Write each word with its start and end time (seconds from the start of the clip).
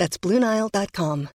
That's 0.00 0.16
BlueNile.com. 0.16 1.28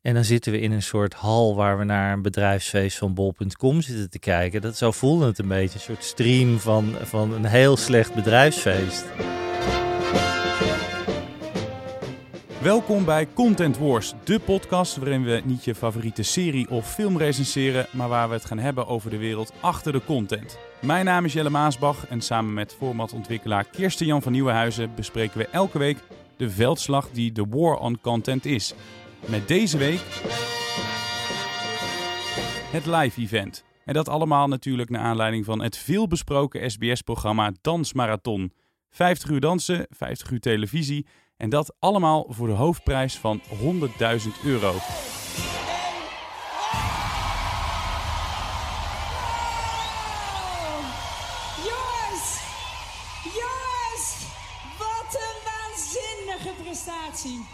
En 0.00 0.14
dan 0.14 0.24
zitten 0.24 0.52
we 0.52 0.60
in 0.60 0.72
een 0.72 0.82
soort 0.82 1.14
hal 1.14 1.54
waar 1.56 1.78
we 1.78 1.84
naar 1.84 2.12
een 2.12 2.22
bedrijfsfeest 2.22 2.98
van 2.98 3.14
bol.com 3.14 3.80
zitten 3.80 4.10
te 4.10 4.18
kijken. 4.18 4.60
Dat 4.60 4.76
zo 4.76 4.90
voelde 4.90 5.26
het 5.26 5.38
een 5.38 5.48
beetje, 5.48 5.74
een 5.74 5.84
soort 5.84 6.04
stream 6.04 6.58
van, 6.58 6.94
van 7.02 7.32
een 7.32 7.44
heel 7.44 7.76
slecht 7.76 8.14
bedrijfsfeest. 8.14 9.04
Welkom 12.62 13.04
bij 13.04 13.28
Content 13.34 13.78
Wars, 13.78 14.14
de 14.24 14.40
podcast 14.40 14.96
waarin 14.96 15.24
we 15.24 15.42
niet 15.44 15.64
je 15.64 15.74
favoriete 15.74 16.22
serie 16.22 16.70
of 16.70 16.92
film 16.94 17.18
recenseren, 17.18 17.86
maar 17.92 18.08
waar 18.08 18.28
we 18.28 18.34
het 18.34 18.44
gaan 18.44 18.58
hebben 18.58 18.86
over 18.86 19.10
de 19.10 19.16
wereld 19.16 19.52
achter 19.60 19.92
de 19.92 20.04
content. 20.04 20.58
Mijn 20.80 21.04
naam 21.04 21.24
is 21.24 21.32
Jelle 21.32 21.50
Maasbach 21.50 22.06
en 22.08 22.20
samen 22.20 22.54
met 22.54 22.74
formatontwikkelaar 22.74 23.64
Kirsten 23.64 24.06
Jan 24.06 24.22
van 24.22 24.32
Nieuwenhuizen 24.32 24.94
bespreken 24.94 25.38
we 25.38 25.46
elke 25.46 25.78
week 25.78 25.98
de 26.36 26.50
veldslag 26.50 27.10
die 27.10 27.32
de 27.32 27.46
War 27.48 27.78
on 27.78 28.00
Content 28.00 28.44
is. 28.44 28.74
Met 29.26 29.48
deze 29.48 29.78
week 29.78 30.00
het 32.72 32.86
live 32.86 33.20
event. 33.20 33.64
En 33.84 33.94
dat 33.94 34.08
allemaal 34.08 34.48
natuurlijk 34.48 34.90
naar 34.90 35.02
aanleiding 35.02 35.44
van 35.44 35.62
het 35.62 35.76
veelbesproken 35.76 36.70
SBS-programma 36.70 37.52
Dansmarathon. 37.60 38.52
50 38.90 39.30
uur 39.30 39.40
dansen, 39.40 39.86
50 39.90 40.30
uur 40.30 40.40
televisie 40.40 41.06
en 41.40 41.50
dat 41.50 41.74
allemaal 41.78 42.26
voor 42.28 42.46
de 42.46 42.52
hoofdprijs 42.52 43.18
van 43.18 43.40
100.000 43.42 43.48
euro. 44.44 44.72
Jongens, 51.68 52.40
jongens, 53.24 54.26
wat 54.78 55.14
een 55.14 55.40
waanzinnige 55.44 56.62
prestatie. 56.62 57.46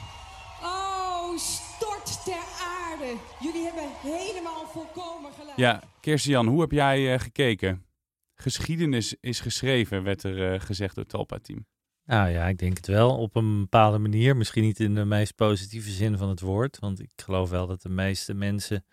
Oh, 0.63 1.37
stort 1.37 2.25
ter 2.25 2.45
aarde. 2.61 3.15
Jullie 3.41 3.65
hebben 3.65 3.91
helemaal 4.01 4.67
volkomen 4.67 5.33
gelijk. 5.33 5.57
Ja, 5.57 5.83
Kirsten 6.01 6.47
hoe 6.47 6.61
heb 6.61 6.71
jij 6.71 7.13
eh, 7.13 7.21
gekeken? 7.21 7.85
Geschiedenis 8.35 9.17
is 9.21 9.41
geschreven, 9.41 10.03
werd 10.03 10.23
er 10.23 10.53
eh, 10.53 10.61
gezegd 10.61 10.95
door 10.95 11.05
het 11.05 11.13
Talpa-team. 11.13 11.67
Nou 12.07 12.31
ja, 12.31 12.49
ik 12.49 12.59
denk 12.59 12.77
het 12.77 12.87
wel 12.87 13.17
op 13.19 13.37
een 13.37 13.61
bepaalde 13.61 13.99
manier. 13.99 14.37
Misschien 14.37 14.63
niet 14.63 14.81
in 14.81 14.95
de 14.95 15.05
meest 15.05 15.35
positieve 15.35 15.91
zin 15.91 16.19
van 16.19 16.29
het 16.29 16.41
woord. 16.41 16.79
Want 16.79 17.01
ik 17.01 17.11
geloof 17.17 17.51
wel 17.51 17.67
dat 17.67 17.83
de 17.83 17.89
meeste 17.89 18.35
mensen 18.35 18.85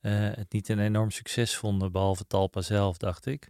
eh, 0.00 0.12
het 0.12 0.52
niet 0.52 0.68
een 0.68 0.78
enorm 0.78 1.10
succes 1.10 1.56
vonden. 1.56 1.92
Behalve 1.92 2.26
Talpa 2.26 2.60
zelf, 2.60 2.96
dacht 2.96 3.26
ik. 3.26 3.48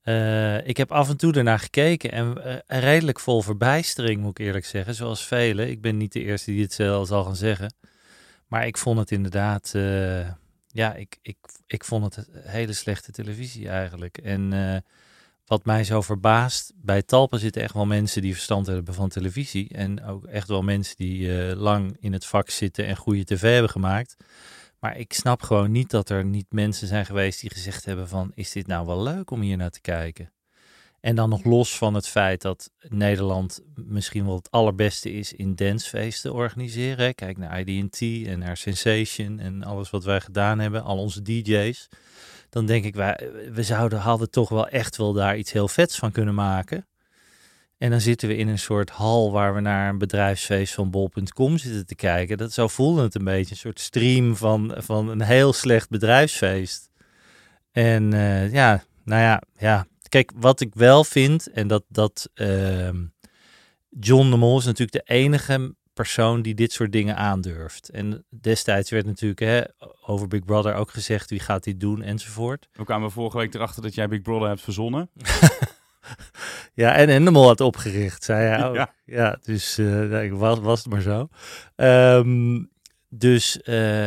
Eh, 0.00 0.66
ik 0.66 0.76
heb 0.76 0.92
af 0.92 1.08
en 1.08 1.16
toe 1.16 1.32
ernaar 1.32 1.58
gekeken 1.58 2.12
en 2.12 2.38
uh, 2.38 2.80
redelijk 2.80 3.20
vol 3.20 3.42
verbijstering, 3.42 4.20
moet 4.20 4.38
ik 4.38 4.46
eerlijk 4.46 4.64
zeggen. 4.64 4.94
Zoals 4.94 5.26
velen. 5.26 5.68
Ik 5.70 5.80
ben 5.80 5.96
niet 5.96 6.12
de 6.12 6.22
eerste 6.22 6.50
die 6.50 6.62
het 6.62 6.72
zelf 6.72 7.06
zal 7.06 7.24
gaan 7.24 7.36
zeggen. 7.36 7.74
Maar 8.46 8.66
ik 8.66 8.78
vond 8.78 8.98
het 8.98 9.10
inderdaad, 9.10 9.70
ja, 10.66 10.94
ik, 10.94 11.18
ik, 11.22 11.36
ik 11.66 11.84
vond 11.84 12.14
het 12.14 12.28
hele 12.32 12.72
slechte 12.72 13.12
televisie 13.12 13.68
eigenlijk. 13.68 14.18
En 14.18 14.52
wat 15.50 15.64
mij 15.64 15.84
zo 15.84 16.00
verbaast, 16.00 16.72
bij 16.76 17.02
Talpa 17.02 17.36
zitten 17.36 17.62
echt 17.62 17.74
wel 17.74 17.86
mensen 17.86 18.22
die 18.22 18.32
verstand 18.32 18.66
hebben 18.66 18.94
van 18.94 19.08
televisie. 19.08 19.68
En 19.68 20.04
ook 20.04 20.24
echt 20.24 20.48
wel 20.48 20.62
mensen 20.62 20.96
die 20.96 21.20
uh, 21.20 21.56
lang 21.56 21.96
in 22.00 22.12
het 22.12 22.26
vak 22.26 22.50
zitten 22.50 22.86
en 22.86 22.96
goede 22.96 23.24
tv 23.24 23.52
hebben 23.52 23.70
gemaakt. 23.70 24.16
Maar 24.80 24.98
ik 24.98 25.12
snap 25.12 25.42
gewoon 25.42 25.70
niet 25.70 25.90
dat 25.90 26.08
er 26.08 26.24
niet 26.24 26.52
mensen 26.52 26.86
zijn 26.86 27.06
geweest 27.06 27.40
die 27.40 27.50
gezegd 27.50 27.84
hebben 27.84 28.08
van, 28.08 28.32
is 28.34 28.52
dit 28.52 28.66
nou 28.66 28.86
wel 28.86 29.02
leuk 29.02 29.30
om 29.30 29.40
hier 29.40 29.56
naar 29.56 29.70
te 29.70 29.80
kijken? 29.80 30.32
En 31.00 31.14
dan 31.14 31.28
nog 31.28 31.44
los 31.44 31.76
van 31.76 31.94
het 31.94 32.06
feit 32.08 32.42
dat 32.42 32.70
Nederland 32.88 33.60
misschien 33.74 34.26
wel 34.26 34.36
het 34.36 34.50
allerbeste 34.50 35.12
is 35.12 35.32
in 35.32 35.54
dancefeesten 35.54 36.32
organiseren. 36.32 37.14
Kijk 37.14 37.38
naar 37.38 37.60
IDT 37.60 38.00
en 38.26 38.38
naar 38.38 38.56
Sensation 38.56 39.38
en 39.38 39.62
alles 39.62 39.90
wat 39.90 40.04
wij 40.04 40.20
gedaan 40.20 40.58
hebben, 40.58 40.82
al 40.82 40.98
onze 40.98 41.22
DJ's 41.22 41.88
dan 42.50 42.66
denk 42.66 42.84
ik, 42.84 42.94
wij, 42.94 43.30
we 43.52 43.62
zouden, 43.62 43.98
hadden 43.98 44.30
toch 44.30 44.48
wel 44.48 44.68
echt 44.68 44.96
wel 44.96 45.12
daar 45.12 45.36
iets 45.36 45.52
heel 45.52 45.68
vets 45.68 45.98
van 45.98 46.12
kunnen 46.12 46.34
maken. 46.34 46.86
En 47.78 47.90
dan 47.90 48.00
zitten 48.00 48.28
we 48.28 48.36
in 48.36 48.48
een 48.48 48.58
soort 48.58 48.90
hal 48.90 49.32
waar 49.32 49.54
we 49.54 49.60
naar 49.60 49.88
een 49.88 49.98
bedrijfsfeest 49.98 50.74
van 50.74 50.90
bol.com 50.90 51.58
zitten 51.58 51.86
te 51.86 51.94
kijken. 51.94 52.38
Dat 52.38 52.52
zo 52.52 52.68
voelde 52.68 53.02
het 53.02 53.14
een 53.14 53.24
beetje, 53.24 53.50
een 53.50 53.56
soort 53.56 53.80
stream 53.80 54.36
van, 54.36 54.74
van 54.76 55.08
een 55.08 55.22
heel 55.22 55.52
slecht 55.52 55.88
bedrijfsfeest. 55.88 56.90
En 57.72 58.12
uh, 58.12 58.52
ja, 58.52 58.82
nou 59.04 59.22
ja, 59.22 59.42
ja. 59.56 59.86
Kijk, 60.08 60.32
wat 60.36 60.60
ik 60.60 60.74
wel 60.74 61.04
vind, 61.04 61.50
en 61.50 61.68
dat, 61.68 61.84
dat 61.88 62.30
uh, 62.34 62.88
John 63.90 64.30
de 64.30 64.36
Mol 64.36 64.58
is 64.58 64.64
natuurlijk 64.64 65.06
de 65.06 65.14
enige 65.14 65.74
persoon 66.00 66.42
die 66.42 66.54
dit 66.54 66.72
soort 66.72 66.92
dingen 66.92 67.16
aandurft. 67.16 67.88
En 67.88 68.24
destijds 68.28 68.90
werd 68.90 69.06
natuurlijk 69.06 69.40
hè, 69.40 69.62
over 70.06 70.28
Big 70.28 70.44
Brother 70.44 70.74
ook 70.74 70.90
gezegd 70.90 71.30
wie 71.30 71.40
gaat 71.40 71.64
dit 71.64 71.80
doen 71.80 72.02
enzovoort. 72.02 72.68
We 72.72 72.84
kwamen 72.84 73.10
vorige 73.10 73.36
week 73.36 73.54
erachter 73.54 73.82
dat 73.82 73.94
jij 73.94 74.08
Big 74.08 74.22
Brother 74.22 74.48
hebt 74.48 74.60
verzonnen. 74.60 75.10
ja, 76.82 76.94
en 76.94 77.08
Endemol 77.08 77.46
had 77.46 77.60
opgericht, 77.60 78.24
zei 78.24 78.46
hij 78.46 78.68
ook. 78.68 78.74
Ja, 78.74 78.92
ja 79.04 79.38
dus 79.42 79.78
uh, 79.78 80.32
was, 80.32 80.58
was 80.58 80.78
het 80.78 80.92
maar 80.92 81.00
zo. 81.00 81.28
Um, 81.76 82.70
dus 83.08 83.56
uh, 83.56 83.64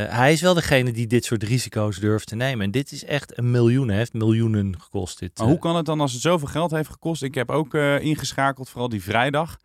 hij 0.07 0.31
is 0.31 0.41
wel 0.41 0.53
degene 0.53 0.91
die 0.91 1.07
dit 1.07 1.25
soort 1.25 1.43
risico's 1.43 1.97
durft 1.97 2.27
te 2.27 2.35
nemen. 2.35 2.65
En 2.65 2.71
dit 2.71 2.91
is 2.91 3.05
echt 3.05 3.37
een 3.37 3.51
miljoen, 3.51 3.89
heeft 3.89 4.13
miljoenen 4.13 4.81
gekost. 4.81 5.19
Dit, 5.19 5.37
maar 5.37 5.47
hoe 5.47 5.59
kan 5.59 5.75
het 5.75 5.85
dan 5.85 6.01
als 6.01 6.13
het 6.13 6.21
zoveel 6.21 6.47
geld 6.47 6.71
heeft 6.71 6.89
gekost? 6.89 7.23
Ik 7.23 7.35
heb 7.35 7.49
ook 7.49 7.73
uh, 7.73 7.99
ingeschakeld, 7.99 8.69
vooral 8.69 8.89
die 8.89 9.03
vrijdag 9.03 9.57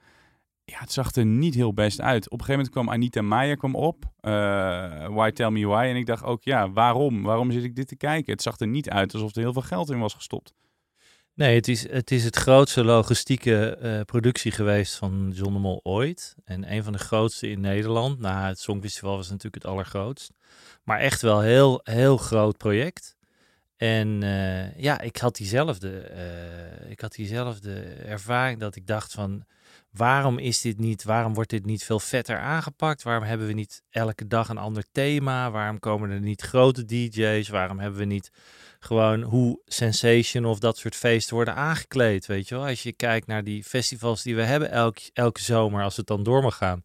ja, 0.70 0.78
het 0.78 0.92
zag 0.92 1.14
er 1.14 1.26
niet 1.26 1.54
heel 1.54 1.74
best 1.74 2.00
uit. 2.00 2.24
Op 2.24 2.38
een 2.38 2.44
gegeven 2.44 2.54
moment 2.54 2.70
kwam 2.70 2.90
Anita 2.90 3.22
Meijer 3.22 3.56
kwam 3.56 3.74
op. 3.74 4.04
Uh, 4.04 5.06
why 5.06 5.30
Tell 5.30 5.50
Me 5.50 5.66
Why. 5.66 5.84
En 5.84 5.96
ik 5.96 6.06
dacht 6.06 6.22
ook, 6.22 6.44
ja, 6.44 6.70
waarom? 6.70 7.22
Waarom 7.22 7.50
zit 7.50 7.64
ik 7.64 7.76
dit 7.76 7.88
te 7.88 7.96
kijken? 7.96 8.32
Het 8.32 8.42
zag 8.42 8.58
er 8.58 8.66
niet 8.66 8.90
uit 8.90 9.14
alsof 9.14 9.34
er 9.34 9.40
heel 9.40 9.52
veel 9.52 9.62
geld 9.62 9.90
in 9.90 9.98
was 9.98 10.14
gestopt. 10.14 10.54
Nee, 11.34 11.54
het 11.54 11.68
is 11.68 11.90
het, 11.90 12.10
is 12.10 12.24
het 12.24 12.36
grootste 12.36 12.84
logistieke 12.84 13.78
uh, 13.82 14.00
productie 14.00 14.50
geweest 14.50 14.94
van 14.94 15.32
John 15.34 15.80
ooit. 15.82 16.34
En 16.44 16.72
een 16.72 16.84
van 16.84 16.92
de 16.92 16.98
grootste 16.98 17.50
in 17.50 17.60
Nederland. 17.60 18.18
Na 18.18 18.46
het 18.48 18.60
Songfestival 18.60 19.16
was 19.16 19.28
natuurlijk 19.28 19.62
het 19.62 19.72
allergrootst. 19.72 20.32
Maar 20.84 20.98
echt 20.98 21.22
wel 21.22 21.40
heel, 21.40 21.80
heel 21.82 22.16
groot 22.16 22.56
project. 22.56 23.16
En 23.76 24.22
uh, 24.22 24.78
ja, 24.78 25.00
ik 25.00 25.16
had 25.16 25.36
diezelfde, 25.36 26.10
ik 26.88 27.00
had 27.00 27.14
diezelfde 27.14 27.80
ervaring 27.84 28.60
dat 28.60 28.76
ik 28.76 28.86
dacht 28.86 29.12
van 29.12 29.44
waarom 29.98 30.38
is 30.38 30.60
dit 30.60 30.78
niet, 30.78 31.04
waarom 31.04 31.34
wordt 31.34 31.50
dit 31.50 31.64
niet 31.64 31.84
veel 31.84 32.00
vetter 32.00 32.38
aangepakt? 32.38 33.02
Waarom 33.02 33.24
hebben 33.24 33.46
we 33.46 33.52
niet 33.52 33.82
elke 33.90 34.26
dag 34.26 34.48
een 34.48 34.58
ander 34.58 34.84
thema? 34.92 35.50
Waarom 35.50 35.78
komen 35.78 36.10
er 36.10 36.20
niet 36.20 36.42
grote 36.42 36.84
DJ's? 36.84 37.48
Waarom 37.48 37.78
hebben 37.78 37.98
we 37.98 38.04
niet 38.04 38.30
gewoon 38.78 39.22
hoe 39.22 39.60
Sensation 39.64 40.44
of 40.44 40.58
dat 40.58 40.78
soort 40.78 40.96
feesten 40.96 41.34
worden 41.34 41.54
aangekleed? 41.54 42.26
Weet 42.26 42.48
je 42.48 42.54
wel, 42.54 42.66
als 42.66 42.82
je 42.82 42.92
kijkt 42.92 43.26
naar 43.26 43.44
die 43.44 43.64
festivals 43.64 44.22
die 44.22 44.36
we 44.36 44.42
hebben 44.42 44.70
elke, 44.70 45.10
elke 45.12 45.42
zomer, 45.42 45.82
als 45.82 45.96
het 45.96 46.06
dan 46.06 46.22
door 46.22 46.42
mag 46.42 46.56
gaan. 46.56 46.84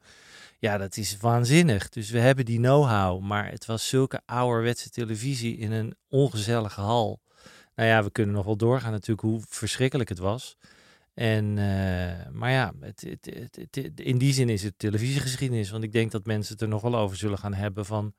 Ja, 0.60 0.78
dat 0.78 0.98
is 0.98 1.18
waanzinnig. 1.18 1.90
Dus 1.90 2.10
we 2.10 2.20
hebben 2.20 2.46
die 2.46 2.60
know-how, 2.60 3.22
maar 3.22 3.52
het 3.52 3.66
was 3.66 3.88
zulke 3.88 4.22
ouderwetse 4.26 4.90
televisie 4.90 5.58
in 5.58 5.72
een 5.72 5.96
ongezellige 6.10 6.82
hal. 6.82 7.22
Nou 7.76 7.90
ja, 7.90 8.04
we 8.04 8.12
kunnen 8.12 8.36
nog 8.36 8.46
wel 8.46 8.58
doorgaan 8.58 8.92
natuurlijk 8.92 9.28
hoe 9.28 9.42
verschrikkelijk 9.48 10.10
het 10.10 10.20
was. 10.20 10.58
En, 11.14 11.46
uh, 11.46 12.28
maar 12.32 12.52
ja, 12.52 12.74
het, 12.80 13.02
het, 13.02 13.58
het, 13.72 14.00
in 14.00 14.18
die 14.18 14.34
zin 14.34 14.50
is 14.50 14.64
het 14.64 14.74
televisiegeschiedenis. 14.78 15.70
Want 15.70 15.84
ik 15.84 15.92
denk 15.92 16.12
dat 16.12 16.26
mensen 16.26 16.54
het 16.54 16.62
er 16.62 16.68
nog 16.68 16.82
wel 16.82 16.96
over 16.96 17.18
zullen 17.18 17.38
gaan 17.38 17.54
hebben 17.54 17.86
van 17.86 18.14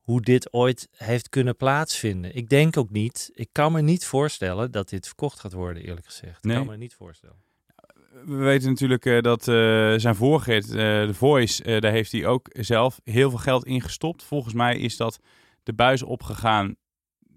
hoe 0.00 0.20
dit 0.20 0.52
ooit 0.52 0.88
heeft 0.96 1.28
kunnen 1.28 1.56
plaatsvinden. 1.56 2.36
Ik 2.36 2.48
denk 2.48 2.76
ook 2.76 2.90
niet, 2.90 3.30
ik 3.34 3.48
kan 3.52 3.72
me 3.72 3.80
niet 3.80 4.04
voorstellen 4.04 4.70
dat 4.70 4.88
dit 4.88 5.06
verkocht 5.06 5.40
gaat 5.40 5.52
worden, 5.52 5.82
eerlijk 5.82 6.06
gezegd. 6.06 6.44
Nee. 6.44 6.56
Ik 6.56 6.62
kan 6.62 6.72
me 6.72 6.78
niet 6.78 6.94
voorstellen. 6.94 7.36
We 8.24 8.34
weten 8.34 8.68
natuurlijk 8.68 9.04
uh, 9.04 9.20
dat 9.20 9.48
uh, 9.48 9.54
zijn 9.96 10.14
voorgeet, 10.14 10.66
The 10.66 11.10
Voice, 11.12 11.80
daar 11.80 11.92
heeft 11.92 12.12
hij 12.12 12.26
ook 12.26 12.48
zelf 12.52 13.00
heel 13.04 13.30
veel 13.30 13.38
geld 13.38 13.64
in 13.64 13.80
gestopt. 13.80 14.22
Volgens 14.22 14.54
mij 14.54 14.78
is 14.78 14.96
dat 14.96 15.18
de 15.62 15.72
buis 15.72 16.02
opgegaan. 16.02 16.76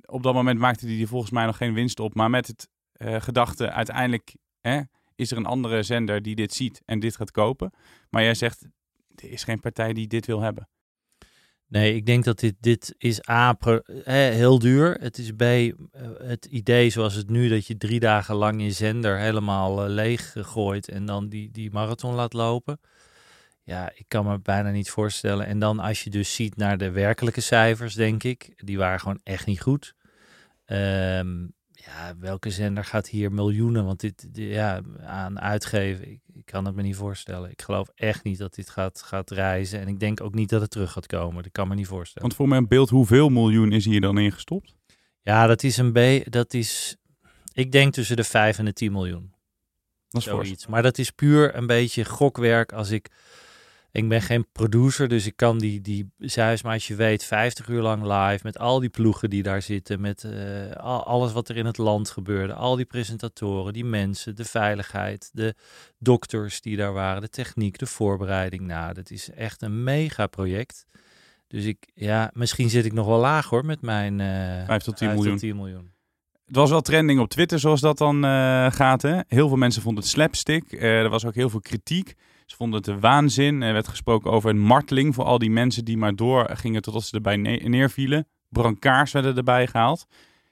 Op 0.06 0.24
dat 0.24 0.33
moment 0.33 0.60
maakte 0.60 0.88
hij 0.88 1.06
volgens 1.06 1.31
mij 1.31 1.45
nog 1.45 1.57
geen 1.57 1.74
winst 1.74 2.00
op. 2.00 2.13
Maar 2.13 2.30
met 2.30 2.48
het 2.48 2.69
gedachte 3.24 3.71
uiteindelijk... 3.71 4.36
Hè, 4.62 4.81
is 5.17 5.31
er 5.31 5.37
een 5.37 5.45
andere 5.45 5.83
zender 5.83 6.21
die 6.21 6.35
dit 6.35 6.53
ziet 6.53 6.81
en 6.85 6.99
dit 6.99 7.15
gaat 7.15 7.31
kopen. 7.31 7.73
Maar 8.09 8.23
jij 8.23 8.35
zegt, 8.35 8.67
er 9.15 9.31
is 9.31 9.43
geen 9.43 9.59
partij 9.59 9.93
die 9.93 10.07
dit 10.07 10.25
wil 10.25 10.41
hebben. 10.41 10.67
Nee, 11.67 11.95
ik 11.95 12.05
denk 12.05 12.23
dat 12.23 12.39
dit, 12.39 12.55
dit 12.59 12.95
is 12.97 13.29
A, 13.29 13.57
hè, 14.03 14.31
heel 14.31 14.59
duur. 14.59 14.97
Het 14.99 15.17
is 15.17 15.31
B, 15.31 15.41
eh, 15.41 15.73
het 16.17 16.45
idee 16.45 16.89
zoals 16.89 17.13
het 17.13 17.29
nu, 17.29 17.49
dat 17.49 17.67
je 17.67 17.77
drie 17.77 17.99
dagen 17.99 18.35
lang 18.35 18.61
je 18.61 18.71
zender 18.71 19.17
helemaal 19.17 19.83
uh, 19.83 19.89
leeg 19.89 20.35
gooit 20.39 20.89
en 20.89 21.05
dan 21.05 21.29
die, 21.29 21.51
die 21.51 21.71
marathon 21.71 22.15
laat 22.15 22.33
lopen. 22.33 22.79
Ja, 23.63 23.91
ik 23.95 24.05
kan 24.07 24.25
me 24.25 24.39
bijna 24.39 24.71
niet 24.71 24.89
voorstellen. 24.89 25.45
En 25.45 25.59
dan 25.59 25.79
als 25.79 26.03
je 26.03 26.09
dus 26.09 26.35
ziet 26.35 26.55
naar 26.55 26.77
de 26.77 26.91
werkelijke 26.91 27.41
cijfers, 27.41 27.93
denk 27.93 28.23
ik, 28.23 28.53
die 28.55 28.77
waren 28.77 28.99
gewoon 28.99 29.19
echt 29.23 29.45
niet 29.45 29.61
goed. 29.61 29.93
Um, 30.65 31.55
ja, 31.88 32.16
welke 32.19 32.51
zender 32.51 32.86
gaat 32.86 33.07
hier 33.07 33.31
miljoenen 33.31 33.86
want 33.86 34.00
dit, 34.00 34.28
ja, 34.31 34.81
aan 35.01 35.39
uitgeven? 35.39 36.12
Ik, 36.12 36.19
ik, 36.34 36.45
kan 36.45 36.66
het 36.66 36.75
me 36.75 36.81
niet 36.81 36.95
voorstellen. 36.95 37.50
Ik 37.50 37.62
geloof 37.62 37.89
echt 37.95 38.24
niet 38.24 38.38
dat 38.38 38.56
dit 38.56 38.69
gaat, 38.69 39.01
gaat 39.01 39.31
reizen. 39.31 39.80
En 39.80 39.88
ik 39.88 40.00
denk 40.00 40.22
ook 40.22 40.34
niet 40.34 40.50
dat 40.50 40.62
het 40.62 40.69
terug 40.69 40.92
gaat 40.92 41.06
komen. 41.06 41.44
Dat 41.44 41.51
kan 41.51 41.68
me 41.68 41.75
niet 41.75 41.88
voorstellen. 41.88 42.28
Want 42.28 42.36
voor 42.36 42.48
mijn 42.48 42.68
beeld, 42.68 42.89
hoeveel 42.89 43.30
miljoen 43.30 43.72
is 43.72 43.86
hier 43.86 44.01
dan 44.01 44.18
ingestopt? 44.18 44.75
Ja, 45.22 45.48
dat 45.48 45.63
is 45.63 45.78
een 45.78 45.92
B. 45.92 46.31
Dat 46.31 46.54
is, 46.54 46.95
ik 47.54 47.72
denk 47.72 47.94
tussen 47.94 48.16
de 48.16 48.24
5 48.24 48.57
en 48.57 48.66
de 48.66 48.74
10 48.74 48.92
miljoen. 48.92 49.34
Dat 50.10 50.22
is 50.22 50.28
Zoiets. 50.28 50.68
Maar 50.68 50.81
dat 50.81 50.98
is 50.98 51.12
puur 51.12 51.56
een 51.56 51.68
beetje 51.68 52.06
gokwerk. 52.06 52.72
Als 52.72 52.92
ik 52.92 53.10
ik 53.92 54.10
ben 54.10 54.22
geen 54.22 54.45
producer, 54.51 55.07
dus 55.07 55.25
ik 55.25 55.36
kan 55.36 55.57
die, 55.57 55.81
die 55.81 56.12
zuis, 56.18 56.62
maar 56.62 56.74
als 56.74 56.88
je 56.88 56.95
weet, 56.95 57.24
50 57.24 57.68
uur 57.68 57.81
lang 57.81 58.01
live 58.04 58.39
met 58.44 58.60
al 58.60 58.80
die 58.80 58.89
ploegen 58.89 59.30
die 59.30 59.44
daar 59.44 59.62
zitten, 59.62 60.01
met 60.01 60.24
uh, 60.24 60.72
alles 60.81 61.31
wat 61.31 61.50
er 61.50 61.57
in 61.57 61.66
het 61.66 61.78
land 61.78 62.10
gebeurde, 62.10 62.54
al 62.54 62.75
die 62.75 62.86
presentatoren, 62.86 63.74
die 63.74 63.86
mensen, 63.86 64.36
de 64.36 64.45
veiligheid, 64.45 65.30
de 65.34 65.56
dokters 66.00 66.62
die 66.62 66.78
daar 66.78 66.94
waren, 66.94 67.22
de 67.22 67.30
techniek, 67.30 67.78
de 67.78 67.86
voorbereiding. 67.86 68.62
Nou, 68.62 68.94
dat 68.94 69.10
is 69.10 69.31
echt 69.31 69.62
een 69.62 69.84
mega 69.84 70.28
project. 70.28 70.86
Dus 71.48 71.66
ik, 71.66 71.88
ja, 71.94 72.31
misschien 72.34 72.69
zit 72.69 72.86
ik 72.86 72.94
nog 72.94 73.06
wel 73.07 73.19
laag 73.19 73.50
hoor 73.50 73.66
met 73.66 73.81
mijn 73.81 74.19
uh, 74.19 74.66
5 74.66 74.84
tot 74.84 74.98
10 74.98 75.13
miljoen. 75.13 75.38
10 75.38 75.56
miljoen. 75.56 75.92
Het 76.45 76.56
was 76.56 76.69
wel 76.69 76.81
trending 76.81 77.19
op 77.19 77.30
Twitter, 77.30 77.60
zoals 77.60 77.81
dat 77.81 77.98
dan 77.98 78.25
uh, 78.25 78.72
gaat. 78.72 79.01
Hè? 79.01 79.19
Heel 79.28 79.48
veel 79.48 79.57
mensen 79.57 79.81
vonden 79.81 80.04
het 80.04 80.12
slapstick. 80.12 80.72
Uh, 80.72 80.81
er 80.81 81.10
was 81.10 81.25
ook 81.25 81.36
heel 81.36 81.50
veel 81.50 81.60
kritiek. 81.60 82.16
Ze 82.47 82.55
vonden 82.55 82.79
het 82.79 82.99
waanzin. 82.99 83.61
Er 83.61 83.73
werd 83.73 83.88
gesproken 83.88 84.31
over 84.31 84.49
een 84.49 84.59
marteling 84.59 85.15
voor 85.15 85.23
al 85.23 85.38
die 85.38 85.49
mensen 85.49 85.85
die 85.85 85.97
maar 85.97 86.15
doorgingen 86.15 86.81
totdat 86.81 87.03
ze 87.03 87.15
erbij 87.15 87.38
ne 87.38 87.55
neervielen. 87.57 88.27
Brancards 88.49 89.11
werden 89.11 89.38
erbij 89.38 89.67
gehaald. 89.67 90.07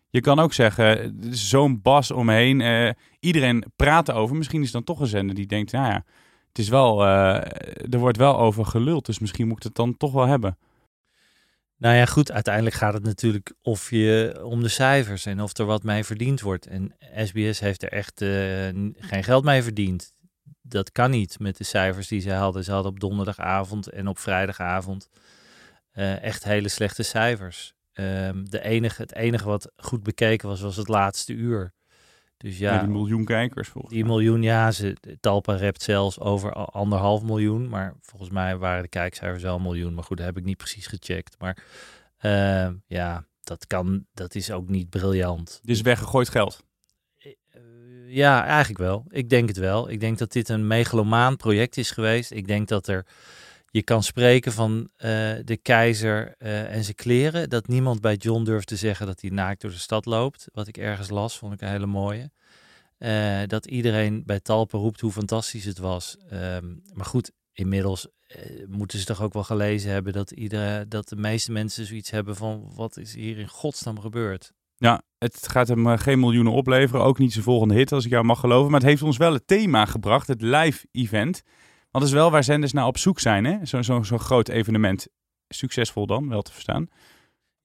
Je 0.10 0.22
kan 0.22 0.40
ook 0.40 0.54
zeggen, 0.54 1.18
zo'n 1.30 1.82
bas 1.82 2.12
omheen. 2.12 2.60
Uh, 2.60 2.90
iedereen 3.20 3.64
praat 3.76 4.10
erover. 4.10 4.36
Misschien 4.36 4.62
is 4.62 4.72
dan 4.72 4.84
toch 4.84 5.00
een 5.00 5.08
zender 5.08 5.36
die 5.36 5.46
denkt, 5.46 5.72
nou 5.72 5.88
ja, 5.88 6.04
het 6.48 6.58
is 6.58 6.70
wel, 6.70 7.02
uh, 7.02 7.36
er 7.90 8.00
wordt 8.00 8.18
wel 8.18 8.38
over 8.38 8.66
geluld. 8.66 9.06
Dus 9.06 9.20
misschien 9.20 9.48
moet 9.48 9.58
ik 9.58 9.64
het 9.64 9.76
dan 9.76 9.98
toch 9.98 10.12
wel 10.12 10.26
hebben. 10.26 10.58
Nou 11.78 11.96
ja, 11.96 12.06
goed, 12.06 12.32
uiteindelijk 12.32 12.76
gaat 12.76 12.94
het 12.94 13.04
natuurlijk 13.04 13.54
of 13.62 13.90
je 13.90 14.42
om 14.44 14.62
de 14.62 14.68
cijfers 14.68 15.26
en 15.26 15.42
of 15.42 15.58
er 15.58 15.66
wat 15.66 15.84
mee 15.84 16.04
verdiend 16.04 16.42
wordt. 16.42 16.68
En 16.68 16.96
SBS 17.16 17.60
heeft 17.60 17.84
er 17.84 17.92
echt 17.92 18.22
uh, 18.22 18.30
geen 18.98 19.24
geld 19.24 19.44
mee 19.44 19.64
verdiend 19.64 20.15
dat 20.68 20.92
kan 20.92 21.12
niet 21.12 21.40
met 21.40 21.58
de 21.58 21.64
cijfers 21.64 22.08
die 22.08 22.20
ze 22.20 22.32
hadden. 22.32 22.64
Ze 22.64 22.72
hadden 22.72 22.92
op 22.92 23.00
donderdagavond 23.00 23.90
en 23.90 24.08
op 24.08 24.20
vrijdagavond 24.20 25.10
uh, 25.94 26.24
echt 26.24 26.44
hele 26.44 26.70
slechte 26.70 27.04
cijfers. 27.04 27.74
Um, 27.94 28.50
de 28.50 28.62
enige, 28.62 29.02
het 29.02 29.16
enige 29.16 29.46
wat 29.46 29.72
goed 29.78 30.04
bekeken 30.04 30.48
was, 30.48 30.62
was 30.62 30.76
het 30.76 30.88
laatste 30.88 31.34
uur. 31.34 31.74
Dus 32.38 32.58
ja, 32.58 32.74
ja 32.74 32.80
die 32.80 32.90
miljoen 32.90 33.26
kijkers 33.26 33.68
volgens 33.68 33.94
Die 33.94 34.06
miljoen, 34.06 34.42
ja, 34.42 34.72
ze, 34.72 34.98
Talpa 35.20 35.54
rept 35.54 35.82
zelfs 35.82 36.20
over 36.20 36.54
anderhalf 36.54 37.24
miljoen. 37.24 37.70
Maar 37.70 37.94
volgens 38.02 38.32
mij 38.32 38.58
waren 38.58 38.84
de 38.84 38.90
kijkcijfers 38.90 39.44
wel 39.44 39.56
een 39.56 39.62
miljoen. 39.62 39.94
Maar 39.94 40.04
goed, 40.04 40.18
dat 40.18 40.26
heb 40.26 40.38
ik 40.38 40.44
niet 40.44 40.58
precies 40.58 40.88
gecheckt. 40.88 41.36
Maar 41.40 41.58
uh, 42.22 42.70
ja, 42.88 43.26
dat 43.44 43.68
kan, 43.68 44.06
dat 44.14 44.36
is 44.36 44.52
ook 44.52 44.70
niet 44.70 44.90
briljant. 44.90 45.60
Dus 45.64 45.82
weggegooid 45.82 46.30
geld? 46.30 46.64
Ja, 48.08 48.46
eigenlijk 48.46 48.80
wel. 48.80 49.06
Ik 49.10 49.30
denk 49.30 49.48
het 49.48 49.58
wel. 49.58 49.90
Ik 49.90 50.00
denk 50.00 50.18
dat 50.18 50.32
dit 50.32 50.50
een 50.50 50.68
megalomaan 50.68 51.38
project 51.38 51.78
is 51.78 51.92
geweest. 51.92 52.32
Ik 52.32 52.48
denk 52.48 52.68
dat 52.68 52.88
er 52.88 53.06
je 53.76 53.84
kan 53.84 54.04
spreken 54.04 54.52
van 54.52 54.80
uh, 54.80 54.90
de 55.44 55.60
keizer 55.62 56.36
uh, 56.40 56.74
en 56.74 56.84
zijn 56.84 56.96
kleren. 56.96 57.50
Dat 57.50 57.68
niemand 57.68 58.02
bij 58.02 58.16
John 58.16 58.44
durft 58.44 58.68
te 58.68 58.76
zeggen 58.76 59.06
dat 59.06 59.22
hij 59.22 59.30
naakt 59.30 59.62
door 59.62 59.72
de 59.72 59.78
stad 59.78 60.06
loopt. 60.06 60.48
Wat 60.54 60.68
ik 60.68 60.78
ergens 60.78 61.10
las, 61.10 61.38
vond 61.38 61.54
ik 61.54 61.62
een 61.62 61.68
hele 61.68 61.86
mooie. 61.86 62.32
Uh, 63.00 63.42
dat 63.48 63.66
iedereen 63.66 64.24
bij 64.26 64.40
Talpen 64.40 64.80
roept 64.80 65.00
hoe 65.00 65.12
fantastisch 65.12 65.66
het 65.66 65.78
was. 65.78 66.18
Um, 66.34 66.82
maar 66.94 67.06
goed, 67.06 67.32
inmiddels 67.54 68.08
moeten 68.68 69.00
ze 69.00 69.06
toch 69.06 69.22
ook 69.22 69.34
wel 69.34 69.44
gelezen 69.44 69.92
hebben 69.92 70.14
dat, 70.14 70.32
iedereen, 70.32 70.90
dat 70.90 71.10
de 71.10 71.16
meeste 71.16 71.52
mensen 71.52 71.86
zoiets 71.86 72.10
hebben 72.10 72.36
van 72.36 72.72
wat 72.76 72.98
is 72.98 73.14
hier 73.14 73.38
in 73.38 73.48
godsnaam 73.48 74.00
gebeurd. 74.00 74.54
Ja, 74.78 75.02
het 75.18 75.48
gaat 75.48 75.68
hem 75.68 75.88
eh, 75.88 75.98
geen 75.98 76.20
miljoenen 76.20 76.54
opleveren. 76.54 77.06
Ook 77.06 77.20
niet 77.20 77.32
zijn 77.32 77.44
volgende 77.44 77.74
hit, 77.74 77.92
als 77.92 78.06
ik 78.06 78.12
jou 78.12 78.26
mag 78.26 78.40
geloven. 78.40 78.72
Maar 78.72 78.80
het 78.80 78.90
heeft 78.90 79.02
ons 79.02 79.18
wel 79.18 79.34
het 79.34 79.48
thema 79.48 79.86
gebracht, 79.86 80.28
het 80.28 80.42
live 80.42 80.88
event. 80.92 81.42
Want 81.92 82.04
dat 82.04 82.04
is 82.04 82.12
wel 82.12 82.32
waar 82.32 82.44
zenders 82.44 82.74
naar 82.74 82.86
op 82.86 82.98
zoek 82.98 83.20
zijn, 83.20 83.68
Zo'n 83.68 83.84
zo, 83.84 84.04
zo 84.04 84.18
groot 84.18 84.50
evenement. 84.50 85.08
Succesvol 85.48 86.06
dan, 86.06 86.30
wel 86.30 86.42
te 86.42 86.52
verstaan. 86.52 86.88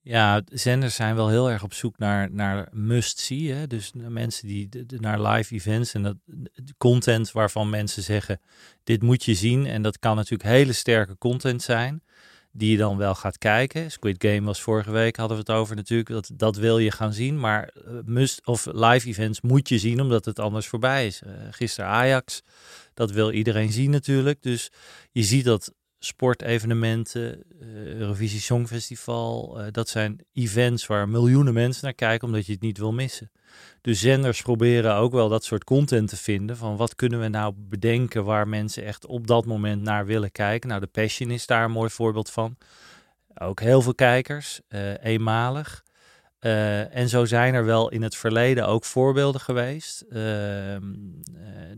Ja, 0.03 0.43
zenders 0.45 0.95
zijn 0.95 1.15
wel 1.15 1.29
heel 1.29 1.51
erg 1.51 1.62
op 1.62 1.73
zoek 1.73 1.99
naar, 1.99 2.33
naar 2.33 2.69
must-see. 2.73 3.53
Hè? 3.53 3.67
Dus 3.67 3.93
mensen 3.95 4.47
die 4.47 4.69
naar 4.87 5.21
live 5.23 5.55
events 5.55 5.95
en 5.95 6.03
dat 6.03 6.17
content 6.79 7.33
waarvan 7.33 7.71
mensen 7.71 8.03
zeggen: 8.03 8.41
dit 8.85 9.03
moet 9.03 9.25
je 9.25 9.35
zien. 9.35 9.67
En 9.67 9.83
dat 9.83 9.99
kan 9.99 10.17
natuurlijk 10.17 10.49
hele 10.51 10.73
sterke 10.73 11.19
content 11.19 11.62
zijn 11.62 12.03
die 12.52 12.70
je 12.70 12.76
dan 12.76 12.97
wel 12.97 13.14
gaat 13.14 13.38
kijken. 13.38 13.91
Squid 13.91 14.25
Game 14.25 14.43
was 14.43 14.61
vorige 14.61 14.91
week, 14.91 15.17
hadden 15.17 15.37
we 15.37 15.43
het 15.43 15.58
over 15.61 15.76
natuurlijk. 15.76 16.08
Dat, 16.08 16.31
dat 16.35 16.56
wil 16.56 16.79
je 16.79 16.91
gaan 16.91 17.12
zien, 17.12 17.41
maar 17.41 17.69
eh, 17.69 17.93
must 18.05 18.47
of 18.47 18.67
live 18.73 19.08
events 19.08 19.41
moet 19.41 19.69
je 19.69 19.79
zien, 19.79 20.00
omdat 20.00 20.25
het 20.25 20.38
anders 20.38 20.67
voorbij 20.67 21.06
is. 21.06 21.23
Uh, 21.26 21.32
gisteren 21.50 21.91
Ajax, 21.91 22.43
dat 22.94 23.11
wil 23.11 23.32
iedereen 23.32 23.73
zien 23.73 23.91
natuurlijk. 23.91 24.43
Dus 24.43 24.70
je 25.12 25.23
ziet 25.23 25.44
dat 25.44 25.73
sportevenementen, 26.02 27.43
uh, 27.61 27.87
Eurovisie 27.87 28.41
Songfestival, 28.41 29.61
uh, 29.61 29.67
dat 29.70 29.88
zijn 29.88 30.25
events 30.32 30.87
waar 30.87 31.08
miljoenen 31.08 31.55
mensen 31.55 31.85
naar 31.85 31.94
kijken, 31.94 32.26
omdat 32.26 32.47
je 32.47 32.52
het 32.52 32.61
niet 32.61 32.79
wil 32.79 32.93
missen. 32.93 33.31
Dus 33.81 34.00
zenders 34.00 34.43
proberen 34.43 34.94
ook 34.94 35.12
wel 35.12 35.29
dat 35.29 35.44
soort 35.44 35.64
content 35.64 36.08
te 36.08 36.17
vinden. 36.17 36.56
Van 36.56 36.76
wat 36.76 36.94
kunnen 36.94 37.20
we 37.20 37.29
nou 37.29 37.55
bedenken 37.56 38.25
waar 38.25 38.49
mensen 38.49 38.85
echt 38.85 39.06
op 39.06 39.26
dat 39.26 39.47
moment 39.47 39.82
naar 39.82 40.06
willen 40.06 40.32
kijken. 40.32 40.69
Nou, 40.69 40.81
de 40.81 40.87
Passion 40.87 41.31
is 41.31 41.47
daar 41.47 41.64
een 41.64 41.70
mooi 41.70 41.91
voorbeeld 41.91 42.31
van. 42.31 42.56
Ook 43.35 43.61
heel 43.61 43.83
veel 43.83 43.95
kijkers, 43.95 44.61
uh, 44.69 45.04
eenmalig. 45.04 45.85
Uh, 46.40 46.94
en 46.94 47.09
zo 47.09 47.25
zijn 47.25 47.54
er 47.54 47.64
wel 47.64 47.90
in 47.90 48.02
het 48.02 48.16
verleden 48.16 48.66
ook 48.66 48.85
voorbeelden 48.85 49.40
geweest. 49.40 50.04
Uh, 50.09 50.14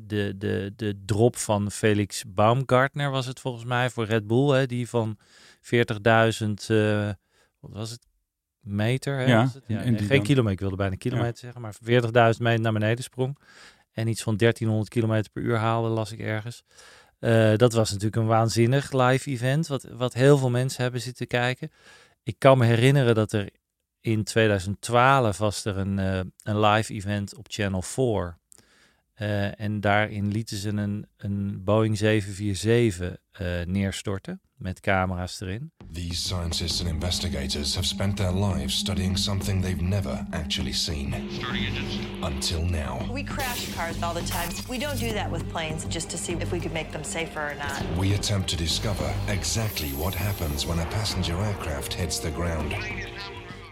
de, 0.00 0.34
de, 0.36 0.72
de 0.76 1.02
drop 1.04 1.36
van 1.36 1.70
Felix 1.70 2.24
Baumgartner 2.26 3.10
was 3.10 3.26
het 3.26 3.40
volgens 3.40 3.64
mij 3.64 3.90
voor 3.90 4.04
Red 4.04 4.26
Bull. 4.26 4.48
Hè, 4.48 4.66
die 4.66 4.88
van 4.88 5.18
40.000, 5.60 6.52
wat 7.60 7.72
was 7.72 7.90
het, 7.90 8.06
meter. 8.62 9.16
Hè, 9.16 9.24
ja, 9.24 9.50
ja 9.66 9.80
geen 9.80 10.22
kilometer, 10.22 10.52
ik 10.52 10.60
wilde 10.60 10.76
bijna 10.76 10.96
kilometer 10.96 11.46
ja. 11.46 11.52
zeggen, 11.52 11.60
maar 11.60 11.74
40.000 12.34 12.40
meter 12.40 12.60
naar 12.60 12.72
beneden 12.72 13.04
sprong. 13.04 13.38
En 13.92 14.08
iets 14.08 14.22
van 14.22 14.36
1300 14.36 14.88
kilometer 14.90 15.30
per 15.30 15.42
uur 15.42 15.56
haalde, 15.56 15.88
las 15.88 16.12
ik 16.12 16.20
ergens. 16.20 16.62
Uh, 17.20 17.56
dat 17.56 17.72
was 17.72 17.90
natuurlijk 17.90 18.16
een 18.16 18.26
waanzinnig 18.26 18.92
live 18.92 19.30
event, 19.30 19.66
wat, 19.66 19.82
wat 19.82 20.14
heel 20.14 20.38
veel 20.38 20.50
mensen 20.50 20.82
hebben 20.82 21.00
zitten 21.00 21.26
kijken. 21.26 21.70
Ik 22.22 22.34
kan 22.38 22.58
me 22.58 22.64
herinneren 22.64 23.14
dat 23.14 23.32
er 23.32 23.48
in 24.02 24.24
2012 24.24 25.38
was 25.38 25.64
er 25.64 25.78
een, 25.78 25.98
uh, 25.98 26.20
een 26.42 26.60
live 26.60 26.92
event 26.92 27.36
op 27.36 27.46
Channel 27.50 27.82
4. 27.82 28.40
Uh, 29.18 29.60
en 29.60 29.80
daarin 29.80 30.28
lieten 30.28 30.56
ze 30.56 30.68
een, 30.68 31.06
een 31.16 31.64
Boeing 31.64 31.98
747 31.98 33.16
uh, 33.40 33.64
neerstorten 33.66 34.40
met 34.56 34.80
camera's 34.80 35.40
erin. 35.40 35.72
These 35.92 36.22
scientists 36.22 36.80
and 36.80 36.90
investigators 36.90 37.74
have 37.74 37.86
spent 37.86 38.16
their 38.16 38.32
lives 38.32 38.78
studying 38.78 39.18
something 39.18 39.62
they've 39.62 39.82
never 39.82 40.26
actually 40.30 40.72
seen. 40.72 41.14
Until 42.22 42.64
now. 42.64 43.12
We 43.12 43.24
crash 43.24 43.74
cars 43.74 44.02
all 44.02 44.14
the 44.14 44.24
time. 44.24 44.48
We 44.68 44.78
don't 44.78 44.98
do 44.98 45.12
that 45.12 45.30
with 45.30 45.50
planes 45.50 45.84
just 45.88 46.10
to 46.10 46.16
see 46.16 46.32
if 46.32 46.50
we 46.50 46.58
could 46.58 46.72
make 46.72 46.90
them 46.90 47.04
safer 47.04 47.40
or 47.40 47.54
not. 47.54 47.98
We 47.98 48.14
attempt 48.14 48.48
to 48.48 48.56
discover 48.56 49.14
exactly 49.28 49.88
what 49.88 50.14
happens 50.14 50.64
when 50.64 50.78
a 50.78 50.86
passenger 50.86 51.36
aircraft 51.36 51.94
hits 51.94 52.18
the 52.18 52.30
ground. 52.30 52.74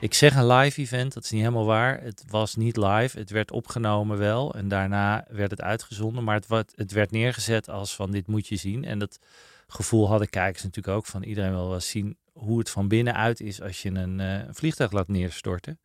Ik 0.01 0.15
zeg 0.15 0.35
een 0.35 0.47
live 0.47 0.81
event, 0.81 1.13
dat 1.15 1.25
is 1.25 1.31
niet 1.31 1.41
helemaal 1.41 1.65
waar. 1.65 2.03
Het 2.03 2.25
was 2.29 2.57
niet 2.57 2.77
live, 2.77 3.19
het 3.19 3.31
werd 3.31 3.51
opgenomen 3.51 4.19
wel 4.19 4.55
en 4.55 4.69
daarna 4.69 5.25
werd 5.29 5.51
het 5.51 5.61
uitgezonden. 5.61 6.25
Maar 6.25 6.41
het, 6.49 6.73
het 6.75 6.93
werd 6.93 7.11
neergezet 7.11 7.69
als 7.69 7.95
van 7.95 8.11
dit 8.11 8.27
moet 8.27 8.47
je 8.47 8.57
zien. 8.57 8.85
En 8.85 8.99
dat 8.99 9.19
gevoel 9.67 10.09
hadden 10.09 10.29
kijkers 10.29 10.63
natuurlijk 10.63 10.97
ook 10.97 11.07
van 11.07 11.23
iedereen 11.23 11.51
wil 11.51 11.69
wel 11.69 11.81
zien 11.81 12.17
hoe 12.33 12.59
het 12.59 12.71
van 12.71 12.89
binnenuit 12.89 13.41
is 13.41 13.63
als 13.63 13.83
je 13.83 13.91
een, 13.91 14.19
een 14.19 14.55
vliegtuig 14.55 14.93
laat 14.93 15.09
neerstorten. 15.09 15.81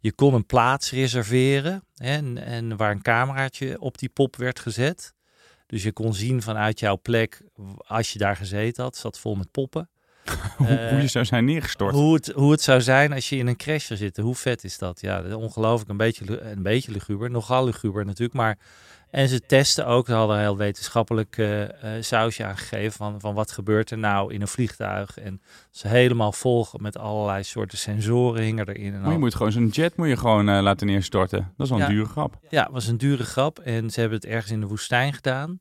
Je 0.00 0.12
kon 0.12 0.34
een 0.34 0.46
plaats 0.46 0.90
reserveren 0.90 1.84
hè, 1.94 2.16
en, 2.16 2.38
en 2.38 2.76
waar 2.76 2.90
een 2.90 3.02
cameraatje 3.02 3.80
op 3.80 3.98
die 3.98 4.08
pop 4.08 4.36
werd 4.36 4.58
gezet. 4.58 5.14
Dus 5.66 5.82
je 5.82 5.92
kon 5.92 6.14
zien 6.14 6.42
vanuit 6.42 6.80
jouw 6.80 6.98
plek, 7.02 7.42
als 7.76 8.12
je 8.12 8.18
daar 8.18 8.36
gezeten 8.36 8.82
had, 8.82 8.96
zat 8.96 9.18
vol 9.18 9.34
met 9.34 9.50
poppen. 9.50 9.88
hoe, 10.56 10.88
hoe 10.90 11.00
je 11.00 11.06
zou 11.06 11.24
zijn 11.24 11.44
neergestort. 11.44 11.94
Hoe 11.94 12.14
het, 12.14 12.32
hoe 12.34 12.50
het 12.50 12.62
zou 12.62 12.80
zijn 12.80 13.12
als 13.12 13.28
je 13.28 13.36
in 13.36 13.46
een 13.46 13.56
crash 13.56 13.86
zou 13.86 13.98
zitten. 13.98 14.24
Hoe 14.24 14.34
vet 14.34 14.64
is 14.64 14.78
dat? 14.78 15.00
Ja, 15.00 15.36
ongelooflijk. 15.36 15.90
Een 15.90 15.96
beetje, 15.96 16.40
een 16.40 16.62
beetje 16.62 16.92
luguber. 16.92 17.30
Nogal 17.30 17.64
luguber 17.64 18.04
natuurlijk. 18.04 18.34
Maar, 18.34 18.58
en 19.10 19.28
ze 19.28 19.40
testen 19.40 19.86
ook. 19.86 20.06
Ze 20.06 20.12
hadden 20.12 20.36
een 20.36 20.42
heel 20.42 20.56
wetenschappelijk 20.56 21.38
eh, 21.38 21.62
eh, 21.96 22.02
sausje 22.02 22.44
aangegeven. 22.44 22.92
Van, 22.92 23.20
van 23.20 23.34
wat 23.34 23.52
gebeurt 23.52 23.90
er 23.90 23.98
nou 23.98 24.34
in 24.34 24.40
een 24.40 24.48
vliegtuig. 24.48 25.18
En 25.18 25.40
ze 25.70 25.88
helemaal 25.88 26.32
vol 26.32 26.66
met 26.76 26.98
allerlei 26.98 27.42
soorten 27.42 27.78
sensoren 27.78 28.42
hingen 28.42 28.68
erin. 28.68 28.92
En 28.94 29.00
Maar 29.00 29.08
je 29.08 29.14
al. 29.14 29.20
moet 29.20 29.34
gewoon 29.34 29.52
zo'n 29.52 29.68
jet 29.68 29.96
moet 29.96 30.08
je 30.08 30.16
gewoon 30.16 30.48
eh, 30.48 30.62
laten 30.62 30.86
neerstorten. 30.86 31.52
Dat 31.56 31.66
is 31.66 31.72
wel 31.72 31.80
een 31.82 31.94
dure 31.94 32.08
grap. 32.08 32.38
Ja, 32.48 32.62
het 32.62 32.72
was 32.72 32.86
een 32.86 32.98
dure 32.98 33.24
grap. 33.24 33.58
En 33.58 33.90
ze 33.90 34.00
hebben 34.00 34.18
het 34.18 34.28
ergens 34.28 34.52
in 34.52 34.60
de 34.60 34.66
woestijn 34.66 35.12
gedaan. 35.12 35.60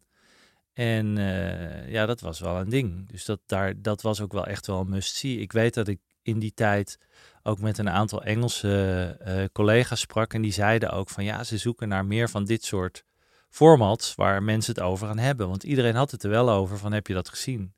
En 0.73 1.17
eh, 1.17 1.89
ja, 1.89 2.05
dat 2.05 2.21
was 2.21 2.39
wel 2.39 2.59
een 2.59 2.69
ding. 2.69 3.07
Dus 3.07 3.25
dat, 3.25 3.39
daar, 3.45 3.81
dat 3.81 4.01
was 4.01 4.21
ook 4.21 4.33
wel 4.33 4.45
echt 4.45 4.67
wel 4.67 4.79
een 4.79 4.89
must-see. 4.89 5.39
Ik 5.39 5.51
weet 5.51 5.73
dat 5.73 5.87
ik 5.87 5.99
in 6.21 6.39
die 6.39 6.53
tijd 6.53 6.97
ook 7.43 7.59
met 7.59 7.77
een 7.77 7.89
aantal 7.89 8.23
Engelse 8.23 9.15
eh, 9.19 9.43
collega's 9.51 9.99
sprak. 9.99 10.33
En 10.33 10.41
die 10.41 10.51
zeiden 10.51 10.91
ook 10.91 11.09
van 11.09 11.23
ja, 11.23 11.43
ze 11.43 11.57
zoeken 11.57 11.87
naar 11.87 12.05
meer 12.05 12.29
van 12.29 12.45
dit 12.45 12.63
soort 12.63 13.03
formats 13.49 14.15
waar 14.15 14.43
mensen 14.43 14.73
het 14.73 14.83
over 14.83 15.07
gaan 15.07 15.17
hebben. 15.17 15.47
Want 15.47 15.63
iedereen 15.63 15.95
had 15.95 16.11
het 16.11 16.23
er 16.23 16.29
wel 16.29 16.49
over 16.49 16.77
van 16.77 16.91
heb 16.91 17.07
je 17.07 17.13
dat 17.13 17.29
gezien? 17.29 17.73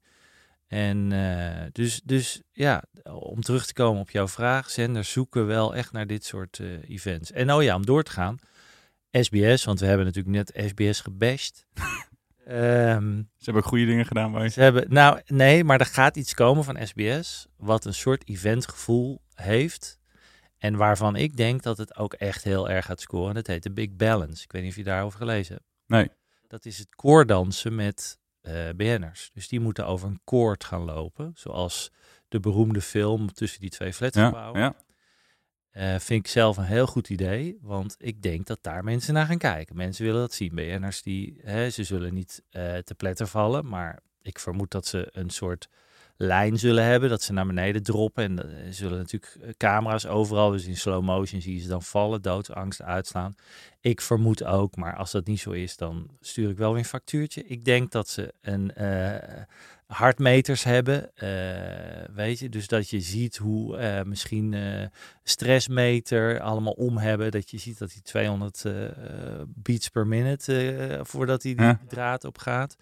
En 0.68 1.12
eh, 1.12 1.66
dus, 1.72 2.02
dus 2.04 2.42
ja, 2.52 2.84
om 3.04 3.42
terug 3.42 3.66
te 3.66 3.74
komen 3.74 4.02
op 4.02 4.10
jouw 4.10 4.28
vraag, 4.28 4.70
zenders 4.70 5.12
zoeken 5.12 5.46
wel 5.46 5.76
echt 5.76 5.92
naar 5.92 6.08
dit 6.08 6.26
soort 6.26 6.62
events. 6.88 7.32
En 7.32 7.54
oh 7.54 7.64
ja, 7.64 7.76
om 7.76 7.86
door 7.86 8.04
te 8.04 8.12
gaan, 8.12 8.40
SBS, 9.12 9.64
want 9.64 9.80
we 9.80 9.86
hebben 9.86 10.06
natuurlijk 10.06 10.36
net 10.36 10.66
SBS 10.68 11.02
gebashed. 11.02 11.66
Ehm, 12.46 13.16
Ze 13.18 13.44
hebben 13.44 13.64
ook 13.64 13.70
goede 13.70 13.86
dingen 13.86 14.06
gedaan 14.06 14.32
bij. 14.32 14.50
ze 14.50 14.62
hebben, 14.62 14.86
nou 14.90 15.22
nee, 15.26 15.64
maar 15.64 15.80
er 15.80 15.86
gaat 15.86 16.16
iets 16.18 16.34
komen 16.34 16.64
van 16.64 16.88
SBS 16.88 17.48
wat 17.58 17.86
een 17.86 17.94
soort 17.94 18.30
eventgevoel 18.30 19.22
heeft. 19.34 20.00
En 20.58 20.76
waarvan 20.76 21.16
ik 21.16 21.36
denk 21.38 21.64
dat 21.64 21.78
het 21.78 21.98
ook 21.98 22.14
echt 22.14 22.44
heel 22.44 22.70
erg 22.70 22.86
gaat 22.86 23.02
scoren. 23.02 23.34
Dat 23.36 23.48
heet 23.48 23.64
de 23.64 23.72
Big 23.72 23.96
Balance. 23.96 24.44
Ik 24.44 24.52
weet 24.52 24.62
niet 24.62 24.72
of 24.72 24.78
je 24.78 24.84
daarover 24.84 25.20
gelezen 25.20 25.54
hebt. 25.56 25.68
Nee. 25.88 26.10
Dat 26.48 26.66
is 26.66 26.78
het 26.78 26.96
koordansen 26.96 27.76
met 27.76 28.20
BN'ers. 28.76 29.30
Dus 29.34 29.48
die 29.48 29.60
moeten 29.60 29.86
over 29.88 30.08
een 30.08 30.22
koord 30.24 30.64
gaan 30.64 30.82
lopen. 30.84 31.32
Zoals 31.36 31.92
de 32.28 32.40
beroemde 32.40 32.82
film 32.82 33.34
tussen 33.34 33.60
die 33.60 33.70
twee 33.70 33.88
Ja, 33.90 33.94
flatgebouwen. 33.96 34.60
ja. 34.62 34.76
Eh, 35.74 36.00
vind 36.00 36.26
ik 36.26 36.32
zelf 36.32 36.58
een 36.58 36.64
heel 36.64 36.88
goed 36.88 37.10
idee, 37.10 37.58
want 37.62 37.96
ik 38.00 38.22
denk 38.22 38.46
dat 38.46 38.60
daar 38.62 38.84
mensen 38.84 39.14
naar 39.14 39.26
gaan 39.26 39.38
kijken. 39.38 39.76
Mensen 39.76 40.06
willen 40.06 40.20
dat 40.20 40.34
zien. 40.34 40.56
BN'ers 40.56 41.02
die, 41.02 41.40
hè, 41.44 41.70
ze 41.70 41.84
zullen 41.84 42.14
niet 42.14 42.44
eh, 42.50 42.78
te 42.78 42.96
pletter 42.96 43.28
vallen, 43.28 43.68
maar 43.68 44.00
ik 44.22 44.40
vermoed 44.40 44.72
dat 44.72 44.86
ze 44.86 45.10
een 45.12 45.30
soort 45.30 45.70
lijn 46.16 46.60
zullen 46.60 46.84
hebben, 46.84 47.10
dat 47.10 47.22
ze 47.22 47.34
naar 47.34 47.46
beneden 47.46 47.84
droppen. 47.84 48.24
En 48.24 48.66
er 48.66 48.74
zullen 48.74 48.98
natuurlijk 48.98 49.58
camera's 49.58 50.06
overal, 50.06 50.52
dus 50.52 50.66
in 50.66 50.78
slow 50.78 51.04
motion 51.04 51.42
zie 51.42 51.56
je 51.56 51.62
ze 51.62 51.68
dan 51.68 51.84
vallen, 51.84 52.22
doodsangst 52.22 52.82
uitslaan. 52.82 53.36
Ik 53.80 54.02
vermoed 54.02 54.44
ook, 54.44 54.76
maar 54.76 54.96
als 54.96 55.12
dat 55.12 55.26
niet 55.26 55.40
zo 55.40 55.52
is, 55.52 55.78
dan 55.78 56.18
stuur 56.20 56.50
ik 56.50 56.58
wel 56.58 56.70
weer 56.70 56.80
een 56.80 56.86
factuurtje. 56.86 57.44
Ik 57.44 57.66
denk 57.66 57.92
dat 57.92 58.10
ze 58.10 58.34
een 58.42 58.72
hartmeters 59.94 60.64
hebben, 60.64 61.16
eh, 61.16 62.16
weet 62.16 62.40
je, 62.40 62.50
dus 62.50 62.68
dat 62.68 62.90
je 62.90 63.00
ziet 63.00 63.38
hoe 63.38 63.78
eh, 63.78 64.04
misschien 64.04 64.54
eh, 64.54 64.88
stressmeter 65.24 66.40
allemaal 66.40 66.74
om 66.74 66.98
hebben, 66.98 67.32
dat 67.32 67.50
je 67.50 67.58
ziet 67.58 67.78
dat 67.78 67.92
die 67.92 68.02
200 68.02 68.66
eh, 68.66 68.74
beats 69.48 69.90
per 69.90 70.08
minute 70.08 71.00
voordat 71.04 71.44
hij 71.44 71.56
die 71.56 71.78
draad 71.88 72.24
op 72.24 72.38
gaat. 72.38 72.76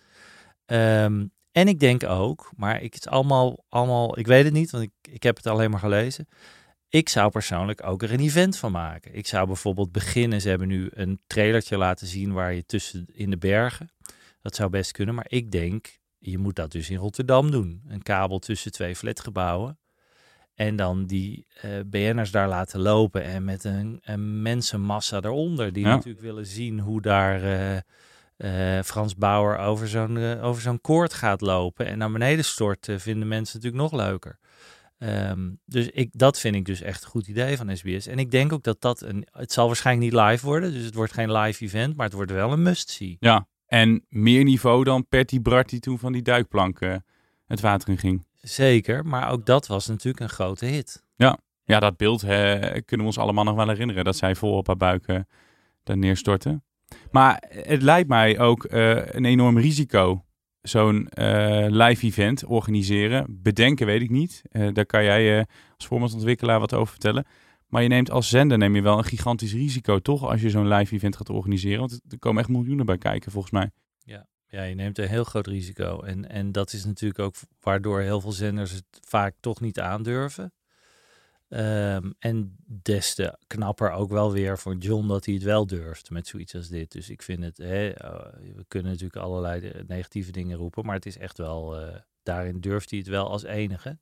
Ehm, 0.66 1.26
en 1.52 1.68
ik 1.68 1.80
denk 1.80 2.04
ook, 2.04 2.52
maar 2.56 2.82
ik 2.82 2.94
het 2.94 3.06
is 3.06 3.12
allemaal, 3.12 3.66
allemaal, 3.70 4.20
ik 4.20 4.28
weet 4.28 4.44
het 4.44 4.54
niet, 4.54 4.72
want 4.72 4.84
ik, 4.84 4.92
ik 5.14 5.24
heb 5.24 5.36
het 5.36 5.48
alleen 5.48 5.72
maar 5.72 5.80
gelezen. 5.80 6.28
Ik 6.90 7.10
zou 7.10 7.32
persoonlijk 7.32 7.88
ook 7.88 8.04
er 8.04 8.14
een 8.14 8.20
event 8.20 8.58
van 8.58 8.72
maken. 8.72 9.16
Ik 9.16 9.28
zou 9.28 9.48
bijvoorbeeld 9.48 9.92
beginnen. 9.92 10.42
Ze 10.42 10.50
hebben 10.50 10.68
nu 10.68 10.90
een 10.94 11.22
trailertje 11.28 11.78
laten 11.78 12.08
zien 12.08 12.34
waar 12.34 12.54
je 12.54 12.66
tussen 12.66 13.06
in 13.14 13.30
de 13.30 13.38
bergen. 13.38 13.90
Dat 14.42 14.56
zou 14.56 14.70
best 14.70 14.92
kunnen. 14.92 15.16
Maar 15.16 15.26
ik 15.28 15.52
denk, 15.52 16.00
je 16.24 16.38
moet 16.38 16.56
dat 16.56 16.72
dus 16.72 16.90
in 16.90 16.98
Rotterdam 16.98 17.52
doen. 17.52 17.82
Een 17.88 18.02
kabel 18.04 18.40
tussen 18.40 18.72
twee 18.72 18.96
flatgebouwen. 18.96 19.80
En 20.56 20.76
dan 20.76 21.06
die 21.06 21.46
eh 21.62 21.70
BN'ers 21.86 22.32
daar 22.32 22.48
laten 22.48 22.80
lopen. 22.80 23.24
En 23.24 23.44
met 23.44 23.64
een, 23.64 24.00
een 24.04 24.42
mensenmassa 24.42 25.20
daaronder. 25.20 25.74
Die 25.74 25.86
Ja. 25.86 25.96
natuurlijk 25.96 26.24
willen 26.24 26.46
zien 26.46 26.80
hoe 26.80 27.02
daar 27.02 27.42
eh, 27.44 27.78
eh, 28.78 28.84
Frans 28.84 29.16
Bauer 29.16 29.58
over 29.58 29.88
zo'n 29.88 30.18
over 30.40 30.62
zo'n 30.62 30.82
koord 30.82 31.14
gaat 31.14 31.42
lopen. 31.42 31.86
En 31.86 31.98
naar 31.98 32.12
beneden 32.12 32.46
stort, 32.46 32.88
eh, 32.88 32.98
vinden 32.98 33.28
mensen 33.28 33.56
natuurlijk 33.60 33.92
nog 33.92 34.02
leuker. 34.02 34.40
Ehm, 34.98 35.50
dus 35.66 35.88
ik, 35.90 36.10
dat 36.12 36.40
vind 36.40 36.56
ik 36.56 36.66
dus 36.66 36.82
echt 36.82 37.04
een 37.04 37.10
goed 37.10 37.28
idee 37.28 37.58
van 37.58 37.78
SBS. 37.78 38.08
En 38.08 38.20
ik 38.20 38.32
denk 38.32 38.54
ook 38.54 38.64
dat 38.64 38.82
dat 38.82 39.02
een. 39.02 39.28
Het 39.32 39.52
zal 39.52 39.68
waarschijnlijk 39.68 40.12
niet 40.12 40.22
live 40.22 40.46
worden. 40.46 40.74
Dus 40.74 40.86
het 40.86 40.94
wordt 40.96 41.14
geen 41.14 41.32
live 41.32 41.64
event. 41.64 41.96
Maar 41.96 42.06
het 42.06 42.16
wordt 42.16 42.32
wel 42.32 42.52
een 42.52 42.62
must-see. 42.62 43.18
Ja, 43.20 43.48
en 43.72 44.06
meer 44.10 44.44
niveau 44.44 44.84
dan 44.84 45.08
Patty 45.08 45.42
Bart 45.42 45.70
die 45.70 45.80
toen 45.80 46.00
van 46.00 46.12
die 46.12 46.22
duikplank 46.22 46.82
eh, 46.82 46.96
het 47.46 47.62
water 47.62 47.90
in 47.90 47.98
ging. 47.98 48.26
Zeker. 48.42 49.06
Maar 49.06 49.32
ook 49.32 49.46
dat 49.46 49.68
was 49.68 49.88
natuurlijk 49.88 50.24
een 50.24 50.30
grote 50.30 50.66
hit. 50.66 51.04
Ja, 51.72 51.80
dat 51.80 51.98
beeld 51.98 52.24
eh, 52.24 52.60
kunnen 52.60 53.00
we 53.00 53.04
ons 53.04 53.18
allemaal 53.18 53.44
nog 53.44 53.56
wel 53.56 53.68
herinneren. 53.68 54.04
Dat 54.04 54.16
zij 54.16 54.36
vol 54.36 54.58
op 54.58 54.68
haar 54.68 54.78
buik 54.78 55.08
eh, 55.08 55.20
daar 55.84 55.98
neerstortte. 55.98 56.62
Maar 57.12 57.44
het 57.50 57.82
lijkt 57.82 58.10
mij 58.10 58.40
ook 58.40 58.64
eh, 58.64 59.06
een 59.06 59.26
enorm 59.26 59.58
risico. 59.58 60.26
Zo'n 60.62 61.10
live 61.68 62.06
event 62.06 62.46
organiseren. 62.46 63.26
Bedenken 63.30 63.86
weet 63.86 64.02
ik 64.02 64.10
niet. 64.10 64.42
Daar 64.52 64.86
kan 64.86 65.04
jij 65.04 65.46
als 65.76 65.86
formatontwikkelaar 65.86 66.60
wat 66.60 66.74
over 66.74 66.92
vertellen. 66.92 67.26
Maar 67.72 67.82
je 67.82 67.88
neemt 67.88 68.12
als 68.12 68.30
zender 68.30 68.58
neem 68.58 68.76
je 68.76 68.82
wel 68.82 68.98
een 68.98 69.04
gigantisch 69.04 69.54
risico, 69.54 70.00
toch? 70.00 70.24
Als 70.26 70.42
je 70.42 70.50
zo'n 70.50 70.68
live 70.68 70.96
event 70.96 71.16
gaat 71.16 71.30
organiseren. 71.30 71.80
Want 71.80 72.02
er 72.10 72.20
komen 72.20 72.42
echt 72.42 72.52
miljoenen 72.52 72.86
bij 72.86 72.98
kijken, 72.98 73.32
volgens 73.32 73.54
mij. 73.54 73.72
Ja, 74.52 74.64
je 74.64 74.76
neemt 74.76 74.98
een 74.98 75.08
heel 75.08 75.24
groot 75.24 75.48
risico. 75.48 76.02
En, 76.02 76.30
en 76.30 76.52
dat 76.52 76.74
is 76.74 76.86
natuurlijk 76.86 77.20
ook 77.20 77.36
waardoor 77.60 78.02
heel 78.02 78.22
veel 78.22 78.32
zenders 78.32 78.72
het 78.72 79.00
vaak 79.08 79.36
toch 79.40 79.62
niet 79.62 79.80
aandurven. 79.80 80.54
Ehm, 81.48 82.12
en 82.20 82.56
des 82.66 83.14
te 83.16 83.38
knapper 83.48 83.92
ook 83.92 84.10
wel 84.10 84.32
weer 84.32 84.58
voor 84.58 84.76
John 84.76 85.08
dat 85.08 85.26
hij 85.26 85.34
het 85.34 85.44
wel 85.44 85.68
durft 85.68 86.10
met 86.10 86.28
zoiets 86.28 86.56
als 86.56 86.68
dit. 86.68 86.92
Dus 86.92 87.10
ik 87.10 87.22
vind 87.22 87.44
het, 87.44 87.58
hè, 87.58 87.90
eh, 87.90 88.34
we 88.56 88.66
kunnen 88.68 88.92
natuurlijk 88.92 89.24
allerlei 89.24 89.84
negatieve 89.88 90.32
dingen 90.32 90.58
roepen, 90.58 90.86
maar 90.86 90.96
het 90.96 91.06
is 91.06 91.18
echt 91.18 91.38
wel, 91.38 91.80
eh, 91.80 91.96
daarin 92.24 92.60
durft 92.60 92.90
hij 92.90 93.00
het 93.00 93.08
wel 93.08 93.30
als 93.30 93.44
enige. 93.44 94.00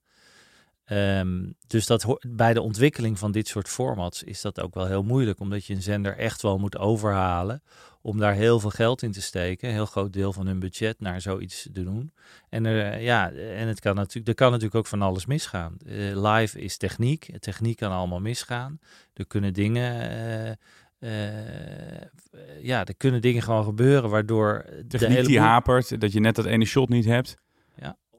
Ehm, 0.90 1.52
dus 1.68 1.86
dat 1.86 2.18
bij 2.28 2.54
de 2.54 2.62
ontwikkeling 2.62 3.20
van 3.20 3.32
dit 3.32 3.48
soort 3.48 3.68
formats 3.68 4.24
is 4.24 4.42
dat 4.42 4.62
ook 4.62 4.74
wel 4.74 4.86
heel 4.86 5.04
moeilijk, 5.04 5.40
omdat 5.40 5.66
je 5.66 5.74
een 5.74 5.82
zender 5.82 6.18
echt 6.18 6.42
wel 6.42 6.58
moet 6.58 6.78
overhalen 6.78 7.62
om 8.02 8.18
daar 8.18 8.34
heel 8.34 8.60
veel 8.60 8.70
geld 8.70 9.02
in 9.02 9.12
te 9.12 9.22
steken, 9.22 9.68
een 9.68 9.74
heel 9.74 9.86
groot 9.86 10.14
deel 10.14 10.34
van 10.34 10.48
hun 10.48 10.60
budget 10.60 11.00
naar 11.00 11.22
zoiets 11.22 11.70
te 11.74 11.84
doen. 11.84 12.14
En, 12.50 12.66
er, 12.66 13.02
ja, 13.02 13.32
en 13.32 13.68
het 13.68 13.80
kan 13.80 13.96
natuurlijk, 13.96 14.28
er 14.28 14.34
kan 14.34 14.48
natuurlijk 14.48 14.76
ook 14.76 14.88
van 14.88 15.02
alles 15.02 15.26
misgaan. 15.26 15.78
Eh, 15.86 15.96
live 16.32 16.60
is 16.60 16.78
techniek, 16.78 17.40
techniek 17.40 17.78
kan 17.78 17.92
allemaal 17.92 18.20
misgaan. 18.20 18.80
Er 19.14 19.28
kunnen 19.28 19.54
dingen, 19.54 20.10
eh, 20.10 20.50
eh, 21.00 22.18
ja, 22.62 22.86
er 22.86 22.96
kunnen 22.96 23.22
dingen 23.22 23.42
gewoon 23.42 23.64
gebeuren 23.64 24.10
waardoor 24.10 24.66
de 24.66 24.86
Techniek 24.88 25.10
hele 25.10 25.28
die 25.28 25.40
hapert, 25.40 26.02
dat 26.02 26.12
je 26.12 26.20
net 26.20 26.36
dat 26.36 26.46
ene 26.46 26.66
shot 26.66 26.90
niet 26.90 27.06
hebt. 27.06 27.38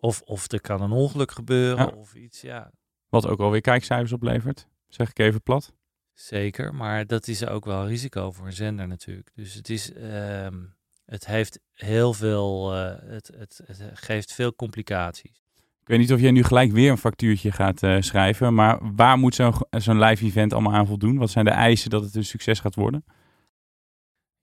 Of, 0.01 0.21
of 0.25 0.53
er 0.53 0.61
kan 0.61 0.83
een 0.83 0.93
ongeluk 0.93 1.31
gebeuren 1.33 1.87
Ja. 1.87 1.93
of 1.97 2.15
iets, 2.15 2.41
ja. 2.41 2.71
Wat 3.09 3.27
ook 3.27 3.41
alweer 3.41 3.61
kijkcijfers 3.61 4.13
oplevert. 4.13 4.67
Zeg 4.89 5.11
ik 5.11 5.19
even 5.19 5.43
plat. 5.43 5.73
Zeker, 6.15 6.75
maar 6.75 7.07
dat 7.07 7.29
is 7.29 7.47
ook 7.47 7.65
wel 7.65 7.81
een 7.81 7.87
risico 7.89 8.31
voor 8.33 8.47
een 8.47 8.53
zender 8.53 8.89
natuurlijk. 8.89 9.31
Dus 9.35 9.55
het 9.55 9.69
is, 9.69 9.93
ehm, 9.93 10.59
het 11.05 11.27
heeft 11.27 11.61
heel 11.73 12.13
veel, 12.13 12.75
eh, 12.75 12.95
het, 13.11 13.31
het, 13.37 13.61
het 13.67 13.83
geeft 13.95 14.33
veel 14.33 14.55
complicaties. 14.55 15.43
Ik 15.81 15.87
weet 15.97 15.99
niet 15.99 16.13
of 16.13 16.21
jij 16.21 16.31
nu 16.31 16.43
gelijk 16.43 16.73
weer 16.73 16.91
een 16.91 16.99
factuurtje 16.99 17.53
gaat 17.53 17.83
eh, 17.83 17.97
schrijven. 18.01 18.55
Maar 18.55 18.95
waar 18.95 19.19
moet 19.19 19.35
zo'n 19.35 19.55
zo'n 19.71 19.99
live 19.99 20.25
event 20.25 20.53
allemaal 20.53 20.73
aan 20.75 20.87
voldoen? 20.87 21.17
Wat 21.19 21.31
zijn 21.31 21.45
de 21.45 21.51
eisen 21.51 21.91
dat 21.91 22.03
het 22.05 22.15
een 22.15 22.25
succes 22.25 22.61
gaat 22.61 22.75
worden? 22.75 23.05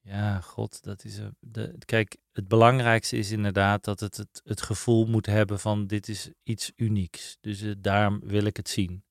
Ja, 0.07 0.39
god, 0.41 0.83
dat 0.83 1.03
is 1.03 1.17
een, 1.17 1.35
de, 1.39 1.75
kijk, 1.85 2.17
het 2.33 2.47
belangrijkste 2.47 3.17
is 3.17 3.31
inderdaad 3.31 3.83
dat 3.83 3.99
het, 3.99 4.41
het 4.43 4.61
gevoel 4.61 5.05
moet 5.05 5.25
hebben 5.25 5.59
van 5.59 5.87
dit 5.87 6.07
is 6.07 6.31
iets 6.43 6.71
unieks. 6.75 7.37
Dus 7.41 7.61
eh, 7.61 7.71
daarom 7.77 8.19
wil 8.23 8.43
ik 8.45 8.57
het 8.57 8.69
zien. 8.69 9.03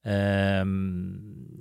Ehm, 0.00 1.14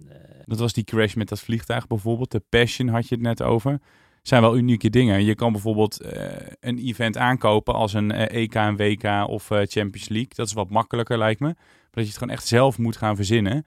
eh, 0.10 0.42
Dat 0.46 0.60
was 0.60 0.74
die 0.74 0.84
crash 0.84 1.14
met 1.14 1.30
dat 1.30 1.40
vliegtuig 1.40 1.88
bijvoorbeeld. 1.88 2.32
De 2.32 2.44
Passion 2.50 2.88
had 2.88 3.08
je 3.08 3.16
het 3.16 3.24
net 3.24 3.42
over. 3.42 3.80
Zijn 4.28 4.42
wel 4.42 4.58
unieke 4.58 4.90
dingen. 4.90 5.24
Je 5.24 5.36
kan 5.36 5.52
bijvoorbeeld 5.52 6.02
eh, 6.02 6.48
een 6.60 6.78
event 6.78 7.18
aankopen 7.18 7.74
als 7.74 7.94
een 7.94 8.12
eh, 8.12 8.42
EK, 8.42 8.54
een 8.54 8.78
WK 8.78 9.28
of 9.28 9.52
eh, 9.52 9.58
Champions 9.58 10.10
League. 10.10 10.32
Dat 10.36 10.48
is 10.48 10.54
wat 10.54 10.70
makkelijker 10.70 11.18
lijkt 11.18 11.40
me. 11.40 11.46
Maar 11.46 11.56
dat 11.92 12.04
je 12.04 12.10
het 12.10 12.18
gewoon 12.18 12.34
echt 12.34 12.48
zelf 12.48 12.78
moet 12.78 12.98
gaan 12.98 13.16
verzinnen. 13.16 13.66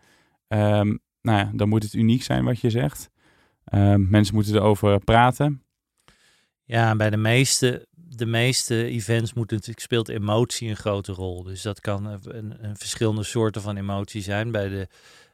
Ehm, 0.48 0.96
nou 1.22 1.38
ja, 1.38 1.50
dan 1.54 1.68
moet 1.68 1.82
het 1.82 1.94
uniek 1.94 2.22
zijn 2.22 2.44
wat 2.44 2.60
je 2.60 2.70
zegt. 2.70 3.10
Ehm, 3.64 4.08
mensen 4.10 4.34
moeten 4.34 4.54
erover 4.54 4.98
praten. 4.98 5.62
Ja, 6.64 6.96
bij 6.96 7.10
de 7.10 7.16
meeste, 7.16 7.86
de 7.94 8.26
meeste 8.26 8.84
events 8.84 9.32
moet 9.32 9.50
natuurlijk, 9.50 9.80
speelt 9.80 10.08
emotie 10.08 10.68
een 10.68 10.76
grote 10.76 11.12
rol. 11.12 11.42
Dus 11.42 11.62
dat 11.62 11.80
kan 11.80 12.06
een, 12.06 12.64
een 12.64 12.76
verschillende 12.76 13.22
soorten 13.22 13.62
van 13.62 13.76
emotie 13.76 14.22
zijn. 14.22 14.50
Bij 14.50 14.68
de, 14.68 14.88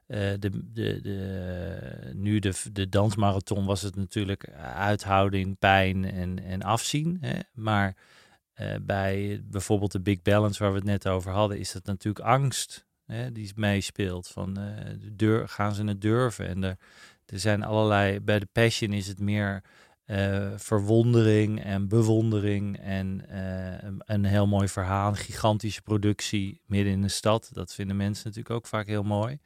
uh, 0.06 0.18
de, 0.38 0.72
de, 0.72 1.00
de, 1.00 2.12
nu 2.14 2.38
de, 2.38 2.52
de 2.72 2.88
dansmarathon 2.88 3.64
was 3.64 3.82
het 3.82 3.96
natuurlijk 3.96 4.50
uithouding, 4.74 5.58
pijn 5.58 6.04
en, 6.04 6.44
en 6.44 6.62
afzien. 6.62 7.18
Hè? 7.20 7.38
Maar 7.52 7.96
uh, 8.60 8.74
bij 8.82 9.42
bijvoorbeeld 9.44 9.92
de 9.92 10.00
Big 10.00 10.22
Balance 10.22 10.62
waar 10.62 10.72
we 10.72 10.78
het 10.78 10.86
net 10.86 11.08
over 11.08 11.32
hadden, 11.32 11.58
is 11.58 11.72
dat 11.72 11.84
natuurlijk 11.84 12.24
angst 12.24 12.84
die 13.32 13.52
meespeelt. 13.54 14.28
Van 14.28 14.58
uh, 15.18 15.42
gaan 15.46 15.74
ze 15.74 15.84
het 15.84 16.00
durven? 16.00 16.48
En 16.48 16.64
er, 16.64 16.76
er 17.26 17.38
zijn 17.38 17.62
allerlei, 17.62 18.20
bij 18.20 18.38
de 18.38 18.48
Passion 18.52 18.92
is 18.92 19.06
het 19.06 19.20
meer 19.20 19.62
uh, 20.06 20.50
verwondering 20.56 21.64
en 21.64 21.88
bewondering 21.88 22.78
en 22.78 23.22
uh, 23.30 23.90
een 23.98 24.24
heel 24.24 24.46
mooi 24.46 24.68
verhaal, 24.68 25.08
een 25.08 25.16
gigantische 25.16 25.82
productie 25.82 26.60
midden 26.66 26.92
in 26.92 27.02
de 27.02 27.08
stad. 27.08 27.50
Dat 27.52 27.74
vinden 27.74 27.96
mensen 27.96 28.24
natuurlijk 28.26 28.54
ook 28.54 28.66
vaak 28.66 28.86
heel 28.86 29.02
mooi. 29.02 29.38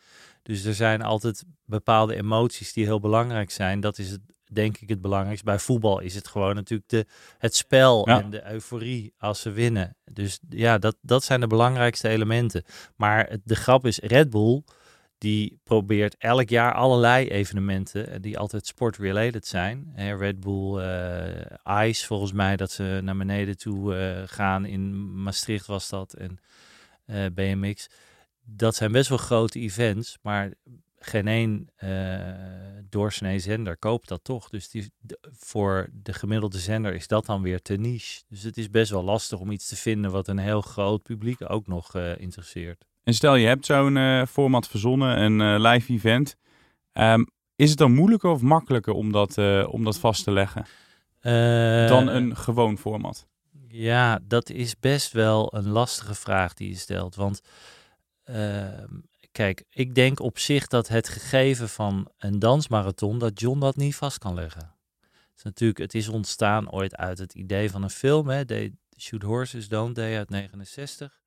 Dus 0.43 0.65
er 0.65 0.75
zijn 0.75 1.03
altijd 1.03 1.45
bepaalde 1.65 2.17
emoties 2.17 2.73
die 2.73 2.85
heel 2.85 3.01
belangrijk 3.01 3.51
zijn. 3.51 3.81
Dat 3.81 3.99
is 3.99 4.11
het, 4.11 4.21
denk 4.53 4.79
ik 4.79 4.89
het 4.89 5.01
belangrijkste. 5.01 5.45
Bij 5.45 5.59
voetbal 5.59 6.01
is 6.01 6.15
het 6.15 6.29
gewoon 6.29 6.55
natuurlijk 6.55 6.89
de, 6.89 7.07
het 7.39 7.55
spel 7.55 8.09
ja. 8.09 8.23
en 8.23 8.31
de 8.31 8.51
euforie 8.51 9.15
als 9.19 9.41
ze 9.41 9.51
winnen. 9.51 9.97
Dus 10.13 10.39
ja, 10.49 10.79
dat, 10.79 10.97
dat 11.03 11.25
zijn 11.25 11.41
de 11.41 11.47
belangrijkste 11.47 12.09
elementen. 12.09 12.65
Maar 12.97 13.29
het, 13.29 13.41
de 13.45 13.57
grap 13.57 13.87
is, 13.87 13.99
Red 13.99 14.31
Bull 14.31 14.63
die 15.21 15.61
probeert 15.65 16.17
elk 16.19 16.49
jaar 16.49 16.75
allerlei 16.75 17.29
evenementen 17.29 18.23
die 18.23 18.39
altijd 18.39 18.67
sport-related 18.67 19.47
zijn. 19.47 19.93
Red 19.97 20.41
Bull 20.41 20.79
uh, 20.79 21.89
Ice, 21.89 22.07
volgens 22.07 22.33
mij, 22.33 22.57
dat 22.57 22.71
ze 22.71 23.01
naar 23.03 23.17
beneden 23.17 23.57
toe 23.59 23.97
uh, 23.97 24.23
gaan. 24.27 24.65
In 24.65 25.13
Maastricht 25.23 25.67
was 25.67 25.89
dat 25.89 26.13
en 26.15 26.39
BMX. 27.35 27.89
Dat 28.45 28.75
zijn 28.75 28.93
best 28.93 29.09
wel 29.09 29.19
grote 29.19 29.59
events, 29.59 30.19
maar 30.23 30.53
geen 30.99 31.29
één 31.29 31.69
doorsnee 32.91 33.39
zender 33.39 33.77
koopt 33.77 34.09
dat 34.09 34.25
toch. 34.25 34.49
Dus 34.49 34.69
die, 34.69 34.93
voor 35.31 35.89
de 35.93 36.13
gemiddelde 36.13 36.59
zender 36.59 36.95
is 36.95 37.07
dat 37.07 37.27
dan 37.27 37.43
weer 37.43 37.63
te 37.63 37.75
niche. 37.75 38.23
Dus 38.29 38.43
het 38.43 38.57
is 38.57 38.71
best 38.71 38.91
wel 38.91 39.05
lastig 39.05 39.39
om 39.39 39.51
iets 39.51 39.69
te 39.69 39.77
vinden 39.77 40.11
wat 40.11 40.29
een 40.29 40.39
heel 40.39 40.61
groot 40.61 41.03
publiek 41.03 41.51
ook 41.51 41.67
nog 41.67 41.95
interesseert. 41.97 42.89
En 43.03 43.15
stel 43.15 43.35
je 43.35 43.47
hebt 43.47 43.67
zo'n 43.67 43.97
uh, 43.97 44.27
format 44.27 44.69
verzonnen, 44.69 45.21
een 45.21 45.41
uh, 45.41 45.71
live 45.71 45.93
event. 45.93 46.37
Um, 46.93 47.27
is 47.57 47.69
het 47.69 47.79
dan 47.79 47.95
moeilijker 47.95 48.31
of 48.31 48.41
makkelijker 48.41 48.93
om 48.93 49.13
dat, 49.13 49.39
uh, 49.39 49.67
om 49.73 49.85
dat 49.85 49.99
vast 49.99 50.25
te 50.25 50.33
leggen 50.33 50.65
dan 51.89 52.09
een 52.09 52.37
gewoon 52.37 52.79
format? 52.79 53.27
Ja, 53.69 54.19
dat 54.23 54.51
is 54.51 54.79
best 54.79 55.13
wel 55.13 55.55
een 55.55 55.69
lastige 55.69 56.15
vraag 56.15 56.55
die 56.55 56.69
je 56.69 56.77
stelt. 56.77 57.15
Want 57.15 57.41
ehm, 58.25 58.99
kijk, 59.33 59.65
ik 59.71 59.95
denk 59.95 60.21
op 60.21 60.39
zich 60.39 60.67
dat 60.67 60.89
het 60.89 61.09
gegeven 61.09 61.69
van 61.69 62.11
een 62.19 62.39
dansmarathon, 62.39 63.19
dat 63.19 63.41
John 63.41 63.59
dat 63.59 63.77
niet 63.77 63.97
vast 63.97 64.19
kan 64.19 64.35
leggen. 64.35 64.75
Het 65.01 65.37
is 65.37 65.43
natuurlijk, 65.43 65.79
het 65.79 65.95
is 65.95 66.09
ontstaan 66.09 66.71
ooit 66.71 66.97
uit 66.97 67.19
het 67.19 67.35
idee 67.35 67.71
van 67.71 67.83
een 67.83 67.91
film, 67.91 68.29
hè, 68.29 68.45
They 68.45 68.73
Shoot 68.99 69.23
Horses 69.23 69.69
Don't 69.69 69.95
They 69.95 70.17
uit 70.17 70.31
69. 70.31 71.21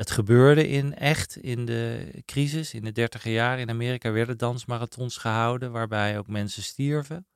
Het 0.00 0.10
gebeurde 0.10 0.68
in 0.68 0.94
echt 0.94 1.36
in 1.36 1.64
de 1.64 2.12
crisis, 2.24 2.74
in 2.74 2.84
de 2.84 2.92
dertiger 2.92 3.32
jaren 3.32 3.60
in 3.60 3.70
Amerika 3.70 4.10
werden 4.10 4.38
dansmarathons 4.38 5.16
gehouden 5.16 5.72
waarbij 5.72 6.18
ook 6.18 6.26
mensen 6.26 6.62
stierven. 6.62 7.26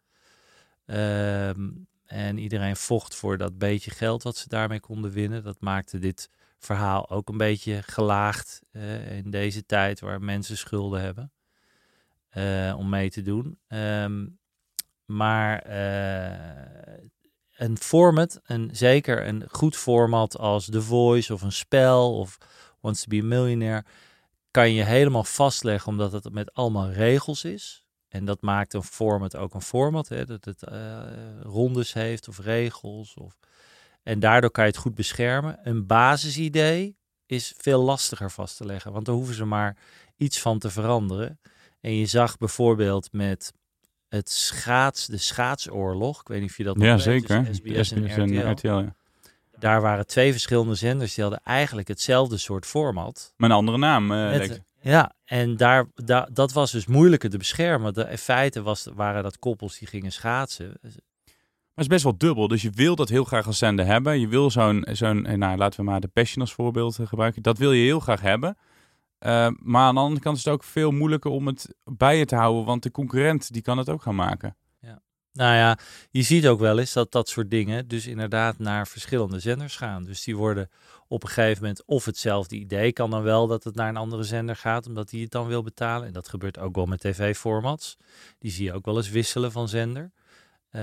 Um, 0.87 1.87
en 2.07 2.39
iedereen 2.39 2.77
vocht 2.77 3.15
voor 3.15 3.39
dat 3.39 3.59
beetje 3.59 3.91
geld 3.91 4.23
wat 4.23 4.37
ze 4.37 4.49
daarmee 4.49 4.81
konden 4.81 5.11
winnen. 5.11 5.43
Dat 5.43 5.61
maakte 5.61 5.99
dit 5.99 6.31
verhaal 6.59 7.11
ook 7.11 7.29
een 7.29 7.37
beetje 7.37 7.83
gelaagd 7.83 8.63
uh, 8.73 9.17
in 9.17 9.31
deze 9.31 9.67
tijd 9.67 10.01
waar 10.01 10.23
mensen 10.23 10.57
schulden 10.57 11.01
hebben 11.01 11.33
uh, 12.37 12.75
om 12.79 12.89
mee 12.89 13.11
te 13.11 13.23
doen. 13.23 13.59
Um, 13.69 14.39
maar 15.05 15.67
uh, 15.67 17.05
een 17.55 17.79
format, 17.79 18.41
een, 18.45 18.71
zeker 18.73 19.27
een 19.27 19.45
goed 19.51 19.77
format 19.77 20.39
als 20.39 20.65
The 20.65 20.83
Voice 20.83 21.33
of 21.33 21.43
een 21.43 21.53
spel 21.53 22.19
of 22.19 22.39
Wants 22.81 23.03
to 23.03 23.09
be 23.09 23.23
a 23.23 23.25
Millionaire, 23.25 23.85
kan 24.51 24.73
je 24.73 24.83
helemaal 24.83 25.25
vastleggen 25.25 25.93
omdat 25.93 26.13
het 26.13 26.33
met 26.33 26.55
allemaal 26.55 26.91
regels 26.91 27.45
is. 27.45 27.85
En 28.09 28.25
dat 28.25 28.43
maakt 28.43 28.75
een 28.75 28.83
format 28.83 29.37
ook 29.37 29.55
een 29.55 29.63
format, 29.63 30.09
hè, 30.09 30.25
dat 30.25 30.45
het 30.45 30.63
uh, 30.73 31.03
rondes 31.43 31.93
heeft 31.93 32.29
of 32.29 32.39
regels. 32.39 33.15
Of... 33.15 33.37
En 34.03 34.21
daardoor 34.21 34.51
kan 34.51 34.65
je 34.65 34.71
het 34.71 34.81
goed 34.81 34.95
beschermen. 34.95 35.59
Een 35.63 35.87
basisidee 35.87 36.97
is 37.27 37.55
veel 37.57 37.83
lastiger 37.83 38.31
vast 38.31 38.57
te 38.57 38.67
leggen, 38.67 38.93
want 38.93 39.07
daar 39.07 39.15
hoeven 39.15 39.35
ze 39.35 39.45
maar 39.45 39.77
iets 40.17 40.41
van 40.41 40.59
te 40.59 40.71
veranderen. 40.71 41.41
En 41.81 41.95
je 41.97 42.07
zag 42.07 42.39
bijvoorbeeld 42.39 43.13
met 43.13 43.53
het 44.15 44.31
schaats, 44.31 45.07
de 45.07 45.17
schaatsoorlog. 45.17 46.21
Ik 46.21 46.29
weet 46.29 46.41
niet 46.41 46.51
of 46.51 46.57
je 46.57 46.65
dat 46.65 46.77
ja, 46.79 46.93
nog 46.93 47.01
zeker. 47.01 47.43
weet. 47.43 47.57
SBS, 47.57 47.89
SBS 47.89 48.17
en, 48.17 48.33
en 48.33 48.51
RTL. 48.51 48.69
ja. 48.69 48.95
Daar 49.59 49.81
waren 49.81 50.07
twee 50.07 50.33
verschillende 50.33 50.75
zenders 50.75 51.15
die 51.15 51.25
hadden 51.25 51.43
eigenlijk 51.45 51.89
hetzelfde 51.89 52.37
soort 52.37 52.67
format. 52.67 53.35
Met 53.37 53.51
een 53.51 53.57
andere 53.57 53.79
naam. 53.79 54.13
Uh, 54.13 54.31
Met, 54.31 54.61
ja, 54.81 55.13
en 55.25 55.57
daar, 55.57 55.87
daar, 55.95 56.29
dat 56.33 56.53
was 56.53 56.71
dus 56.71 56.87
moeilijker 56.87 57.31
te 57.31 57.39
beschermen. 57.39 57.95
De, 57.95 58.07
in 58.11 58.19
feite 58.19 58.63
was, 58.63 58.89
waren 58.95 59.23
dat 59.23 59.39
koppels 59.39 59.79
die 59.79 59.89
gingen 59.89 60.13
schaatsen. 60.13 60.79
Maar 60.83 61.85
het 61.85 61.85
is 61.85 61.87
best 61.87 62.03
wel 62.03 62.19
dubbel. 62.19 62.49
Dus 62.49 62.63
je 62.63 62.71
wil 62.71 62.97
dat 62.97 63.09
heel 63.09 63.25
graag 63.25 63.47
als 63.47 63.59
zender 63.59 63.87
hebben. 63.87 64.21
Je 64.21 64.29
wil 64.29 64.51
zo'n, 64.51 64.87
zo'n 64.93 65.39
nou 65.39 65.57
laten 65.57 65.81
we 65.81 65.91
maar 65.91 66.01
de 66.01 66.09
Passion 66.09 66.41
als 66.41 66.53
voorbeeld 66.53 66.99
gebruiken. 67.05 67.43
Dat 67.43 67.59
wil 67.59 67.73
je 67.73 67.85
heel 67.85 68.01
graag 68.01 68.21
hebben. 68.21 68.57
Uh, 69.25 69.49
maar 69.59 69.83
aan 69.83 69.95
de 69.95 70.01
andere 70.01 70.21
kant 70.21 70.37
is 70.37 70.45
het 70.45 70.53
ook 70.53 70.65
veel 70.65 70.91
moeilijker 70.91 71.31
om 71.31 71.47
het 71.47 71.75
bij 71.85 72.19
je 72.19 72.25
te 72.25 72.37
houden, 72.37 72.65
want 72.65 72.83
de 72.83 72.91
concurrent 72.91 73.53
die 73.53 73.63
kan 73.63 73.79
het 73.79 73.89
ook 73.89 74.03
gaan 74.03 74.15
maken. 74.15 74.57
Ja. 74.81 75.03
Nou 75.33 75.55
ja, 75.55 75.79
je 76.11 76.23
ziet 76.23 76.47
ook 76.47 76.61
wel 76.61 76.79
eens 76.79 76.93
dat 76.93 77.13
dat 77.13 77.29
soort 77.29 77.51
dingen 77.51 77.89
dus 77.89 78.07
inderdaad 78.07 78.59
naar 78.59 78.87
verschillende 78.87 79.39
zenders 79.39 79.77
gaan. 79.77 80.05
Dus 80.05 80.25
die 80.25 80.37
worden 80.37 80.71
op 81.09 81.23
een 81.23 81.29
gegeven 81.29 81.63
moment 81.63 81.85
of 81.85 82.05
hetzelfde 82.05 82.57
idee 82.57 82.93
kan 82.93 83.11
dan 83.11 83.23
wel 83.23 83.47
dat 83.47 83.65
het 83.65 83.75
naar 83.75 83.89
een 83.89 83.97
andere 83.97 84.23
zender 84.23 84.57
gaat, 84.57 84.87
omdat 84.87 85.09
die 85.09 85.23
het 85.23 85.31
dan 85.31 85.47
wil 85.47 85.63
betalen. 85.63 86.07
En 86.07 86.13
dat 86.13 86.29
gebeurt 86.29 86.59
ook 86.59 86.75
wel 86.75 86.87
met 86.87 87.01
tv-formats. 87.01 87.97
Die 88.39 88.51
zie 88.51 88.65
je 88.65 88.73
ook 88.73 88.85
wel 88.85 88.97
eens 88.97 89.11
wisselen 89.11 89.53
van 89.53 89.69
zender. 89.69 90.13
Uh, 90.71 90.83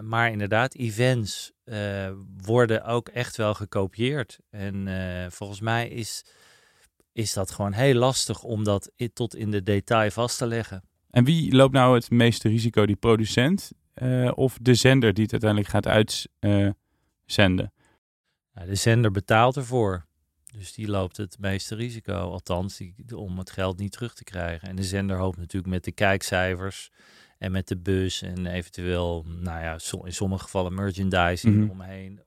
maar 0.00 0.30
inderdaad, 0.30 0.74
events 0.74 1.52
uh, 1.64 2.10
worden 2.42 2.84
ook 2.84 3.08
echt 3.08 3.36
wel 3.36 3.54
gekopieerd. 3.54 4.38
En 4.50 4.88
volgens 5.30 5.60
mij 5.60 5.88
is 5.88 6.24
is 7.12 7.32
dat 7.32 7.50
gewoon 7.50 7.72
heel 7.72 7.94
lastig 7.94 8.42
om 8.42 8.64
dat 8.64 8.92
tot 9.12 9.36
in 9.36 9.50
de 9.50 9.62
detail 9.62 10.10
vast 10.10 10.38
te 10.38 10.46
leggen. 10.46 10.82
En 11.10 11.24
wie 11.24 11.54
loopt 11.54 11.72
nou 11.72 11.94
het 11.94 12.10
meeste 12.10 12.48
risico? 12.48 12.86
Die 12.86 12.96
producent 12.96 13.72
uh, 13.94 14.32
of 14.34 14.58
de 14.60 14.74
zender 14.74 15.14
die 15.14 15.22
het 15.22 15.32
uiteindelijk 15.32 15.70
gaat 15.70 15.86
uitzenden? 15.86 16.74
Uh, 17.64 18.54
nou, 18.54 18.68
de 18.68 18.74
zender 18.74 19.10
betaalt 19.10 19.56
ervoor. 19.56 20.06
Dus 20.56 20.72
die 20.72 20.88
loopt 20.88 21.16
het 21.16 21.36
meeste 21.38 21.74
risico. 21.74 22.12
Althans, 22.12 22.76
die, 22.76 22.94
om 23.16 23.38
het 23.38 23.50
geld 23.50 23.78
niet 23.78 23.92
terug 23.92 24.14
te 24.14 24.24
krijgen. 24.24 24.68
En 24.68 24.76
de 24.76 24.82
zender 24.82 25.16
hoopt 25.16 25.38
natuurlijk 25.38 25.72
met 25.72 25.84
de 25.84 25.92
kijkcijfers 25.92 26.90
en 27.42 27.52
met 27.52 27.68
de 27.68 27.76
bus 27.76 28.22
en 28.22 28.46
eventueel, 28.46 29.24
nou 29.26 29.60
ja, 29.60 29.72
in 30.04 30.12
sommige 30.12 30.42
gevallen 30.42 30.74
merchandising 30.74 31.54
mm 31.54 31.60
-hmm. 31.60 31.70
omheen, 31.70 32.20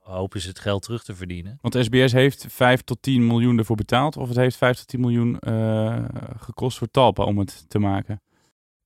hopen 0.00 0.40
ze 0.40 0.48
het 0.48 0.58
geld 0.58 0.82
terug 0.82 1.04
te 1.04 1.14
verdienen. 1.14 1.58
Want 1.60 1.84
SBS 1.84 2.12
heeft 2.12 2.46
5 2.48 2.82
tot 2.82 3.02
10 3.02 3.26
miljoen 3.26 3.58
ervoor 3.58 3.76
betaald, 3.76 4.16
of 4.16 4.28
het 4.28 4.36
heeft 4.36 4.56
5 4.56 4.76
tot 4.76 4.86
10 4.86 5.00
miljoen 5.00 5.36
uh, 5.40 6.04
gekost 6.36 6.78
voor 6.78 6.90
Talpa 6.90 7.24
om 7.24 7.38
het 7.38 7.64
te 7.68 7.78
maken? 7.78 8.22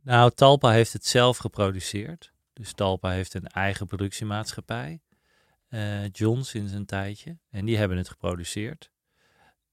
Nou, 0.02 0.30
Talpa 0.30 0.70
heeft 0.70 0.92
het 0.92 1.06
zelf 1.06 1.36
geproduceerd. 1.36 2.32
Dus 2.52 2.72
Talpa 2.72 3.10
heeft 3.10 3.34
een 3.34 3.46
eigen 3.46 3.86
productiemaatschappij, 3.86 5.00
uh, 5.68 6.08
John 6.08 6.40
sinds 6.40 6.72
een 6.72 6.86
tijdje, 6.86 7.38
en 7.50 7.64
die 7.64 7.76
hebben 7.76 7.96
het 7.96 8.08
geproduceerd. 8.08 8.90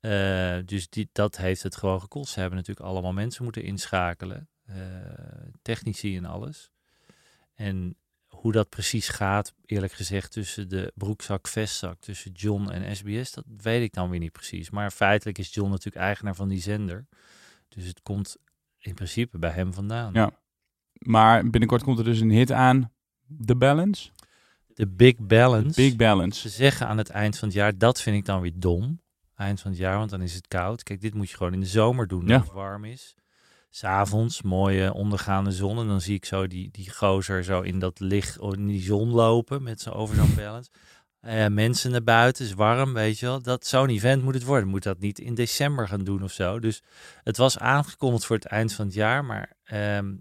Uh, 0.02 0.58
dus 0.66 0.90
die, 0.90 1.10
dat 1.12 1.38
heeft 1.38 1.64
het 1.64 1.76
gewoon 1.76 2.02
gekost. 2.02 2.34
Ze 2.34 2.40
hebben 2.40 2.58
natuurlijk 2.58 2.88
allemaal 2.88 3.14
mensen 3.14 3.44
moeten 3.44 3.64
inschakelen. 3.64 4.48
Uh, 4.74 4.80
technici 5.62 6.18
en 6.18 6.26
alles. 6.26 6.72
En 7.56 7.98
hoe 8.28 8.52
dat 8.52 8.70
precies 8.70 9.10
gaat, 9.10 9.54
eerlijk 9.66 9.94
gezegd, 9.94 10.32
tussen 10.32 10.70
de 10.70 10.92
broekzak-vestzak, 10.96 12.00
tussen 12.00 12.32
John 12.32 12.70
en 12.70 12.96
SBS, 12.96 13.32
dat 13.32 13.44
weet 13.58 13.84
ik 13.84 13.94
dan 13.94 14.10
weer 14.10 14.20
niet 14.20 14.32
precies. 14.32 14.70
Maar 14.70 14.92
feitelijk 14.92 15.38
is 15.38 15.54
John 15.54 15.70
natuurlijk 15.70 16.06
eigenaar 16.06 16.36
van 16.36 16.50
die 16.50 16.62
zender. 16.62 17.06
Dus 17.68 17.86
het 17.86 18.02
komt 18.02 18.38
in 18.78 18.94
principe 18.94 19.38
bij 19.38 19.52
hem 19.52 19.74
vandaan. 19.74 20.14
Ja, 20.14 20.32
maar 20.94 21.50
binnenkort 21.50 21.84
komt 21.84 21.98
er 21.98 22.04
dus 22.04 22.20
een 22.20 22.32
hit 22.32 22.52
aan, 22.52 22.92
The 23.46 23.56
Balance. 23.56 24.10
De 24.68 24.88
Big 24.88 25.16
Balance. 25.18 25.70
The 25.70 25.82
Big 25.82 25.96
Balance. 25.96 26.40
Ze 26.40 26.50
zeggen 26.50 26.88
aan 26.88 26.98
het 26.98 27.10
eind 27.10 27.38
van 27.38 27.48
het 27.48 27.58
jaar, 27.58 27.78
dat 27.78 28.02
vind 28.02 28.18
ik 28.18 28.26
dan 28.26 28.42
weer 28.42 28.54
dom. 28.56 29.02
Eind 29.36 29.62
van 29.62 29.72
het 29.72 29.80
jaar, 29.80 29.98
want 29.98 30.10
dan 30.10 30.22
is 30.22 30.34
het 30.34 30.48
koud. 30.48 30.84
Kijk, 30.84 31.02
dit 31.02 31.14
moet 31.14 31.30
je 31.30 31.38
gewoon 31.38 31.54
in 31.54 31.60
de 31.60 31.66
zomer 31.66 32.08
doen, 32.08 32.28
ja. 32.28 32.36
als 32.38 32.44
het 32.44 32.54
warm 32.54 32.86
is. 32.86 33.16
S'avonds, 33.76 34.42
mooie 34.42 34.94
ondergaande 34.94 35.52
zon. 35.52 35.80
En 35.80 35.88
dan 35.88 36.02
zie 36.02 36.16
ik 36.16 36.26
zo 36.26 36.48
die, 36.48 36.70
die 36.72 36.92
gozer 36.92 37.44
zo 37.44 37.62
in 37.62 37.80
dat 37.80 38.00
licht, 38.00 38.38
in 38.40 38.68
die 38.68 38.82
zon 38.82 39.10
lopen 39.10 39.64
met 39.64 39.82
zijn 39.82 39.96
over 39.96 40.16
zo'n 40.16 40.36
balance. 40.36 40.70
Eh, 41.20 41.48
mensen 41.48 41.92
naar 41.92 42.04
buiten, 42.04 42.46
is 42.46 42.54
warm, 42.54 42.94
weet 42.94 43.20
je 43.20 43.26
wel. 43.26 43.42
Dat 43.42 43.66
zo'n 43.66 43.90
event 43.90 44.24
moet 44.24 44.34
het 44.34 44.44
worden. 44.44 44.70
Moet 44.70 44.84
dat 44.84 45.00
niet 45.00 45.20
in 45.20 45.34
december 45.34 45.88
gaan 45.88 46.04
doen 46.04 46.24
of 46.24 46.32
zo. 46.32 46.60
Dus 46.60 46.82
het 47.24 47.38
was 47.38 47.60
aangekondigd 47.60 48.26
voor 48.26 48.36
het 48.36 48.46
eind 48.46 48.74
van 48.74 48.86
het 48.86 48.94
jaar, 48.94 49.26
maar 49.26 49.54
ehm, 49.64 50.14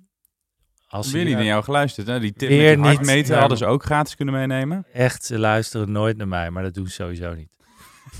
als 0.86 1.10
Weer 1.10 1.24
niet 1.24 1.34
naar 1.34 1.44
jou 1.44 1.64
geluisterd. 1.64 2.06
Hè? 2.06 2.20
Die 2.20 2.32
tip 2.32 2.48
Weer 2.48 2.78
met 2.78 3.00
niet. 3.00 3.26
Ja. 3.26 3.38
hadden 3.38 3.58
ze 3.58 3.66
ook 3.66 3.84
gratis 3.84 4.14
kunnen 4.14 4.34
meenemen. 4.34 4.86
echt, 4.92 5.24
ze 5.24 5.38
luisteren 5.38 5.92
nooit 5.92 6.16
naar 6.16 6.28
mij, 6.28 6.50
maar 6.50 6.62
dat 6.62 6.74
doen 6.74 6.86
ze 6.86 6.92
sowieso 6.92 7.34
niet. 7.34 7.50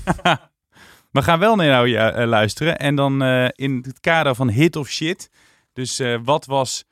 We 1.13 1.21
gaan 1.21 1.39
wel 1.39 1.55
naar 1.55 1.65
jou 1.65 1.87
ja, 1.87 2.11
eh, 2.11 2.27
luisteren. 2.27 2.77
En 2.77 2.95
dan 2.95 3.21
eh, 3.21 3.47
in 3.51 3.83
het 3.87 3.99
kader 3.99 4.35
van 4.35 4.49
hit 4.49 4.75
of 4.75 4.89
shit. 4.89 5.29
Dus 5.73 5.99
eh, 5.99 6.19
wat 6.23 6.45
was 6.45 6.85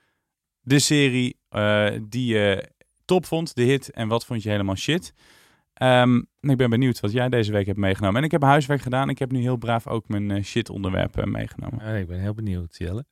de 0.62 0.80
serie 0.80 1.40
eh, 1.50 1.90
die 2.04 2.26
je 2.34 2.70
top 3.06 3.26
vond, 3.26 3.56
de 3.56 3.64
hit, 3.64 3.90
en 3.92 4.08
wat 4.08 4.26
vond 4.26 4.44
je 4.44 4.50
helemaal 4.50 4.76
shit? 4.76 5.14
Ehm, 5.74 6.16
ik 6.40 6.58
ben 6.58 6.70
benieuwd 6.70 7.00
wat 7.00 7.12
jij 7.12 7.30
deze 7.30 7.52
week 7.52 7.66
hebt 7.66 7.78
meegenomen. 7.78 8.18
En 8.18 8.24
ik 8.24 8.32
heb 8.32 8.42
huiswerk 8.42 8.82
gedaan. 8.82 9.10
Ik 9.10 9.20
heb 9.20 9.32
nu 9.32 9.42
heel 9.42 9.58
braaf 9.58 9.88
ook 9.88 10.08
mijn 10.08 10.32
eh, 10.32 10.44
shit 10.44 10.70
onderwerpen 10.70 11.32
meegenomen. 11.32 11.96
Ik 11.96 12.08
ben 12.08 12.20
heel 12.20 12.34
benieuwd, 12.34 12.76
Jelle. 12.78 13.06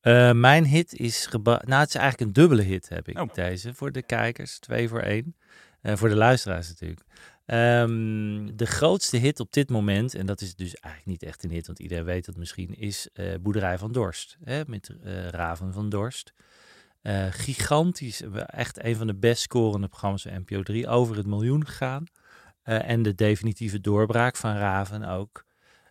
Eh, 0.00 0.32
mijn 0.32 0.64
hit 0.64 0.92
is 0.94 1.26
geba- 1.26 1.62
Nou, 1.66 1.80
het 1.80 1.88
is 1.88 1.94
eigenlijk 1.94 2.26
een 2.26 2.32
dubbele 2.42 2.62
hit, 2.62 2.88
heb 2.88 3.08
ik 3.08 3.18
Oh. 3.20 3.34
deze. 3.34 3.74
Voor 3.74 3.92
de 3.92 4.02
kijkers, 4.02 4.58
twee 4.58 4.88
voor 4.88 5.00
één. 5.00 5.36
Eh, 5.82 5.96
voor 5.96 6.08
de 6.08 6.16
luisteraars 6.16 6.68
natuurlijk. 6.68 7.00
Ehm, 7.50 8.56
de 8.56 8.66
grootste 8.66 9.16
hit 9.16 9.40
op 9.40 9.52
dit 9.52 9.70
moment, 9.70 10.14
en 10.14 10.26
dat 10.26 10.40
is 10.40 10.54
dus 10.54 10.74
eigenlijk 10.74 11.06
niet 11.20 11.30
echt 11.30 11.44
een 11.44 11.50
hit, 11.50 11.66
want 11.66 11.78
iedereen 11.78 12.04
weet 12.04 12.24
dat 12.24 12.36
misschien, 12.36 12.74
is 12.74 13.08
eh, 13.12 13.34
Boerderij 13.40 13.78
van 13.78 13.92
Dorst. 13.92 14.36
Hè, 14.44 14.62
met 14.66 14.90
eh, 15.02 15.28
Raven 15.28 15.72
van 15.72 15.88
Dorst. 15.88 16.32
Eh, 17.02 17.26
gigantisch, 17.30 18.22
echt 18.46 18.84
een 18.84 18.96
van 18.96 19.06
de 19.06 19.14
best 19.14 19.42
scorende 19.42 19.88
programma's 19.88 20.22
van 20.22 20.32
NPO 20.40 20.62
3, 20.62 20.88
over 20.88 21.16
het 21.16 21.26
miljoen 21.26 21.66
gegaan. 21.66 22.04
En 22.62 23.02
de 23.02 23.14
definitieve 23.14 23.80
doorbraak 23.80 24.36
van 24.36 24.56
Raven 24.56 25.04
ook. 25.04 25.44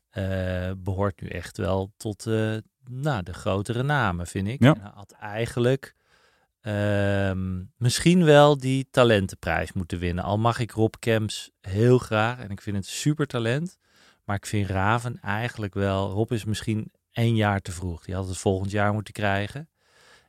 eh, 0.10 0.72
behoort 0.78 1.22
nu 1.22 1.28
echt 1.28 1.58
wel 1.58 1.92
tot 1.98 2.26
nou, 2.90 3.24
de 3.24 3.34
grotere 3.34 3.84
namen, 3.84 4.28
vind 4.28 4.48
ik. 4.48 4.64
Ja. 4.64 4.76
En 4.76 4.82
had 4.82 5.12
eigenlijk 5.12 5.96
ehm, 6.62 7.64
misschien 7.78 8.24
wel 8.24 8.58
die 8.58 8.88
talentenprijs 8.92 9.74
moeten 9.74 10.00
winnen. 10.00 10.24
Al 10.24 10.38
mag 10.38 10.60
ik 10.60 10.72
Rob 10.72 10.94
Kemps 11.00 11.52
heel 11.62 11.98
graag 11.98 12.40
en 12.40 12.50
ik 12.50 12.62
vind 12.62 12.76
het 12.76 12.86
super 12.86 13.28
talent. 13.28 13.78
Maar 14.24 14.36
ik 14.36 14.46
vind 14.46 14.70
Raven 14.70 15.20
eigenlijk 15.22 15.74
wel... 15.74 16.10
Rob 16.10 16.32
is 16.32 16.46
misschien 16.46 16.92
één 17.12 17.36
jaar 17.36 17.60
te 17.60 17.72
vroeg. 17.72 18.06
Die 18.06 18.16
had 18.16 18.28
het 18.28 18.38
volgend 18.38 18.72
jaar 18.72 18.94
moeten 18.94 19.14
krijgen. 19.14 19.70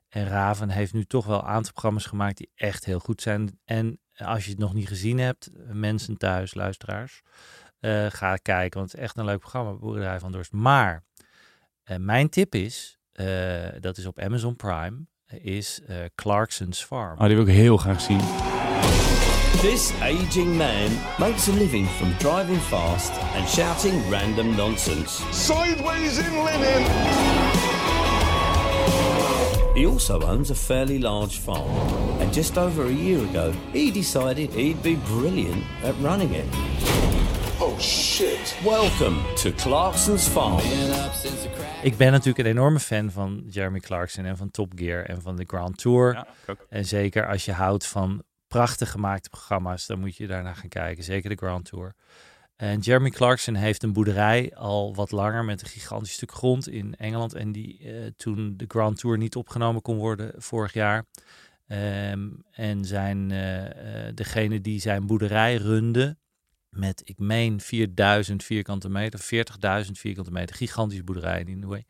En 0.09 0.27
Raven 0.27 0.69
heeft 0.69 0.93
nu 0.93 1.05
toch 1.05 1.27
wel 1.27 1.39
een 1.39 1.45
aantal 1.45 1.73
programma's 1.73 2.07
gemaakt 2.07 2.37
die 2.37 2.51
echt 2.55 2.85
heel 2.85 2.99
goed 2.99 3.23
zijn. 3.23 3.59
En 3.65 4.01
als 4.15 4.45
je 4.45 4.51
het 4.51 4.59
nog 4.59 4.75
niet 4.75 4.89
gezien 4.89 5.19
hebt, 5.19 5.51
mensen 5.73 6.17
thuis, 6.17 6.55
luisteraars, 6.55 7.23
eh, 7.81 8.07
ga 8.09 8.37
kijken. 8.37 8.79
Want 8.79 8.91
het 8.91 9.01
is 9.01 9.07
echt 9.07 9.17
een 9.17 9.25
leuk 9.25 9.39
programma, 9.39 9.73
Boerderij 9.73 10.19
van 10.19 10.33
Dorst. 10.33 10.53
Maar 10.53 11.05
eh, 11.83 11.97
mijn 11.97 12.29
tip 12.29 12.55
is, 12.55 12.99
eh, 13.13 13.69
dat 13.81 13.97
is 13.97 14.07
op 14.07 14.19
Amazon 14.19 14.57
Prime, 14.57 15.07
is 15.43 15.81
eh, 15.87 15.97
Clarkson's 16.15 16.85
Farm. 16.85 17.19
Oh, 17.19 17.27
die 17.27 17.37
wil 17.37 17.47
ik 17.47 17.55
heel 17.55 17.77
graag 17.77 18.01
zien. 18.01 18.21
This 19.61 19.93
aging 20.01 20.57
man 20.57 20.91
makes 21.19 21.49
a 21.49 21.53
living 21.53 21.87
from 21.87 22.13
driving 22.19 22.61
fast 22.61 23.13
and 23.35 23.49
shouting 23.49 24.11
random 24.11 24.57
nonsense. 24.57 25.23
Sideways 25.33 26.19
in 26.19 26.45
linen. 26.45 26.85
He 29.75 29.87
also 29.87 30.21
owns 30.23 30.51
a 30.51 30.55
fairly 30.55 30.99
large 30.99 31.39
farm, 31.39 31.71
and 32.21 32.35
just 32.35 32.59
over 32.59 32.87
a 32.87 32.93
year 32.93 33.23
ago, 33.25 33.53
he 33.73 33.91
decided 33.91 34.51
he'd 34.51 34.83
be 34.83 34.97
brilliant 34.97 35.65
at 35.83 35.95
running 36.01 36.35
it. 36.35 37.20
Oh 37.63 37.79
shit. 37.79 38.59
Welcome 38.65 39.35
to 39.35 39.51
Clarkson's 39.57 40.29
Farm. 40.29 40.59
Ik 41.83 41.97
ben 41.97 42.13
natuurlijk 42.13 42.39
een 42.39 42.53
enorme 42.53 42.81
fan 42.81 43.11
van 43.11 43.45
Jeremy 43.49 43.81
Clarkson 43.81 44.25
en 44.25 44.37
van 44.37 44.51
Top 44.51 44.73
Gear 44.75 45.05
en 45.05 45.23
van 45.23 45.37
de 45.37 45.45
Grand 45.47 45.79
Tour. 45.79 46.13
Ja. 46.13 46.57
En 46.69 46.85
zeker 46.85 47.29
als 47.29 47.45
je 47.45 47.53
houdt 47.53 47.87
van 47.87 48.23
prachtig 48.49 48.91
gemaakte 48.91 49.29
programma's, 49.29 49.87
dan 49.87 49.99
moet 49.99 50.17
je 50.17 50.27
daarnaar 50.27 50.57
gaan 50.57 50.69
kijken. 50.69 51.05
Zeker 51.05 51.31
de 51.31 51.37
Grand 51.37 51.65
Tour. 51.65 51.95
En 52.57 52.79
Jeremy 52.79 53.11
Clarkson 53.11 53.55
heeft 53.55 53.83
een 53.83 53.93
boerderij 53.93 54.53
al 54.55 54.95
wat 54.95 55.11
langer 55.11 55.45
met 55.45 55.63
een 55.63 55.69
gigantisch 55.69 56.13
stuk 56.13 56.33
grond 56.33 56.69
in 56.69 56.95
Engeland. 56.97 57.35
En 57.35 57.53
die 57.53 57.79
eh, 57.79 58.07
toen 58.17 58.55
de 58.57 58.65
Grand 58.69 58.99
Tour 58.99 59.19
niet 59.19 59.37
opgenomen 59.37 59.83
kon 59.83 59.97
worden 59.97 60.33
vorig 60.37 60.73
jaar. 60.73 61.05
Ehm, 61.67 62.29
en 62.51 62.85
zijn 62.85 63.31
eh, 63.31 64.07
eh, 64.07 64.15
degene 64.15 64.61
die 64.61 64.81
zijn 64.81 65.07
boerderij 65.07 65.55
runde 65.57 66.17
met, 66.71 67.03
ik 67.05 67.19
meen, 67.19 67.61
4000 67.61 68.45
vierkante 68.45 68.89
meter, 68.89 69.21
40.000 69.85 69.91
vierkante 69.91 70.31
meter, 70.31 70.57
gigantische 70.57 71.05
boerderij 71.05 71.43
in 71.47 71.67
Way. 71.67 71.85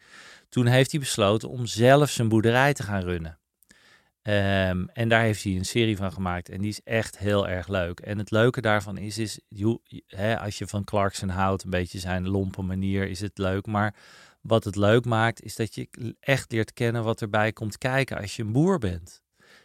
Toen 0.48 0.66
heeft 0.66 0.90
hij 0.90 1.00
besloten 1.00 1.48
om 1.48 1.66
zelf 1.66 2.10
zijn 2.10 2.28
boerderij 2.28 2.72
te 2.72 2.82
gaan 2.82 3.02
runnen. 3.02 3.38
Ehm, 4.22 4.84
en 4.92 5.08
daar 5.08 5.22
heeft 5.22 5.42
hij 5.42 5.56
een 5.56 5.64
serie 5.64 5.96
van 5.96 6.12
gemaakt 6.12 6.48
en 6.48 6.60
die 6.60 6.70
is 6.70 6.82
echt 6.84 7.18
heel 7.18 7.48
erg 7.48 7.68
leuk. 7.68 8.00
En 8.00 8.18
het 8.18 8.30
leuke 8.30 8.60
daarvan 8.60 8.98
is, 8.98 9.18
is 9.18 9.40
als 10.38 10.58
je 10.58 10.66
van 10.66 10.84
Clarkson 10.84 11.28
houdt, 11.28 11.64
een 11.64 11.70
beetje 11.70 11.98
zijn 11.98 12.28
lompe 12.28 12.62
manier, 12.62 13.08
is 13.08 13.20
het 13.20 13.38
leuk. 13.38 13.66
Maar 13.66 13.94
wat 14.40 14.64
het 14.64 14.76
leuk 14.76 15.04
maakt, 15.04 15.42
is 15.42 15.56
dat 15.56 15.74
je 15.74 16.14
echt 16.20 16.52
leert 16.52 16.72
kennen 16.72 17.04
wat 17.04 17.20
erbij 17.20 17.52
komt 17.52 17.78
kijken 17.78 18.18
als 18.18 18.36
je 18.36 18.42
een 18.42 18.52
boer 18.52 18.78
bent. 18.78 19.22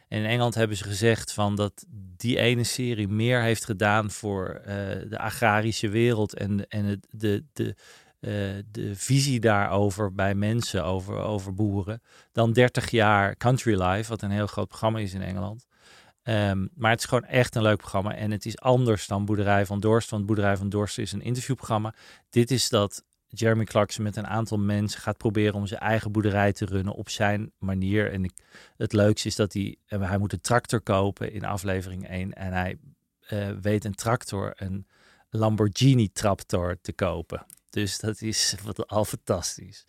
En 0.08 0.20
in 0.20 0.26
Engeland 0.26 0.56
hebben 0.56 0.78
ze 0.78 0.84
gezegd 0.84 1.32
van 1.32 1.56
dat 1.56 1.86
die 2.18 2.39
ene 2.39 2.63
serie 2.63 3.08
meer 3.08 3.41
heeft 3.41 3.65
gedaan 3.65 4.12
voor 4.12 4.48
eh, 4.48 4.76
de 5.10 5.18
agrarische 5.18 5.89
wereld 5.89 6.34
en, 6.34 6.68
en 6.68 6.86
het, 6.86 7.08
de, 7.10 7.44
de, 7.54 7.76
eh, 8.20 8.32
de 8.72 8.96
visie 8.96 9.39
daarover 9.39 10.13
bij 10.13 10.36
mensen, 10.36 10.84
over, 10.84 11.18
over 11.18 11.54
boeren, 11.54 12.02
dan 12.32 12.54
30 12.54 12.89
jaar 12.89 13.36
Country 13.36 13.82
Life, 13.82 14.10
wat 14.10 14.22
een 14.22 14.32
heel 14.32 14.48
groot 14.48 14.68
programma 14.68 15.00
is 15.00 15.13
in 15.13 15.22
Engeland. 15.22 15.65
Ehm, 16.24 16.68
maar 16.76 16.91
het 16.91 17.00
is 17.00 17.06
gewoon 17.06 17.26
echt 17.26 17.56
een 17.56 17.62
leuk 17.62 17.78
programma 17.78 18.15
en 18.15 18.32
het 18.32 18.46
is 18.46 18.60
anders 18.60 19.08
dan 19.08 19.26
Boerderij 19.26 19.65
van 19.65 19.80
Dorst, 19.80 20.10
want 20.10 20.26
Boerderij 20.26 20.58
van 20.58 20.70
Dorst 20.70 20.98
is 20.98 21.12
een 21.12 21.22
interviewprogramma. 21.22 21.94
Dit 22.30 22.52
is 22.52 22.70
dat 22.70 23.04
Jeremy 23.28 23.64
Clarkson 23.64 24.04
met 24.04 24.16
een 24.16 24.28
aantal 24.28 24.58
mensen 24.58 25.02
gaat 25.02 25.18
proberen 25.18 25.54
om 25.54 25.68
zijn 25.68 25.80
eigen 25.80 26.12
boerderij 26.12 26.54
te 26.54 26.66
runnen 26.66 26.94
op 26.94 27.10
zijn 27.10 27.52
manier. 27.58 28.12
En 28.12 28.34
het 28.78 28.94
leukste 28.94 29.28
is 29.28 29.36
dat 29.36 29.54
hij, 29.54 29.78
en 29.86 30.02
hij 30.02 30.18
moet 30.18 30.34
een 30.34 30.42
tractor 30.42 30.82
kopen 30.82 31.32
in 31.32 31.46
aflevering 31.46 32.08
1 32.08 32.34
en 32.34 32.54
hij 32.54 32.78
eh, 33.20 33.50
weet 33.62 33.86
een 33.86 33.96
tractor, 33.96 34.54
een 34.56 34.88
Lamborghini 35.30 36.12
tractor 36.12 36.78
te 36.82 36.94
kopen. 36.94 37.46
Dus 37.70 38.00
dat 38.00 38.22
is 38.22 38.56
wat, 38.64 38.88
al 38.88 39.06
fantastisch. 39.06 39.86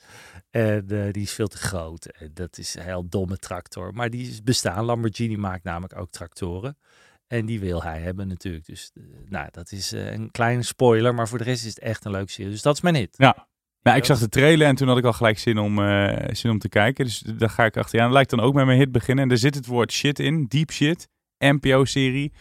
En 0.50 0.88
eh, 0.88 1.12
die 1.12 1.22
is 1.22 1.32
veel 1.32 1.46
te 1.46 1.56
groot. 1.56 2.04
En 2.06 2.30
dat 2.34 2.58
is 2.58 2.74
een 2.74 2.82
heel 2.82 3.08
domme 3.08 3.36
tractor. 3.36 3.94
Maar 3.94 4.10
die 4.10 4.28
is 4.28 4.42
bestaan. 4.42 4.84
Lamborghini 4.84 5.36
maakt 5.36 5.64
namelijk 5.64 5.98
ook 5.98 6.10
tractoren. 6.10 6.78
En 7.28 7.46
die 7.46 7.60
wil 7.60 7.82
hij 7.82 8.00
hebben 8.00 8.28
natuurlijk. 8.28 8.66
Dus 8.66 8.90
eh, 8.94 9.02
nou, 9.28 9.48
dat 9.50 9.72
is 9.72 9.92
eh, 9.92 10.12
een 10.12 10.30
kleine 10.30 10.62
spoiler. 10.62 11.14
Maar 11.14 11.28
voor 11.28 11.38
de 11.38 11.44
rest 11.44 11.64
is 11.64 11.74
het 11.74 11.78
echt 11.78 12.04
een 12.04 12.10
leuk 12.10 12.30
serie. 12.30 12.50
Dus 12.50 12.62
dat 12.62 12.74
is 12.74 12.80
mijn 12.80 12.94
hit. 12.94 13.14
Ja. 13.16 13.48
Nou, 13.86 13.98
ik 13.98 14.04
zag 14.04 14.18
de 14.18 14.28
trailer 14.28 14.66
en 14.66 14.74
toen 14.74 14.88
had 14.88 14.98
ik 14.98 15.04
al 15.04 15.12
gelijk 15.12 15.38
zin 15.38 15.58
om, 15.58 15.84
eh, 15.84 16.34
zin 16.34 16.50
om 16.50 16.58
te 16.58 16.68
kijken. 16.68 17.04
Dus 17.04 17.18
daar 17.18 17.50
ga 17.50 17.64
ik 17.64 17.76
achteraan. 17.76 18.12
Lijkt 18.12 18.30
dan 18.30 18.40
ook 18.40 18.54
met 18.54 18.66
mijn 18.66 18.78
hit 18.78 18.92
beginnen. 18.92 19.24
En 19.24 19.30
er 19.30 19.38
zit 19.38 19.54
het 19.54 19.66
woord 19.66 19.92
shit 19.92 20.18
in. 20.18 20.44
Deep 20.48 20.70
shit. 20.70 21.08
NPO-serie. 21.38 22.32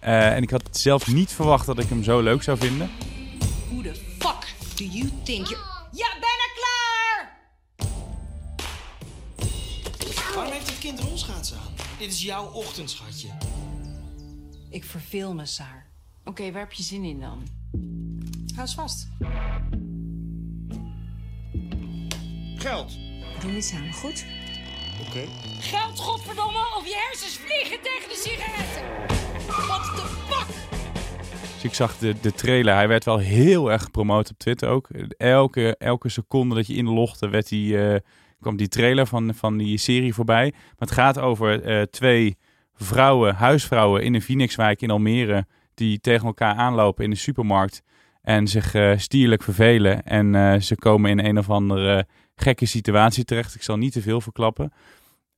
Eh, 0.00 0.34
en 0.34 0.42
ik 0.42 0.50
had 0.50 0.62
zelf 0.70 1.06
niet 1.06 1.30
verwacht 1.32 1.66
dat 1.66 1.78
ik 1.78 1.88
hem 1.88 2.02
zo 2.02 2.20
leuk 2.20 2.42
zou 2.42 2.58
vinden. 2.58 2.90
Who 3.68 3.82
the 3.82 3.94
fuck 4.18 4.54
do 4.76 4.84
you 4.84 5.10
think 5.24 5.46
you... 5.46 5.60
Ja, 5.92 6.08
bijna 6.20 6.46
klaar! 6.54 7.36
Waarom 10.34 10.52
heeft 10.52 10.68
het 10.68 10.78
kind 10.78 11.00
rolschaatsen 11.00 11.56
aan? 11.56 11.72
Dit 11.98 12.12
is 12.12 12.22
jouw 12.22 12.50
ochtendschatje. 12.52 13.28
Ik 14.70 14.84
verveel 14.84 15.34
me, 15.34 15.46
Saar. 15.46 15.86
Oké, 16.24 16.52
waar 16.52 16.60
heb 16.60 16.72
je 16.72 16.82
zin 16.82 17.04
in 17.04 17.20
dan? 17.20 17.42
Hou 18.54 18.60
eens 18.60 18.74
vast. 18.74 19.08
Geld. 22.56 22.98
Doe 23.40 23.52
niet 23.52 23.64
samen, 23.64 23.92
goed? 23.92 24.26
Oké. 25.08 25.24
Geld, 25.60 25.98
godverdomme, 25.98 26.58
of 26.76 26.86
je 26.86 27.06
hersens 27.08 27.36
vliegen 27.38 27.82
tegen 27.82 28.08
de 28.08 28.20
sigaretten. 28.24 29.06
What 29.46 29.82
the 29.82 30.06
fuck? 30.28 30.46
Dus 31.54 31.64
ik 31.64 31.74
zag 31.74 31.98
de, 31.98 32.14
de 32.20 32.32
trailer. 32.32 32.74
Hij 32.74 32.88
werd 32.88 33.04
wel 33.04 33.18
heel 33.18 33.70
erg 33.72 33.82
gepromoot 33.82 34.30
op 34.30 34.38
Twitter 34.38 34.68
ook. 34.68 34.88
Elke, 35.16 35.76
elke 35.76 36.08
seconde 36.08 36.54
dat 36.54 36.66
je 36.66 36.74
inlogde, 36.74 37.28
werd 37.28 37.48
die, 37.48 37.78
eh, 37.78 38.00
kwam 38.40 38.56
die 38.56 38.68
trailer 38.68 39.06
van, 39.06 39.34
van 39.34 39.56
die 39.56 39.78
serie 39.78 40.14
voorbij. 40.14 40.50
Maar 40.52 40.88
het 40.88 40.90
gaat 40.90 41.18
over 41.18 41.62
eh, 41.62 41.82
twee 41.82 42.36
vrouwen, 42.76 43.34
huisvrouwen 43.34 44.02
in 44.02 44.14
een 44.14 44.22
Phoenixwijk 44.22 44.82
in 44.82 44.90
Almere. 44.90 45.46
Die 45.74 46.00
tegen 46.00 46.26
elkaar 46.26 46.54
aanlopen 46.54 47.04
in 47.04 47.10
de 47.10 47.16
supermarkt. 47.16 47.82
En 48.26 48.48
zich 48.48 48.74
eh, 48.74 48.92
stierlijk 48.96 49.42
vervelen. 49.42 50.02
En 50.02 50.34
eh, 50.34 50.60
ze 50.60 50.76
komen 50.76 51.10
in 51.10 51.18
een 51.18 51.38
of 51.38 51.50
andere 51.50 52.06
gekke 52.34 52.66
situatie 52.66 53.24
terecht. 53.24 53.54
Ik 53.54 53.62
zal 53.62 53.76
niet 53.76 53.92
te 53.92 54.02
veel 54.02 54.20
verklappen. 54.20 54.72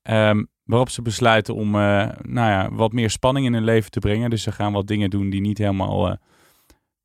Ehm, 0.02 0.44
waarop 0.64 0.90
ze 0.90 1.02
besluiten 1.02 1.54
om 1.54 1.74
uh, 1.74 1.80
nou 2.22 2.50
ja, 2.50 2.68
wat 2.72 2.92
meer 2.92 3.10
spanning 3.10 3.46
in 3.46 3.52
hun 3.52 3.64
leven 3.64 3.90
te 3.90 3.98
brengen. 3.98 4.30
Dus 4.30 4.42
ze 4.42 4.52
gaan 4.52 4.72
wat 4.72 4.86
dingen 4.86 5.10
doen 5.10 5.30
die 5.30 5.40
niet 5.40 5.58
helemaal 5.58 6.18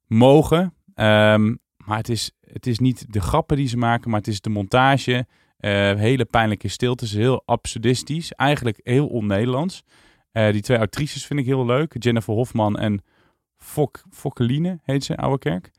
mogen. 0.08 0.74
Um, 0.96 1.60
maar 1.86 1.98
het 1.98 2.10
is, 2.10 2.32
het 2.52 2.68
is 2.68 2.80
niet 2.80 3.14
de 3.14 3.22
grappen 3.22 3.58
die 3.58 3.68
ze 3.68 3.78
maken, 3.78 4.10
maar 4.10 4.20
het 4.20 4.28
is 4.28 4.42
de 4.42 4.50
montage. 4.50 5.28
Hele 5.58 6.26
pijnlijke 6.26 6.68
stiltes, 6.68 7.12
heel 7.12 7.44
absurdistisch. 7.46 8.32
Eigenlijk 8.32 8.80
heel 8.84 9.08
on-Nederlands. 9.08 9.84
Die 10.34 10.62
twee 10.62 10.80
actrices 10.80 11.26
vind 11.26 11.40
ik 11.40 11.46
heel 11.46 11.66
leuk. 11.66 11.96
Jennifer 12.00 12.34
Hofman 12.34 12.78
en 12.78 13.04
Fok, 13.58 14.04
Fokkeline 14.10 14.80
heet 14.84 15.04
ze, 15.04 15.18
Oude 15.18 15.40
Kerk. 15.40 15.72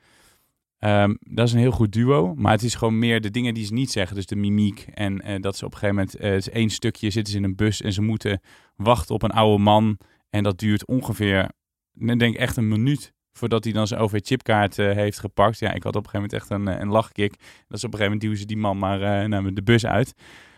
Um, 0.79 1.19
dat 1.21 1.47
is 1.47 1.53
een 1.53 1.59
heel 1.59 1.71
goed 1.71 1.93
duo, 1.93 2.35
maar 2.35 2.53
het 2.53 2.63
is 2.63 2.75
gewoon 2.75 2.99
meer 2.99 3.21
de 3.21 3.31
dingen 3.31 3.55
die 3.55 3.65
ze 3.65 3.73
niet 3.73 3.91
zeggen. 3.91 4.17
Dus 4.17 4.27
de 4.27 4.37
mimiek 4.37 4.87
en 4.95 5.31
uh, 5.31 5.41
dat 5.41 5.57
ze 5.57 5.65
op 5.65 5.73
een 5.73 5.79
gegeven 5.79 5.97
moment, 5.97 6.21
uh, 6.21 6.37
is 6.37 6.51
één 6.51 6.71
stukje 6.71 7.11
zitten 7.11 7.33
ze 7.33 7.39
in 7.39 7.45
een 7.45 7.57
bus 7.57 7.83
en 7.83 7.93
ze 7.93 8.03
moeten 8.03 8.41
wachten 8.77 9.15
op 9.15 9.23
een 9.23 9.31
oude 9.31 9.63
man. 9.63 9.99
En 10.31 10.43
dat 10.43 10.59
duurt 10.59 10.87
ongeveer, 10.87 11.51
ik 11.95 12.19
denk 12.19 12.37
echt 12.37 12.57
een 12.57 12.69
minuut 12.69 13.13
voordat 13.33 13.65
hij 13.65 13.73
dan 13.73 13.87
zijn 13.87 14.01
OV-chipkaart 14.01 14.77
heeft 14.77 15.19
gepakt. 15.19 15.59
Ja, 15.59 15.73
ik 15.73 15.83
had 15.83 15.97
op 15.97 16.05
een 16.05 16.11
gegeven 16.11 16.31
moment 16.31 16.33
echt 16.33 16.51
een, 16.51 16.81
een 16.81 16.93
lachkick. 16.93 17.37
Dat 17.69 17.79
is 17.79 17.85
op 17.85 17.93
een 17.93 17.99
gegeven 17.99 18.05
moment 18.05 18.21
duwen 18.21 18.39
ze 18.39 18.47
die 18.47 18.57
man 18.57 18.79
maar 18.79 19.29
naar 19.29 19.55
de 19.55 19.63
bus 19.63 19.87
uit. 19.87 20.15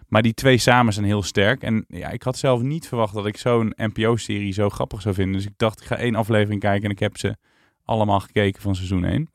Maar 0.08 0.22
die 0.22 0.34
twee 0.34 0.58
samen 0.58 0.92
zijn 0.92 1.06
heel 1.06 1.22
sterk. 1.22 1.62
En 1.62 1.84
ja, 1.88 2.10
ik 2.10 2.22
had 2.22 2.36
zelf 2.36 2.62
niet 2.62 2.88
verwacht 2.88 3.14
dat 3.14 3.26
ik 3.26 3.36
zo'n 3.36 3.72
NPO-serie 3.76 4.52
zo 4.52 4.68
grappig 4.68 5.02
zou 5.02 5.14
vinden. 5.14 5.36
Dus 5.36 5.46
ik 5.46 5.54
dacht, 5.56 5.80
ik 5.80 5.86
ga 5.86 5.96
één 5.96 6.14
aflevering 6.14 6.60
kijken 6.60 6.84
en 6.84 6.90
ik 6.90 6.98
heb 6.98 7.16
ze 7.16 7.36
allemaal 7.84 8.20
gekeken 8.20 8.62
van 8.62 8.74
seizoen 8.74 9.04
1. 9.04 9.30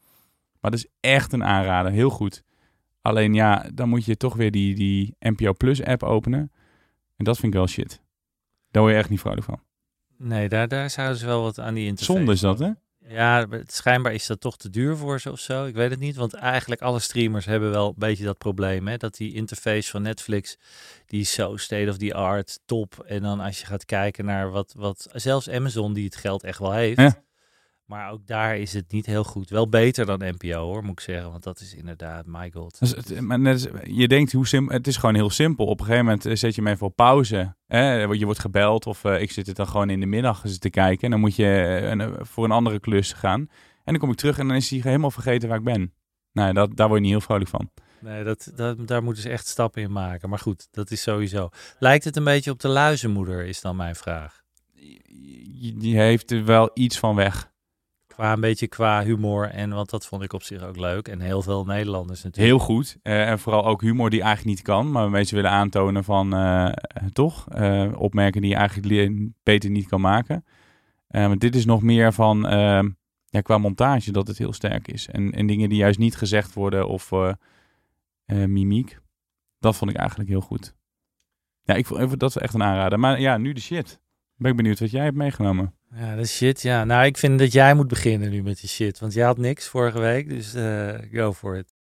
Maar 0.60 0.72
dat 0.72 0.80
is 0.80 0.90
echt 1.00 1.34
een 1.34 1.44
aanrader. 1.44 1.92
Heel 1.92 2.10
goed. 2.10 2.44
Alleen 3.02 3.34
ja, 3.34 3.70
dan 3.74 3.90
moet 3.90 4.06
je 4.06 4.18
toch 4.18 4.36
weer 4.36 4.52
die, 4.52 4.76
die 4.76 5.16
NPO 5.20 5.54
Plus 5.54 5.84
app 5.84 6.04
openen. 6.04 6.52
En 7.16 7.26
dat 7.26 7.38
vind 7.38 7.54
ik 7.54 7.60
wel 7.60 7.68
shit. 7.68 8.02
Daar 8.72 8.82
word 8.82 8.94
je 8.94 9.00
echt 9.00 9.10
niet 9.10 9.20
vrolijk 9.20 9.44
van. 9.44 9.62
Nee, 10.18 10.50
daar, 10.50 10.68
daar 10.68 10.90
zouden 10.90 11.18
ze 11.18 11.26
wel 11.26 11.42
wat 11.42 11.60
aan 11.60 11.74
die 11.74 11.88
interface. 11.88 12.18
Zonde 12.18 12.32
is 12.32 12.40
dat, 12.40 12.60
hè? 12.60 12.72
Ja, 13.08 13.48
schijnbaar 13.66 14.14
is 14.14 14.26
dat 14.26 14.42
toch 14.42 14.58
te 14.58 14.70
duur 14.70 14.98
voor 14.98 15.20
ze 15.20 15.32
of 15.32 15.40
zo. 15.40 15.66
Ik 15.66 15.76
weet 15.76 15.90
het 15.90 16.00
niet, 16.00 16.16
want 16.16 16.34
eigenlijk 16.34 16.82
alle 16.82 17.00
streamers 17.00 17.46
hebben 17.46 17.72
wel 17.72 17.88
een 17.88 17.94
beetje 17.98 18.24
dat 18.24 18.38
probleem. 18.38 18.88
Hè? 18.88 18.98
Dat 18.98 19.16
die 19.16 19.34
interface 19.34 19.90
van 19.90 20.02
Netflix, 20.02 20.58
die 21.06 21.22
is 21.22 21.34
zo 21.34 21.58
state 21.58 21.90
of 21.90 21.98
the 21.98 22.14
art, 22.14 22.60
top. 22.66 23.04
En 23.06 23.22
dan 23.22 23.40
als 23.40 23.60
je 23.60 23.66
gaat 23.66 23.86
kijken 23.86 24.26
naar 24.26 24.52
wat, 24.52 24.74
wat 24.78 25.08
zelfs 25.14 25.50
Amazon, 25.50 25.94
die 25.94 26.06
het 26.06 26.16
geld 26.16 26.44
echt 26.44 26.60
wel 26.60 26.74
heeft... 26.74 27.00
Ja. 27.00 27.24
Maar 27.92 28.12
ook 28.12 28.28
daar 28.28 28.58
is 28.58 28.74
het 28.74 28.92
niet 28.92 29.06
heel 29.06 29.24
goed. 29.24 29.50
Wel 29.50 29.70
beter 29.70 30.06
dan 30.06 30.20
NPO 30.20 30.60
hoor, 30.60 30.84
moet 30.84 30.92
ik 30.92 31.00
zeggen. 31.00 31.32
Want 31.32 31.44
dat 31.44 31.60
is 31.60 31.76
inderdaad, 31.76 32.26
my 32.26 32.52
god. 32.54 32.80
Dus 32.80 32.92
het, 32.92 33.22
maar 33.22 33.40
net, 33.40 33.70
je 33.84 34.08
denkt, 34.08 34.32
hoe 34.32 34.48
simpel, 34.48 34.76
het 34.76 34.88
is 34.88 34.98
gewoon 34.98 35.16
heel 35.16 35.30
simpel. 35.30 35.66
Op 35.66 35.80
een 35.80 35.86
gegeven 35.86 36.06
moment 36.06 36.26
eh, 36.26 36.36
zet 36.36 36.56
je 36.56 36.62
hem 36.62 36.72
even 36.72 36.86
op 36.86 36.96
pauze. 36.96 37.56
Hè? 37.68 37.94
Je 37.94 38.26
wordt 38.26 38.40
gebeld 38.40 38.86
of 38.86 39.04
uh, 39.04 39.22
ik 39.22 39.32
zit 39.32 39.48
het 39.48 39.56
dan 39.56 39.68
gewoon 39.68 39.90
in 39.90 40.00
de 40.00 40.06
middag 40.06 40.42
te 40.42 40.70
kijken. 40.70 41.04
En 41.04 41.12
dan 41.12 41.20
moet 41.20 41.36
je 41.36 41.92
uh, 41.98 42.08
voor 42.20 42.44
een 42.44 42.52
andere 42.52 42.80
klus 42.80 43.14
gaan. 43.14 43.40
En 43.84 43.94
dan 43.94 43.98
kom 43.98 44.12
ik 44.12 44.18
terug 44.18 44.38
en 44.38 44.48
dan 44.48 44.58
is 44.58 44.70
hij 44.70 44.80
helemaal 44.84 45.12
vergeten 45.12 45.50
waar 45.50 45.58
ik 45.58 45.64
ben. 45.64 45.94
Nou, 46.32 46.54
dat, 46.54 46.76
daar 46.76 46.88
word 46.88 47.00
je 47.00 47.06
niet 47.06 47.16
heel 47.16 47.26
vrolijk 47.26 47.50
van. 47.50 47.70
Nee, 48.00 48.24
dat, 48.24 48.52
dat, 48.56 48.88
daar 48.88 49.04
moeten 49.04 49.24
ze 49.24 49.30
echt 49.30 49.48
stappen 49.48 49.82
in 49.82 49.92
maken. 49.92 50.30
Maar 50.30 50.40
goed, 50.40 50.68
dat 50.72 50.92
is 50.92 51.02
sowieso. 51.02 51.50
Lijkt 51.80 52.04
het 52.04 52.16
een 52.16 52.24
beetje 52.24 52.52
op 52.52 52.60
de 52.60 52.68
luizenmoeder, 52.68 53.46
is 53.46 53.62
dan 53.62 53.76
mijn 53.76 53.96
vraag. 53.96 54.42
Die 55.76 55.98
heeft 55.98 56.32
er 56.32 56.46
wel 56.46 56.72
iets 56.74 57.00
van 57.00 57.16
weg. 57.16 57.51
Qua 58.22 58.34
een 58.34 58.40
beetje 58.40 58.68
qua 58.68 59.04
humor. 59.04 59.50
En 59.50 59.70
want 59.70 59.90
dat 59.90 60.06
vond 60.06 60.24
ik 60.24 60.34
op 60.34 60.44
zich 60.44 60.64
ook 60.64 60.78
leuk. 60.78 61.08
En 61.08 61.20
heel 61.20 61.42
veel 61.42 61.66
Nederlanders 61.66 62.24
natuurlijk. 62.24 62.54
Heel 62.54 62.66
goed. 62.66 62.98
Uh, 63.04 63.30
en 63.30 63.40
vooral 63.40 63.66
ook 63.66 63.82
humor 63.82 64.10
die 64.10 64.22
eigenlijk 64.22 64.56
niet 64.56 64.66
kan. 64.66 64.92
Maar 64.92 65.10
mensen 65.10 65.36
willen 65.36 65.52
aantonen 65.52 66.04
van 66.04 66.36
uh, 66.36 66.72
toch 67.12 67.48
uh, 67.56 67.92
opmerken 67.98 68.42
die 68.42 68.50
je 68.50 68.56
eigenlijk 68.56 69.32
beter 69.44 69.70
niet 69.70 69.88
kan 69.88 70.02
maken. 70.02 70.46
dit 71.38 71.56
is 71.56 71.66
nog 71.66 71.82
meer 71.82 72.14
van 72.14 72.42
ja, 73.26 73.42
qua 73.42 73.58
montage 73.58 74.12
dat 74.12 74.28
het 74.28 74.38
heel 74.38 74.54
sterk 74.54 74.88
is. 74.88 75.08
En, 75.08 75.32
en 75.32 75.48
dingen 75.48 75.70
die 75.70 75.78
juist 75.78 76.00
niet 76.00 76.16
gezegd 76.16 76.54
worden 76.54 76.88
of 76.88 77.12
mimiek. 78.26 79.00
Dat 79.60 79.76
vond 79.76 79.92
ik 79.92 79.98
eigenlijk 79.98 80.30
heel 80.30 80.42
goed. 80.42 80.76
Ja, 81.64 81.74
ik 81.74 81.86
vond 81.86 82.20
dat 82.20 82.30
is 82.30 82.38
echt 82.38 82.54
een 82.54 82.64
aanrader. 82.64 83.00
Maar 83.00 83.20
ja, 83.20 83.38
nu 83.38 83.54
de 83.54 83.62
shit. 83.62 84.02
Ben 84.36 84.52
ik 84.52 84.58
benieuwd 84.58 84.80
wat 84.80 84.92
jij 84.92 85.04
hebt 85.04 85.18
meegenomen. 85.18 85.74
Ja, 85.96 86.16
dat 86.16 86.26
is 86.26 86.36
shit. 86.36 86.62
Ja, 86.62 86.84
nou, 86.84 87.06
ik 87.06 87.18
vind 87.18 87.40
dat 87.40 87.52
jij 87.52 87.74
moet 87.74 87.88
beginnen 87.88 88.30
nu 88.30 88.44
met 88.44 88.60
die 88.60 88.70
shit. 88.70 89.00
Want 89.00 89.14
jij 89.14 89.26
had 89.26 89.38
niks 89.38 89.68
vorige 89.68 90.00
week, 90.00 90.30
dus 90.30 90.56
uh, 90.56 90.94
go 91.12 91.34
for 91.34 91.58
it. 91.58 91.74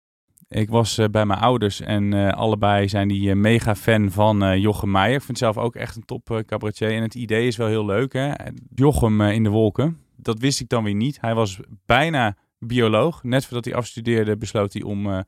Ik 0.48 0.70
was 0.70 1.00
uh, 1.00 1.06
bij 1.06 1.26
mijn 1.26 1.40
ouders 1.40 1.80
en 1.82 2.12
uh, 2.12 2.30
allebei 2.30 2.90
zijn 2.90 3.08
die 3.08 3.36
mega 3.36 3.76
fan 3.76 4.12
van 4.12 4.60
Jochem 4.60 4.92
Meijer. 4.92 5.18
Ik 5.18 5.24
vind 5.24 5.38
zelf 5.38 5.58
ook 5.58 5.76
echt 5.76 5.96
een 5.96 6.06
top 6.06 6.44
cabaretier. 6.46 6.92
En 6.92 7.02
het 7.02 7.16
idee 7.16 7.48
is 7.48 7.58
wel 7.58 7.68
heel 7.68 7.86
leuk, 7.86 8.14
hè. 8.14 8.32
Jochem 8.76 9.22
in 9.22 9.44
de 9.44 9.50
wolken. 9.50 9.98
Dat 10.16 10.40
wist 10.40 10.60
ik 10.60 10.70
dan 10.70 10.84
weer 10.84 10.96
niet. 10.96 11.22
Hij 11.22 11.34
was 11.34 11.60
bijna 11.86 12.36
bioloog. 12.60 13.24
Net 13.24 13.46
voordat 13.46 13.66
hij 13.66 13.76
afstudeerde 13.76 14.38
besloot 14.38 14.74
hij 14.74 14.82
om 14.82 15.24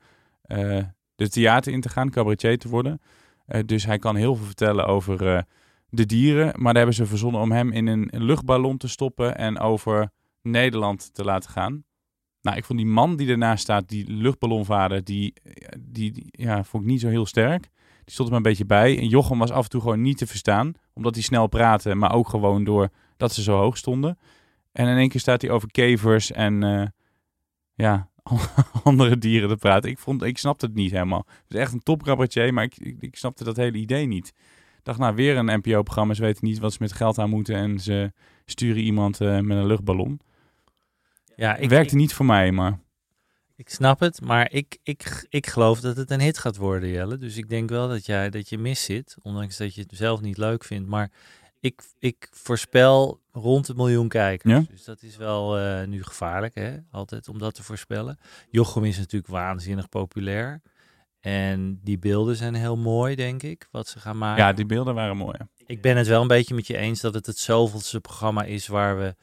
de 1.15 1.29
theater 1.29 1.73
in 1.73 1.81
te 1.81 1.89
gaan, 1.89 2.09
cabaretier 2.09 2.57
te 2.57 2.69
worden. 2.69 3.01
dus 3.65 3.85
hij 3.85 3.99
kan 3.99 4.15
heel 4.15 4.35
veel 4.35 4.45
vertellen 4.45 4.85
over 4.85 5.45
de 5.93 6.05
dieren. 6.05 6.45
Maar 6.45 6.73
daar 6.73 6.75
hebben 6.75 6.93
ze 6.93 7.05
verzonnen 7.05 7.41
om 7.41 7.51
hem 7.51 7.71
in 7.71 7.87
een 7.87 8.09
luchtballon 8.11 8.77
te 8.77 8.87
stoppen 8.87 9.37
en 9.37 9.59
over 9.59 10.09
Nederland 10.41 11.13
te 11.13 11.23
laten 11.23 11.49
gaan. 11.49 11.83
Nou, 12.41 12.57
ik 12.57 12.65
vond 12.65 12.79
die 12.79 12.87
man 12.87 13.15
die 13.15 13.29
ernaast 13.29 13.63
staat, 13.63 13.89
die 13.89 14.11
luchtballonvader, 14.11 15.03
die, 15.03 15.33
die, 15.79 16.27
ja, 16.31 16.63
vond 16.63 16.83
ik 16.83 16.89
niet 16.89 17.01
zo 17.01 17.07
heel 17.07 17.25
sterk. 17.25 17.69
Die 18.03 18.13
stond 18.13 18.29
er 18.29 18.35
maar 18.35 18.43
een 18.43 18.49
beetje 18.51 18.65
bij. 18.65 18.97
En 18.97 19.07
Jochem 19.07 19.39
was 19.39 19.51
af 19.51 19.63
en 19.63 19.69
toe 19.69 19.81
gewoon 19.81 20.01
niet 20.01 20.17
te 20.17 20.27
verstaan, 20.27 20.73
omdat 20.93 21.13
hij 21.13 21.23
snel 21.23 21.47
praatte, 21.47 21.95
maar 21.95 22.13
ook 22.13 22.29
gewoon 22.29 22.63
door 22.63 22.89
dat 23.17 23.33
ze 23.33 23.41
zo 23.41 23.57
hoog 23.57 23.77
stonden. 23.77 24.17
En 24.71 24.87
in 24.87 24.97
één 24.97 25.09
keer 25.09 25.19
staat 25.19 25.41
hij 25.41 25.51
over 25.51 25.71
kevers 25.71 26.31
en 26.31 26.63
uh, 26.63 26.85
ja, 27.73 28.09
andere 28.83 29.17
dieren 29.17 29.49
te 29.49 29.55
praten. 29.55 29.89
Ik, 29.89 29.99
vond, 29.99 30.23
ik 30.23 30.37
snapte 30.37 30.65
het 30.65 30.75
niet 30.75 30.91
helemaal. 30.91 31.25
Het 31.27 31.53
is 31.53 31.59
echt 31.59 31.73
een 31.73 31.83
topcabaretier, 31.83 32.53
maar 32.53 32.63
ik, 32.63 32.77
ik 32.99 33.15
snapte 33.15 33.43
dat 33.43 33.55
hele 33.55 33.77
idee 33.77 34.05
niet 34.05 34.33
dacht, 34.83 34.99
nou, 34.99 35.15
weer 35.15 35.37
een 35.37 35.59
NPO-programma. 35.59 36.13
Ze 36.13 36.21
weten 36.21 36.45
niet 36.47 36.59
wat 36.59 36.73
ze 36.73 36.77
met 36.81 36.93
geld 36.93 37.19
aan 37.19 37.29
moeten 37.29 37.55
en 37.55 37.79
ze 37.79 38.11
sturen 38.45 38.81
iemand 38.81 39.21
uh, 39.21 39.39
met 39.39 39.57
een 39.57 39.67
luchtballon. 39.67 40.19
Ja, 41.35 41.55
ik, 41.55 41.69
Werkte 41.69 41.95
niet 41.95 42.13
voor 42.13 42.25
mij, 42.25 42.51
maar... 42.51 42.79
Ik 43.55 43.69
snap 43.69 43.99
het, 43.99 44.21
maar 44.21 44.51
ik, 44.51 44.77
ik, 44.83 45.25
ik 45.29 45.47
geloof 45.47 45.79
dat 45.79 45.97
het 45.97 46.11
een 46.11 46.21
hit 46.21 46.37
gaat 46.37 46.57
worden, 46.57 46.89
Jelle. 46.89 47.17
Dus 47.17 47.37
ik 47.37 47.49
denk 47.49 47.69
wel 47.69 47.87
dat, 47.87 48.05
jij, 48.05 48.29
dat 48.29 48.49
je 48.49 48.57
mis 48.57 48.83
zit, 48.83 49.15
ondanks 49.21 49.57
dat 49.57 49.75
je 49.75 49.81
het 49.81 49.91
zelf 49.93 50.21
niet 50.21 50.37
leuk 50.37 50.63
vindt. 50.63 50.89
Maar 50.89 51.11
ik, 51.59 51.83
ik 51.99 52.27
voorspel 52.31 53.21
rond 53.31 53.67
een 53.67 53.75
miljoen 53.75 54.07
kijkers. 54.07 54.53
Ja? 54.53 54.63
Dus 54.69 54.83
dat 54.83 55.01
is 55.01 55.17
wel 55.17 55.59
uh, 55.59 55.83
nu 55.83 56.03
gevaarlijk, 56.03 56.55
hè? 56.55 56.77
altijd 56.91 57.27
om 57.27 57.39
dat 57.39 57.53
te 57.53 57.63
voorspellen. 57.63 58.17
Jochem 58.49 58.83
is 58.83 58.97
natuurlijk 58.97 59.31
waanzinnig 59.31 59.89
populair. 59.89 60.61
En 61.23 61.79
die 61.83 61.99
beelden 61.99 62.35
zijn 62.35 62.53
heel 62.53 62.77
mooi, 62.77 63.15
denk 63.15 63.43
ik, 63.43 63.67
wat 63.71 63.87
ze 63.87 63.99
gaan 63.99 64.17
maken. 64.17 64.43
Ja, 64.43 64.53
die 64.53 64.65
beelden 64.65 64.95
waren 64.95 65.17
mooi. 65.17 65.37
Ik 65.65 65.81
ben 65.81 65.97
het 65.97 66.07
wel 66.07 66.21
een 66.21 66.27
beetje 66.27 66.55
met 66.55 66.67
je 66.67 66.77
eens 66.77 67.01
dat 67.01 67.13
het 67.13 67.25
het 67.25 67.37
zoveelste 67.37 68.01
programma 68.01 68.43
is 68.43 68.67
waar 68.67 68.97
we 68.97 69.15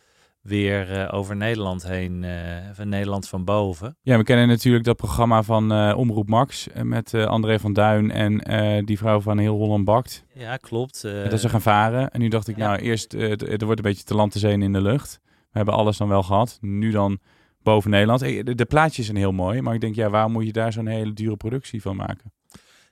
weer 0.43 0.91
uh, 0.91 1.15
over 1.15 1.37
Nederland 1.37 1.87
heen, 1.87 2.23
uh, 2.23 2.33
van 2.73 2.89
Nederland 2.89 3.29
van 3.29 3.45
boven. 3.45 3.97
Ja, 4.03 4.17
we 4.17 4.25
kennen 4.25 4.49
natuurlijk 4.49 4.85
dat 4.85 4.97
programma 4.97 5.43
van 5.43 5.73
uh, 5.73 5.97
Omroep 5.97 6.29
Max 6.29 6.69
met 6.83 7.15
André 7.15 7.59
van 7.59 7.73
Duin 7.73 8.11
en 8.13 8.85
die 8.85 8.99
vrouw 8.99 9.21
van 9.21 9.39
Heel 9.39 9.57
Holland 9.57 9.85
Bakt. 9.85 10.25
Ja, 10.35 10.57
klopt. 10.57 11.03
dat 11.03 11.41
ze 11.41 11.49
gaan 11.49 11.63
varen. 11.63 12.11
En 12.11 12.21
nu 12.21 12.29
dacht 12.29 12.49
ik, 12.49 12.57
ja. 12.57 12.67
nou 12.67 12.81
eerst, 12.81 13.13
er 13.13 13.65
wordt 13.65 13.79
een 13.79 13.91
beetje 13.91 14.05
te 14.05 14.15
land 14.15 14.33
te 14.33 14.39
zee 14.39 14.59
in 14.59 14.73
de 14.73 14.83
lucht. 14.83 15.21
We 15.25 15.57
hebben 15.57 15.75
alles 15.75 15.97
dan 15.97 16.09
wel 16.09 16.23
gehad. 16.23 16.59
Nu 16.61 16.91
dan 16.91 17.19
boven 17.63 17.91
Nederland. 17.91 18.21
De, 18.21 18.55
de 18.55 18.65
plaatjes 18.65 19.05
zijn 19.05 19.17
heel 19.17 19.33
mooi, 19.33 19.61
maar 19.61 19.75
ik 19.75 19.81
denk, 19.81 19.95
ja, 19.95 20.11
waarom 20.11 20.33
moet 20.33 20.47
je 20.47 20.53
daar 20.53 20.73
zo'n 20.73 20.87
hele 20.87 21.13
dure 21.13 21.37
productie 21.37 21.83
van 21.83 21.97
maken? 21.97 22.33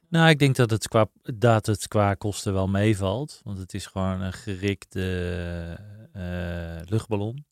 Nou, 0.08 0.28
ik 0.28 0.38
denk 0.38 0.56
dat 0.56 0.70
het 0.70 0.88
qua, 0.88 1.06
dat 1.22 1.66
het 1.66 1.88
qua 1.88 2.14
kosten 2.14 2.52
wel 2.52 2.68
meevalt. 2.68 3.40
Want 3.44 3.58
het 3.58 3.74
is 3.74 3.86
gewoon 3.86 4.20
een 4.20 4.32
gerikte 4.32 5.78
uh, 6.16 6.88
luchtballon. 6.90 7.46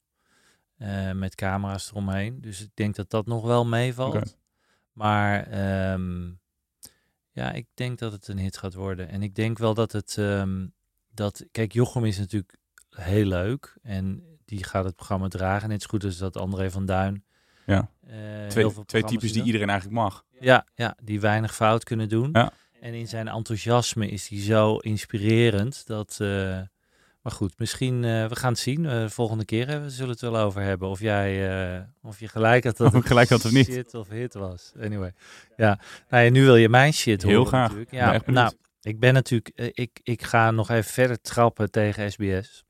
Uh, 0.78 1.12
met 1.12 1.34
camera's 1.34 1.90
eromheen. 1.90 2.40
Dus 2.40 2.60
ik 2.60 2.70
denk 2.74 2.94
dat 2.94 3.10
dat 3.10 3.26
nog 3.26 3.44
wel 3.44 3.66
meevalt. 3.66 4.14
Okay. 4.14 4.32
Maar 4.92 5.92
um, 5.92 6.40
ja, 7.32 7.52
ik 7.52 7.66
denk 7.74 7.98
dat 7.98 8.12
het 8.12 8.28
een 8.28 8.38
hit 8.38 8.56
gaat 8.56 8.74
worden. 8.74 9.08
En 9.08 9.22
ik 9.22 9.34
denk 9.34 9.58
wel 9.58 9.74
dat 9.74 9.92
het... 9.92 10.16
Um, 10.16 10.74
dat, 11.14 11.46
kijk, 11.50 11.72
Jochem 11.72 12.04
is 12.04 12.18
natuurlijk 12.18 12.58
heel 12.90 13.26
leuk. 13.26 13.78
En 13.82 14.22
die 14.46 14.64
gaat 14.64 14.84
het 14.84 14.96
programma 14.96 15.28
dragen. 15.28 15.68
Net 15.68 15.82
zo 15.82 15.88
goed 15.88 16.04
als 16.04 16.18
dat 16.18 16.36
André 16.36 16.70
van 16.70 16.86
Duin. 16.86 17.24
Ja. 17.66 17.90
Uh, 18.10 18.46
twee, 18.48 18.84
twee 18.86 19.04
types 19.04 19.32
die 19.32 19.42
iedereen 19.42 19.68
eigenlijk 19.68 20.00
mag. 20.00 20.24
Ja, 20.40 20.66
ja, 20.74 20.96
die 21.02 21.20
weinig 21.20 21.54
fout 21.54 21.84
kunnen 21.84 22.08
doen. 22.08 22.28
Ja. 22.32 22.52
En 22.80 22.94
in 22.94 23.08
zijn 23.08 23.28
enthousiasme 23.28 24.08
is 24.08 24.28
hij 24.28 24.40
zo 24.40 24.76
inspirerend 24.76 25.86
dat 25.86 26.18
uh, 26.22 26.28
Maar 27.22 27.32
goed, 27.32 27.58
misschien, 27.58 28.02
uh, 28.02 28.26
we 28.26 28.36
gaan 28.36 28.52
het 28.52 28.60
zien. 28.60 29.10
Volgende 29.10 29.44
keer 29.44 29.68
uh, 29.68 29.82
we 29.82 29.90
zullen 29.90 30.10
het 30.10 30.20
wel 30.20 30.36
over 30.36 30.62
hebben. 30.62 30.88
Of 30.88 31.00
jij, 31.00 31.86
of 32.02 32.20
je 32.20 32.28
gelijk 32.28 32.64
had 32.64 32.76
dat 32.76 32.92
het 32.92 33.06
gelijk 33.06 33.28
had 33.28 33.44
of 33.44 33.52
niet. 33.52 33.66
shit 33.66 33.94
of 33.94 34.08
hit 34.08 34.34
was. 34.34 34.72
Anyway, 34.80 35.12
ja. 35.56 35.78
Nou 36.08 36.24
ja, 36.24 36.30
nu 36.30 36.44
wil 36.44 36.56
je 36.56 36.68
mijn 36.68 36.92
shit 36.92 37.22
Heel 37.22 37.32
horen 37.32 37.46
graag. 37.46 37.62
natuurlijk. 37.62 37.92
Ja, 37.92 38.20
nou, 38.26 38.52
ik 38.80 39.00
ben 39.00 39.14
natuurlijk, 39.14 39.72
ik, 39.74 40.00
ik 40.02 40.22
ga 40.22 40.50
nog 40.50 40.70
even 40.70 40.92
verder 40.92 41.20
trappen 41.20 41.70
tegen 41.70 42.12
SBS. 42.12 42.65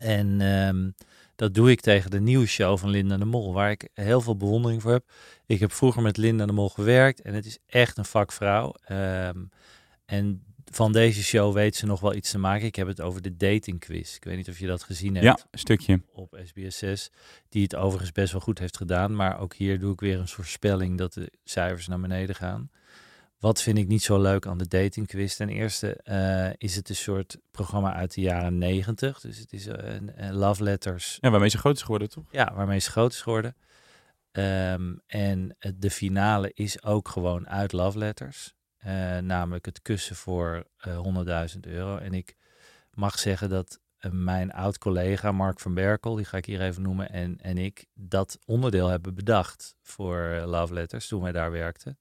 En 0.00 0.40
um, 0.40 0.94
dat 1.36 1.54
doe 1.54 1.70
ik 1.70 1.80
tegen 1.80 2.10
de 2.10 2.20
nieuwe 2.20 2.46
show 2.46 2.78
van 2.78 2.90
Linda 2.90 3.16
de 3.16 3.24
Mol, 3.24 3.52
waar 3.52 3.70
ik 3.70 3.88
heel 3.94 4.20
veel 4.20 4.36
bewondering 4.36 4.82
voor 4.82 4.92
heb. 4.92 5.10
Ik 5.46 5.60
heb 5.60 5.72
vroeger 5.72 6.02
met 6.02 6.16
Linda 6.16 6.46
de 6.46 6.52
Mol 6.52 6.68
gewerkt 6.68 7.20
en 7.20 7.34
het 7.34 7.46
is 7.46 7.58
echt 7.66 7.98
een 7.98 8.04
vakvrouw. 8.04 8.74
Um, 8.90 9.50
en 10.06 10.42
van 10.64 10.92
deze 10.92 11.22
show 11.22 11.54
weet 11.54 11.76
ze 11.76 11.86
nog 11.86 12.00
wel 12.00 12.14
iets 12.14 12.30
te 12.30 12.38
maken. 12.38 12.66
Ik 12.66 12.76
heb 12.76 12.86
het 12.86 13.00
over 13.00 13.22
de 13.22 13.36
dating 13.36 13.80
quiz. 13.80 14.16
Ik 14.16 14.24
weet 14.24 14.36
niet 14.36 14.48
of 14.48 14.58
je 14.58 14.66
dat 14.66 14.82
gezien 14.82 15.14
hebt. 15.14 15.26
Ja, 15.26 15.38
een 15.50 15.58
stukje. 15.58 16.00
Op 16.12 16.36
SBS6. 16.36 17.14
Die 17.48 17.62
het 17.62 17.76
overigens 17.76 18.12
best 18.12 18.32
wel 18.32 18.40
goed 18.40 18.58
heeft 18.58 18.76
gedaan. 18.76 19.16
Maar 19.16 19.40
ook 19.40 19.54
hier 19.54 19.78
doe 19.78 19.92
ik 19.92 20.00
weer 20.00 20.18
een 20.18 20.28
voorspelling 20.28 20.98
dat 20.98 21.12
de 21.12 21.32
cijfers 21.44 21.86
naar 21.86 22.00
beneden 22.00 22.34
gaan. 22.34 22.70
Wat 23.40 23.62
vind 23.62 23.78
ik 23.78 23.88
niet 23.88 24.02
zo 24.02 24.20
leuk 24.20 24.46
aan 24.46 24.58
de 24.58 24.68
dating 24.68 25.06
quiz? 25.06 25.36
Ten 25.36 25.48
eerste 25.48 26.00
uh, 26.04 26.50
is 26.56 26.76
het 26.76 26.88
een 26.88 26.96
soort 26.96 27.38
programma 27.50 27.94
uit 27.94 28.14
de 28.14 28.20
jaren 28.20 28.58
negentig. 28.58 29.20
Dus 29.20 29.38
het 29.38 29.52
is 29.52 29.66
uh, 29.66 29.74
uh, 29.74 30.30
love 30.30 30.62
letters. 30.62 31.18
Ja, 31.20 31.30
waarmee 31.30 31.48
ze 31.48 31.58
groot 31.58 31.76
is 31.76 31.82
geworden, 31.82 32.08
toch? 32.08 32.24
Ja, 32.30 32.52
waarmee 32.54 32.78
ze 32.78 32.90
groot 32.90 33.12
is 33.12 33.20
geworden. 33.20 33.56
Um, 34.32 35.02
en 35.06 35.56
de 35.76 35.90
finale 35.90 36.50
is 36.54 36.82
ook 36.82 37.08
gewoon 37.08 37.48
uit 37.48 37.72
love 37.72 37.98
letters. 37.98 38.54
Uh, 38.86 39.18
namelijk 39.18 39.64
het 39.64 39.82
kussen 39.82 40.16
voor 40.16 40.66
uh, 40.86 41.48
100.000 41.54 41.60
euro. 41.60 41.96
En 41.96 42.12
ik 42.14 42.36
mag 42.90 43.18
zeggen 43.18 43.48
dat 43.48 43.80
mijn 44.10 44.52
oud-collega 44.52 45.32
Mark 45.32 45.60
van 45.60 45.74
Berkel, 45.74 46.14
die 46.14 46.24
ga 46.24 46.36
ik 46.36 46.44
hier 46.44 46.60
even 46.60 46.82
noemen, 46.82 47.10
en, 47.10 47.38
en 47.38 47.58
ik 47.58 47.86
dat 47.94 48.38
onderdeel 48.46 48.88
hebben 48.88 49.14
bedacht 49.14 49.76
voor 49.82 50.42
Love 50.46 50.74
Letters 50.74 51.08
toen 51.08 51.22
wij 51.22 51.32
daar 51.32 51.50
werkten. 51.50 51.98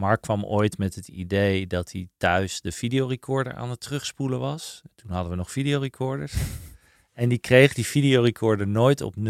Mark 0.00 0.20
kwam 0.20 0.44
ooit 0.44 0.78
met 0.78 0.94
het 0.94 1.08
idee 1.08 1.66
dat 1.66 1.92
hij 1.92 2.08
thuis 2.16 2.60
de 2.60 2.72
videorecorder 2.72 3.54
aan 3.54 3.70
het 3.70 3.80
terugspoelen 3.80 4.40
was. 4.40 4.82
Toen 4.94 5.10
hadden 5.10 5.30
we 5.30 5.36
nog 5.36 5.50
videorecorders. 5.50 6.32
en 7.12 7.28
die 7.28 7.38
kreeg 7.38 7.74
die 7.74 7.86
videorecorder 7.86 8.68
nooit 8.68 9.00
op 9.00 9.14
0.00. 9.16 9.22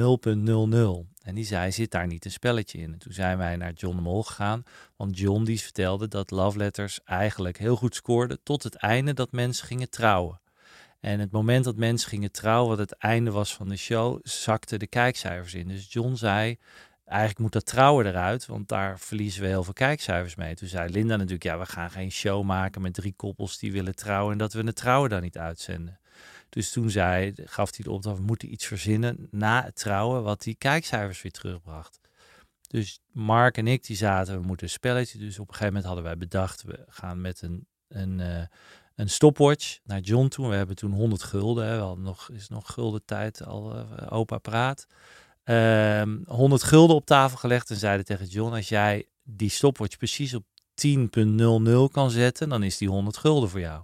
En 1.23 1.35
die 1.35 1.45
zei, 1.45 1.73
zit 1.73 1.91
daar 1.91 2.07
niet 2.07 2.25
een 2.25 2.31
spelletje 2.31 2.79
in? 2.79 2.93
En 2.93 2.99
toen 2.99 3.13
zijn 3.13 3.39
wij 3.39 3.57
naar 3.57 3.73
John 3.73 3.97
de 3.97 4.03
Mol 4.03 4.23
gegaan. 4.23 4.63
Want 4.97 5.19
John 5.19 5.45
die 5.45 5.61
vertelde 5.61 6.09
dat 6.09 6.31
Love 6.31 6.59
Letters 6.59 7.01
eigenlijk 7.05 7.59
heel 7.59 7.77
goed 7.77 7.95
scoorde 7.95 8.39
tot 8.43 8.63
het 8.63 8.75
einde 8.75 9.15
dat 9.15 9.33
mensen 9.33 9.67
gingen 9.67 9.91
trouwen. 9.91 10.41
En 11.01 11.21
het 11.21 11.31
moment 11.31 11.65
dat 11.65 11.77
mensen 11.77 12.09
gingen 12.09 12.33
trouwen, 12.33 12.69
wat 12.69 12.79
het 12.79 12.99
einde 12.99 13.31
was 13.31 13.55
van 13.55 13.69
de 13.69 13.77
show, 13.77 14.19
zakten 14.23 14.79
de 14.79 14.87
kijkcijfers 14.87 15.55
in. 15.55 15.69
Dus 15.69 15.93
John 15.93 16.15
zei, 16.15 16.59
eigenlijk 17.11 17.41
moet 17.41 17.53
dat 17.53 17.67
trouwen 17.67 18.07
eruit, 18.07 18.47
want 18.47 18.69
daar 18.69 18.99
verliezen 18.99 19.43
we 19.43 19.49
heel 19.49 19.65
veel 19.65 19.73
kijkcijfers 19.73 20.35
mee. 20.35 20.55
Toen 20.55 20.69
zei 20.69 20.91
Linda 20.91 21.17
natuurlijk, 21.17 21.43
ja, 21.43 21.59
we 21.59 21.67
gaan 21.67 21.91
geen 21.91 22.11
show 22.11 22.45
maken 22.45 22.83
met 22.83 22.95
drie 22.95 23.15
koppels 23.17 23.59
die 23.59 23.73
willen 23.73 23.95
trouwen 23.95 24.33
en 24.33 24.39
dat 24.39 24.53
we 24.53 24.63
het 24.63 24.77
trouwen 24.77 25.11
dan 25.11 25.23
niet 25.23 25.39
uitzenden. 25.39 25.99
Dus 26.49 26.73
toen 26.73 26.91
zei, 26.91 27.33
gaf 27.45 27.77
hij 27.77 27.85
de 27.85 27.91
opdracht, 27.91 28.19
we 28.19 28.25
moeten 28.25 28.53
iets 28.53 28.67
verzinnen 28.67 29.29
na 29.31 29.65
het 29.65 29.77
trouwen 29.77 30.23
wat 30.23 30.43
die 30.43 30.55
kijkcijfers 30.55 31.23
weer 31.23 31.33
terugbracht. 31.33 32.01
Dus 32.69 33.01
Mark 33.13 33.57
en 33.57 33.67
ik 33.67 33.87
die 33.87 33.97
zaten, 33.97 34.41
we 34.41 34.47
moeten 34.47 34.67
een 34.67 34.73
spelletje. 34.73 35.19
Dus 35.19 35.39
op 35.39 35.49
een 35.49 35.55
gegeven 35.55 35.67
moment 35.67 35.85
hadden 35.85 36.05
wij 36.05 36.17
bedacht, 36.17 36.63
we 36.63 36.85
gaan 36.89 37.21
met 37.21 37.43
een, 37.43 37.67
een, 37.89 38.19
uh, 38.19 38.43
een 38.95 39.11
stopwatch 39.11 39.79
naar 39.85 40.01
John 40.01 40.29
toe. 40.29 40.49
We 40.49 40.55
hebben 40.55 40.77
toen 40.77 40.93
100 40.93 41.23
gulden, 41.23 41.67
hè. 41.67 41.77
we 41.77 41.83
hadden 41.83 42.05
nog, 42.05 42.31
is 42.31 42.49
nog 42.49 42.73
gulden 42.73 43.05
tijd, 43.05 43.45
al 43.45 43.77
uh, 43.77 44.07
opa 44.09 44.39
praat. 44.39 44.87
Um, 45.51 46.23
100 46.27 46.63
gulden 46.63 46.97
op 46.97 47.07
tafel 47.07 47.39
gelegd 47.39 47.71
en 47.71 47.77
zeiden 47.77 48.07
tegen 48.07 48.27
John, 48.27 48.55
als 48.55 48.69
jij 48.69 49.07
die 49.23 49.51
stopwatch 49.51 49.97
precies 49.97 50.35
op 50.35 50.45
10.00 50.87 51.93
kan 51.93 52.11
zetten, 52.11 52.49
dan 52.49 52.63
is 52.63 52.77
die 52.79 52.89
100 52.89 53.17
gulden 53.17 53.49
voor 53.49 53.61
jou. 53.61 53.83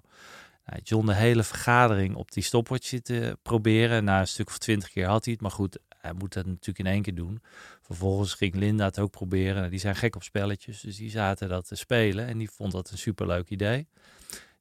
Nou, 0.66 0.80
John 0.82 1.06
de 1.06 1.14
hele 1.14 1.42
vergadering 1.42 2.14
op 2.14 2.32
die 2.32 2.42
stopwatch 2.42 2.86
zitten 2.86 3.38
proberen. 3.42 4.04
Na 4.04 4.20
een 4.20 4.26
stuk 4.26 4.48
of 4.48 4.58
twintig 4.58 4.90
keer 4.90 5.06
had 5.06 5.24
hij 5.24 5.32
het, 5.32 5.42
maar 5.42 5.50
goed, 5.50 5.78
hij 5.88 6.12
moet 6.12 6.32
dat 6.32 6.46
natuurlijk 6.46 6.78
in 6.78 6.86
één 6.86 7.02
keer 7.02 7.14
doen. 7.14 7.42
Vervolgens 7.82 8.34
ging 8.34 8.54
Linda 8.54 8.84
het 8.84 8.98
ook 8.98 9.10
proberen. 9.10 9.70
Die 9.70 9.78
zijn 9.78 9.96
gek 9.96 10.16
op 10.16 10.22
spelletjes, 10.22 10.80
dus 10.80 10.96
die 10.96 11.10
zaten 11.10 11.48
dat 11.48 11.66
te 11.66 11.74
spelen 11.74 12.26
en 12.26 12.38
die 12.38 12.50
vond 12.50 12.72
dat 12.72 12.90
een 12.90 12.98
superleuk 12.98 13.48
idee. 13.48 13.88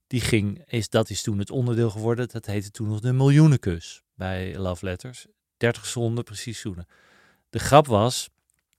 Die 0.08 0.22
ging, 0.22 0.64
is, 0.68 0.90
dat 0.90 1.10
is 1.10 1.22
toen 1.22 1.40
het 1.40 1.52
onderdeel 1.52 1.90
geworden. 1.90 2.28
Dat 2.32 2.46
heette 2.46 2.72
toen 2.72 2.88
nog 2.88 3.00
de 3.00 3.14
miljoenenkus 3.14 4.04
bij 4.16 4.58
Love 4.58 4.86
Letters. 4.86 5.28
30 5.58 5.86
seconden, 5.86 6.24
precies 6.24 6.60
zoenen. 6.60 6.88
De 7.50 7.60
grap 7.60 7.88
was, 7.88 8.30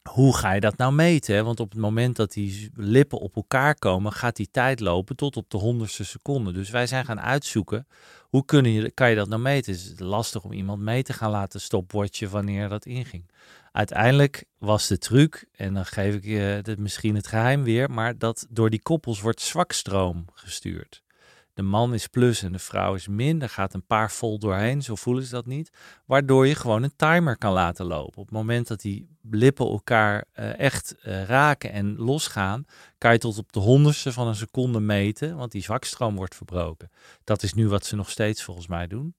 hoe 0.09 0.37
ga 0.37 0.53
je 0.53 0.61
dat 0.61 0.77
nou 0.77 0.93
meten? 0.93 1.45
Want 1.45 1.61
op 1.61 1.71
het 1.71 1.81
moment 1.81 2.17
dat 2.17 2.33
die 2.33 2.71
lippen 2.75 3.19
op 3.19 3.37
elkaar 3.37 3.75
komen, 3.75 4.13
gaat 4.13 4.37
die 4.37 4.49
tijd 4.51 4.81
lopen 4.81 5.17
tot 5.17 5.37
op 5.37 5.51
de 5.51 5.57
honderdste 5.57 6.05
seconde. 6.05 6.53
Dus 6.53 6.71
wij 6.71 6.87
zijn 6.87 7.05
gaan 7.05 7.21
uitzoeken, 7.21 7.87
hoe 8.29 8.45
kun 8.45 8.65
je, 8.65 8.91
kan 8.91 9.11
je 9.11 9.17
dat 9.17 9.29
nou 9.29 9.43
meten? 9.43 9.73
Het 9.73 9.83
is 9.83 9.99
lastig 9.99 10.45
om 10.45 10.53
iemand 10.53 10.81
mee 10.81 11.03
te 11.03 11.13
gaan 11.13 11.31
laten 11.31 11.61
stopwatchen 11.61 12.31
wanneer 12.31 12.69
dat 12.69 12.87
inging. 12.87 13.31
Uiteindelijk 13.73 14.45
was 14.59 14.87
de 14.87 14.99
truc, 14.99 15.47
en 15.53 15.75
dan 15.75 15.87
geef 15.87 16.15
ik 16.15 16.25
je 16.25 16.39
het, 16.39 16.79
misschien 16.79 17.15
het 17.15 17.27
geheim 17.27 17.63
weer, 17.63 17.91
maar 17.91 18.19
dat 18.19 18.47
door 18.51 18.71
die 18.71 18.83
koppels 18.83 19.21
wordt 19.21 19.41
zwakstroom 19.41 20.25
gestuurd. 20.33 21.03
De 21.57 21.63
man 21.63 21.95
is 21.95 22.07
plus 22.07 22.43
en 22.43 22.53
de 22.53 22.59
vrouw 22.59 22.95
is 22.95 23.09
min. 23.09 23.43
Er 23.43 23.49
gaat 23.49 23.75
een 23.75 23.87
paar 23.87 24.11
vol 24.11 24.39
doorheen, 24.39 24.83
zo 24.83 24.95
voelen 24.95 25.25
ze 25.25 25.31
dat 25.31 25.47
niet. 25.47 25.71
Waardoor 26.05 26.47
je 26.47 26.55
gewoon 26.55 26.83
een 26.83 26.97
timer 26.97 27.39
kan 27.39 27.53
laten 27.53 27.87
lopen. 27.87 28.19
Op 28.19 28.25
het 28.25 28.35
moment 28.35 28.67
dat 28.67 28.81
die 28.81 29.09
lippen 29.23 29.67
elkaar 29.67 30.25
uh, 30.35 30.59
echt 30.59 30.95
uh, 31.03 31.25
raken 31.25 31.73
en 31.73 31.97
losgaan, 31.97 32.65
kan 32.99 33.13
je 33.13 33.19
tot 33.19 33.39
op 33.39 33.53
de 33.53 33.61
honderdste 33.61 34.13
van 34.13 34.27
een 34.27 34.35
seconde 34.35 34.81
meten, 34.81 35.37
want 35.37 35.53
die 35.53 35.63
zwakstroom 35.63 36.17
wordt 36.17 36.35
verbroken. 36.35 36.91
Dat 37.25 37.43
is 37.43 37.55
nu 37.55 37.69
wat 37.69 37.87
ze 37.87 37.97
nog 37.97 38.11
steeds 38.11 38.43
volgens 38.43 38.67
mij 38.67 38.87
doen. 38.87 39.15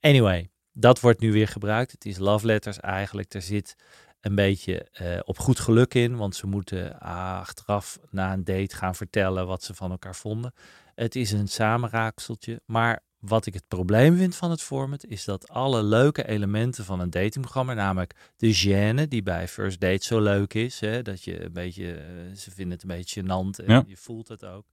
Anyway, 0.00 0.50
dat 0.72 1.00
wordt 1.00 1.20
nu 1.20 1.32
weer 1.32 1.48
gebruikt. 1.48 1.92
Het 1.92 2.04
is 2.04 2.18
love 2.18 2.46
letters 2.46 2.80
eigenlijk. 2.80 3.34
Er 3.34 3.42
zit 3.42 3.76
een 4.20 4.34
beetje 4.34 4.88
uh, 5.02 5.18
op 5.24 5.38
goed 5.38 5.60
geluk 5.60 5.94
in, 5.94 6.16
want 6.16 6.36
ze 6.36 6.46
moeten 6.46 6.98
achteraf 7.00 7.98
na 8.10 8.32
een 8.32 8.44
date 8.44 8.76
gaan 8.76 8.94
vertellen 8.94 9.46
wat 9.46 9.62
ze 9.62 9.74
van 9.74 9.90
elkaar 9.90 10.16
vonden. 10.16 10.52
Het 11.00 11.16
is 11.16 11.32
een 11.32 11.48
samenraakseltje, 11.48 12.60
maar 12.66 13.00
wat 13.18 13.46
ik 13.46 13.54
het 13.54 13.68
probleem 13.68 14.16
vind 14.16 14.36
van 14.36 14.50
het 14.50 14.62
format 14.62 15.04
is 15.06 15.24
dat 15.24 15.48
alle 15.48 15.82
leuke 15.82 16.28
elementen 16.28 16.84
van 16.84 17.00
een 17.00 17.10
datingprogramma, 17.10 17.74
namelijk 17.74 18.14
de 18.36 18.54
gêne 18.54 19.08
die 19.08 19.22
bij 19.22 19.48
First 19.48 19.80
Date 19.80 20.04
zo 20.04 20.20
leuk 20.20 20.54
is, 20.54 20.80
hè, 20.80 21.02
dat 21.02 21.24
je 21.24 21.44
een 21.44 21.52
beetje, 21.52 21.84
uh, 21.84 22.36
ze 22.36 22.50
vinden 22.50 22.72
het 22.72 22.82
een 22.82 22.96
beetje 22.96 23.22
gênant 23.22 23.64
en 23.64 23.72
Ja. 23.72 23.84
je 23.86 23.96
voelt 23.96 24.28
het 24.28 24.44
ook. 24.44 24.64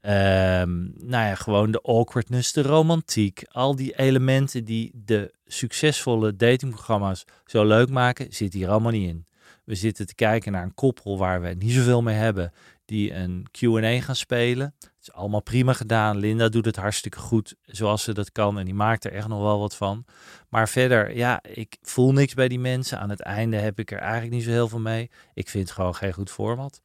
Ehm, 0.00 0.82
nou 1.08 1.26
ja, 1.26 1.34
gewoon 1.34 1.70
de 1.70 1.80
awkwardness, 1.82 2.52
de 2.52 2.62
romantiek, 2.62 3.42
al 3.48 3.76
die 3.76 3.98
elementen 3.98 4.64
die 4.64 4.90
de 4.94 5.32
succesvolle 5.46 6.36
datingprogramma's 6.36 7.24
zo 7.46 7.64
leuk 7.64 7.90
maken, 7.90 8.32
zitten 8.32 8.58
hier 8.58 8.68
allemaal 8.68 8.92
niet 8.92 9.08
in. 9.08 9.26
We 9.64 9.74
zitten 9.74 10.06
te 10.06 10.14
kijken 10.14 10.52
naar 10.52 10.62
een 10.62 10.74
koppel 10.74 11.18
waar 11.18 11.40
we 11.40 11.48
niet 11.48 11.72
zoveel 11.72 12.02
mee 12.02 12.14
hebben, 12.16 12.52
die 12.84 13.14
een 13.14 13.46
Q&A 13.50 14.00
gaan 14.00 14.16
spelen. 14.16 14.74
Het 14.78 14.92
is 15.00 15.12
allemaal 15.12 15.42
prima 15.42 15.72
gedaan. 15.72 16.16
Linda 16.18 16.48
doet 16.48 16.64
het 16.64 16.76
hartstikke 16.76 17.18
goed 17.18 17.54
zoals 17.62 18.02
ze 18.02 18.12
dat 18.14 18.32
kan 18.32 18.58
en 18.58 18.64
die 18.64 18.74
maakt 18.74 19.04
er 19.04 19.12
echt 19.12 19.28
nog 19.28 19.40
wel 19.40 19.58
wat 19.58 19.76
van. 19.76 20.04
Maar 20.48 20.68
verder, 20.68 21.16
ja, 21.16 21.42
ik 21.42 21.76
voel 21.82 22.12
niks 22.12 22.34
bij 22.34 22.48
die 22.48 22.58
mensen. 22.58 22.98
Aan 22.98 23.10
het 23.10 23.20
einde 23.20 23.56
heb 23.56 23.78
ik 23.78 23.90
er 23.90 23.98
eigenlijk 23.98 24.32
niet 24.32 24.42
zo 24.44 24.50
heel 24.50 24.68
veel 24.68 24.80
mee. 24.80 25.10
Ik 25.34 25.48
vind 25.48 25.64
het 25.64 25.76
gewoon 25.76 25.94
geen 25.94 26.12
goed 26.12 26.30
format. 26.30 26.80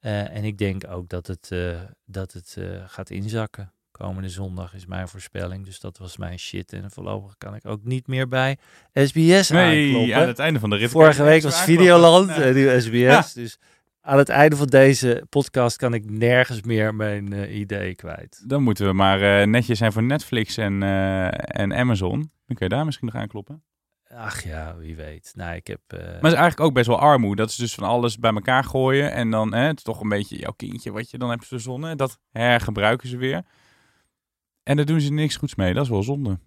Uh, 0.00 0.36
en 0.36 0.44
ik 0.44 0.58
denk 0.58 0.82
ook 0.90 1.08
dat 1.08 1.26
het, 1.26 1.48
uh, 1.52 1.76
dat 2.06 2.32
het 2.32 2.54
uh, 2.58 2.82
gaat 2.86 3.10
inzakken. 3.10 3.72
Komende 3.90 4.28
zondag 4.28 4.74
is 4.74 4.86
mijn 4.86 5.08
voorspelling. 5.08 5.64
Dus 5.64 5.80
dat 5.80 5.98
was 5.98 6.16
mijn 6.16 6.38
shit. 6.38 6.72
En 6.72 6.90
voorlopig 6.90 7.34
kan 7.38 7.54
ik 7.54 7.66
ook 7.66 7.84
niet 7.84 8.06
meer 8.06 8.28
bij 8.28 8.58
SBS 8.92 9.48
Nee, 9.48 9.86
aankloppen. 9.86 10.16
aan 10.16 10.28
het 10.28 10.38
einde 10.38 10.60
van 10.60 10.70
de 10.70 10.76
rit. 10.76 10.90
Vorige 10.90 11.22
week 11.22 11.42
was 11.42 11.54
aankloppen. 11.54 11.84
Videoland 11.84 12.28
Ja. 12.28 12.50
nu 12.50 12.80
SBS. 12.80 12.90
Ja. 12.92 13.26
Dus 13.34 13.58
aan 14.04 14.18
het 14.18 14.28
einde 14.28 14.56
van 14.56 14.66
deze 14.66 15.26
podcast 15.28 15.76
kan 15.76 15.94
ik 15.94 16.10
nergens 16.10 16.62
meer 16.62 16.94
mijn 16.94 17.32
uh, 17.32 17.58
idee 17.58 17.94
kwijt. 17.94 18.42
Dan 18.46 18.62
moeten 18.62 18.86
we 18.86 18.92
maar 18.92 19.40
uh, 19.40 19.46
netjes 19.46 19.78
zijn 19.78 19.92
voor 19.92 20.02
Netflix 20.02 20.56
en, 20.56 20.82
uh, 20.82 21.58
en 21.60 21.74
Amazon. 21.74 22.18
Dan 22.46 22.56
kun 22.56 22.68
je 22.68 22.74
daar 22.74 22.84
misschien 22.84 23.06
nog 23.06 23.22
aankloppen. 23.22 23.62
Ach 24.08 24.42
ja, 24.42 24.76
wie 24.76 24.96
weet. 24.96 25.32
Nou, 25.34 25.54
ik 25.54 25.66
heb... 25.66 25.80
Maar 25.88 26.00
het 26.00 26.16
is 26.16 26.22
eigenlijk 26.22 26.60
ook 26.60 26.74
best 26.74 26.86
wel 26.86 26.98
armoede. 26.98 27.36
Dat 27.36 27.50
is 27.50 27.56
dus 27.56 27.74
van 27.74 27.88
alles 27.88 28.18
bij 28.18 28.32
elkaar 28.32 28.64
gooien. 28.64 29.12
En 29.12 29.30
dan 29.30 29.54
hè, 29.54 29.66
het 29.66 29.76
is 29.78 29.82
toch 29.82 30.00
een 30.00 30.08
beetje 30.08 30.38
jouw 30.38 30.52
kindje 30.56 30.92
wat 30.92 31.10
je 31.10 31.18
dan 31.18 31.30
hebt 31.30 31.46
verzonnen. 31.46 31.96
Dat 31.96 32.18
hergebruiken 32.32 33.08
ze 33.08 33.16
weer. 33.16 33.42
En 34.62 34.76
daar 34.76 34.86
doen 34.86 35.00
ze 35.00 35.12
niks 35.12 35.36
goeds 35.36 35.54
mee. 35.54 35.74
Dat 35.74 35.84
is 35.84 35.90
wel 35.90 36.02
zonde. 36.02 36.38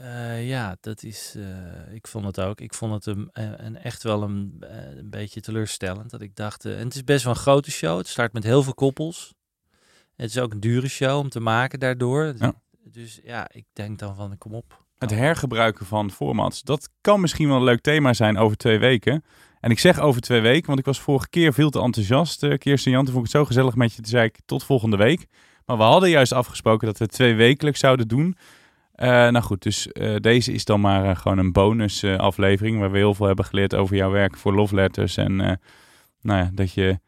Uh, 0.00 0.48
ja, 0.48 0.76
dat 0.80 1.02
is. 1.02 1.34
Uh, 1.36 1.94
ik 1.94 2.06
vond 2.06 2.24
het 2.24 2.40
ook. 2.40 2.60
Ik 2.60 2.74
vond 2.74 2.92
het 2.92 3.06
een, 3.06 3.28
een 3.66 3.76
echt 3.76 4.02
wel 4.02 4.22
een, 4.22 4.56
een, 4.96 5.10
beetje 5.10 5.40
teleurstellend. 5.40 6.10
Dat 6.10 6.20
ik 6.20 6.36
dacht. 6.36 6.64
Uh, 6.64 6.78
en 6.78 6.84
het 6.84 6.94
is 6.94 7.04
best 7.04 7.24
wel 7.24 7.32
een 7.32 7.38
grote 7.38 7.70
show. 7.70 7.98
Het 7.98 8.08
start 8.08 8.32
met 8.32 8.44
heel 8.44 8.62
veel 8.62 8.74
koppels. 8.74 9.34
Het 10.16 10.30
is 10.30 10.38
ook 10.38 10.52
een 10.52 10.60
dure 10.60 10.88
show 10.88 11.18
om 11.18 11.28
te 11.28 11.40
maken 11.40 11.78
daardoor. 11.78 12.34
Ja. 12.38 12.52
dus 12.84 13.20
ja, 13.24 13.48
ik 13.52 13.64
denk 13.72 13.98
dan 13.98 14.14
van, 14.14 14.38
kom 14.38 14.54
op. 14.54 14.84
Het 14.98 15.10
hergebruiken 15.10 15.86
van 15.86 16.10
formats. 16.10 16.62
Dat 16.62 16.88
kan 17.00 17.20
misschien 17.20 17.48
wel 17.48 17.56
een 17.56 17.64
leuk 17.64 17.80
thema 17.80 18.12
zijn 18.12 18.38
over 18.38 18.56
twee 18.56 18.78
weken. 18.78 19.24
En 19.60 19.70
ik 19.70 19.78
zeg 19.78 19.98
over 19.98 20.20
twee 20.20 20.40
weken, 20.40 20.66
want 20.66 20.78
ik 20.78 20.84
was 20.84 21.00
vorige 21.00 21.28
keer 21.28 21.52
veel 21.52 21.70
te 21.70 21.80
enthousiast. 21.80 22.42
Uh, 22.42 22.58
Kirsten 22.58 22.92
Jan, 22.92 23.04
vond 23.04 23.16
ik 23.16 23.22
het 23.22 23.32
zo 23.32 23.44
gezellig 23.44 23.74
met 23.74 23.90
je. 23.90 24.02
Toen 24.02 24.10
zei 24.10 24.24
ik 24.24 24.38
tot 24.44 24.64
volgende 24.64 24.96
week. 24.96 25.26
Maar 25.66 25.76
we 25.76 25.82
hadden 25.82 26.10
juist 26.10 26.32
afgesproken 26.32 26.86
dat 26.86 26.98
we 26.98 27.06
twee 27.06 27.34
wekelijks 27.34 27.80
zouden 27.80 28.08
doen. 28.08 28.36
Uh, 29.02 29.08
nou 29.08 29.40
goed, 29.40 29.62
dus 29.62 29.88
uh, 29.92 30.16
deze 30.16 30.52
is 30.52 30.64
dan 30.64 30.80
maar 30.80 31.04
uh, 31.04 31.16
gewoon 31.16 31.38
een 31.38 31.52
bonus 31.52 32.04
aflevering. 32.04 32.78
Waar 32.78 32.90
we 32.90 32.96
heel 32.96 33.14
veel 33.14 33.26
hebben 33.26 33.44
geleerd 33.44 33.74
over 33.74 33.96
jouw 33.96 34.10
werk 34.10 34.36
voor 34.36 34.54
Love 34.54 34.74
Letters. 34.74 35.16
En 35.16 35.36
nou 36.22 36.38
ja, 36.38 36.50
dat 36.54 36.72
je 36.72 36.98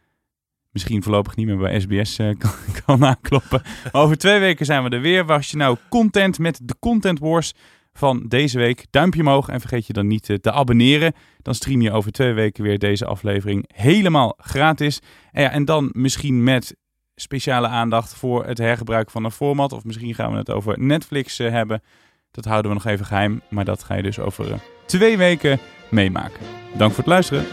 misschien 0.71 1.03
voorlopig 1.03 1.37
niet 1.37 1.47
meer 1.47 1.57
bij 1.57 1.81
SBS 1.81 2.17
kan, 2.39 2.53
kan 2.85 3.05
aankloppen. 3.05 3.63
Over 3.93 4.19
twee 4.19 4.41
weken 4.41 4.67
zijn 4.67 4.83
we 4.83 4.89
er 4.91 5.01
weer. 5.01 5.25
Was 5.25 5.51
je 5.51 5.57
nou 5.57 5.77
content 5.89 6.39
met 6.39 6.61
de 6.63 6.75
Content 6.79 7.19
Wars 7.19 7.53
van 7.93 8.25
deze 8.29 8.59
week? 8.59 8.87
Duimpje 8.91 9.21
omhoog 9.21 9.49
en 9.49 9.61
vergeet 9.61 9.87
je 9.87 9.93
dan 9.93 10.07
niet 10.07 10.39
te 10.41 10.53
abonneren. 10.53 11.13
Dan 11.43 11.55
stream 11.55 11.81
je 11.81 11.93
over 11.93 12.13
twee 12.13 12.33
weken 12.33 12.65
weer 12.65 12.79
deze 12.79 13.07
aflevering 13.07 13.71
helemaal 13.75 14.35
gratis. 14.37 15.01
En, 15.31 15.43
ja, 15.43 15.51
en 15.51 15.65
dan 15.65 15.89
misschien 15.93 16.45
met 16.45 16.77
speciale 17.23 17.67
aandacht 17.67 18.15
voor 18.15 18.47
het 18.47 18.59
hergebruik 18.59 19.11
van 19.11 19.25
een 19.25 19.31
format. 19.31 19.73
Of 19.73 19.85
misschien 19.85 20.15
gaan 20.15 20.33
we 20.33 20.39
het 20.39 20.51
over 20.51 20.79
Netflix 20.79 21.41
uh, 21.41 21.51
hebben. 21.51 21.83
Dat 22.31 22.45
houden 22.45 22.71
we 22.71 22.77
nog 22.77 22.87
even 22.87 23.07
geheim. 23.07 23.43
Maar 23.49 23.65
dat 23.65 23.83
ga 23.83 23.95
je 23.95 24.03
dus 24.03 24.19
over 24.19 24.49
uh, 24.49 24.55
twee 24.87 25.17
weken 25.17 25.59
meemaken. 25.91 26.41
Dank 26.77 26.91
voor 26.91 27.05
het 27.05 27.13
luisteren. 27.13 27.47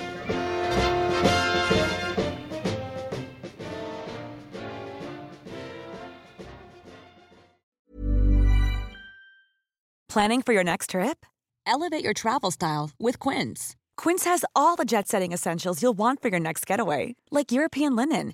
Planning 10.05 10.41
for 10.43 10.53
your 10.53 10.63
next 10.63 10.89
trip? 10.89 11.26
Elevate 11.63 12.01
your 12.01 12.13
travel 12.13 12.51
style 12.51 12.89
with 12.97 13.17
Quince. 13.17 13.76
Quince 13.95 14.30
has 14.30 14.47
all 14.51 14.76
the 14.76 14.86
jet 14.86 15.07
setting 15.07 15.32
essentials 15.32 15.80
you'll 15.80 15.95
want 15.95 16.20
for 16.20 16.30
your 16.30 16.41
next 16.41 16.65
getaway. 16.65 17.15
Like 17.30 17.53
European 17.53 17.93
linen 17.93 18.34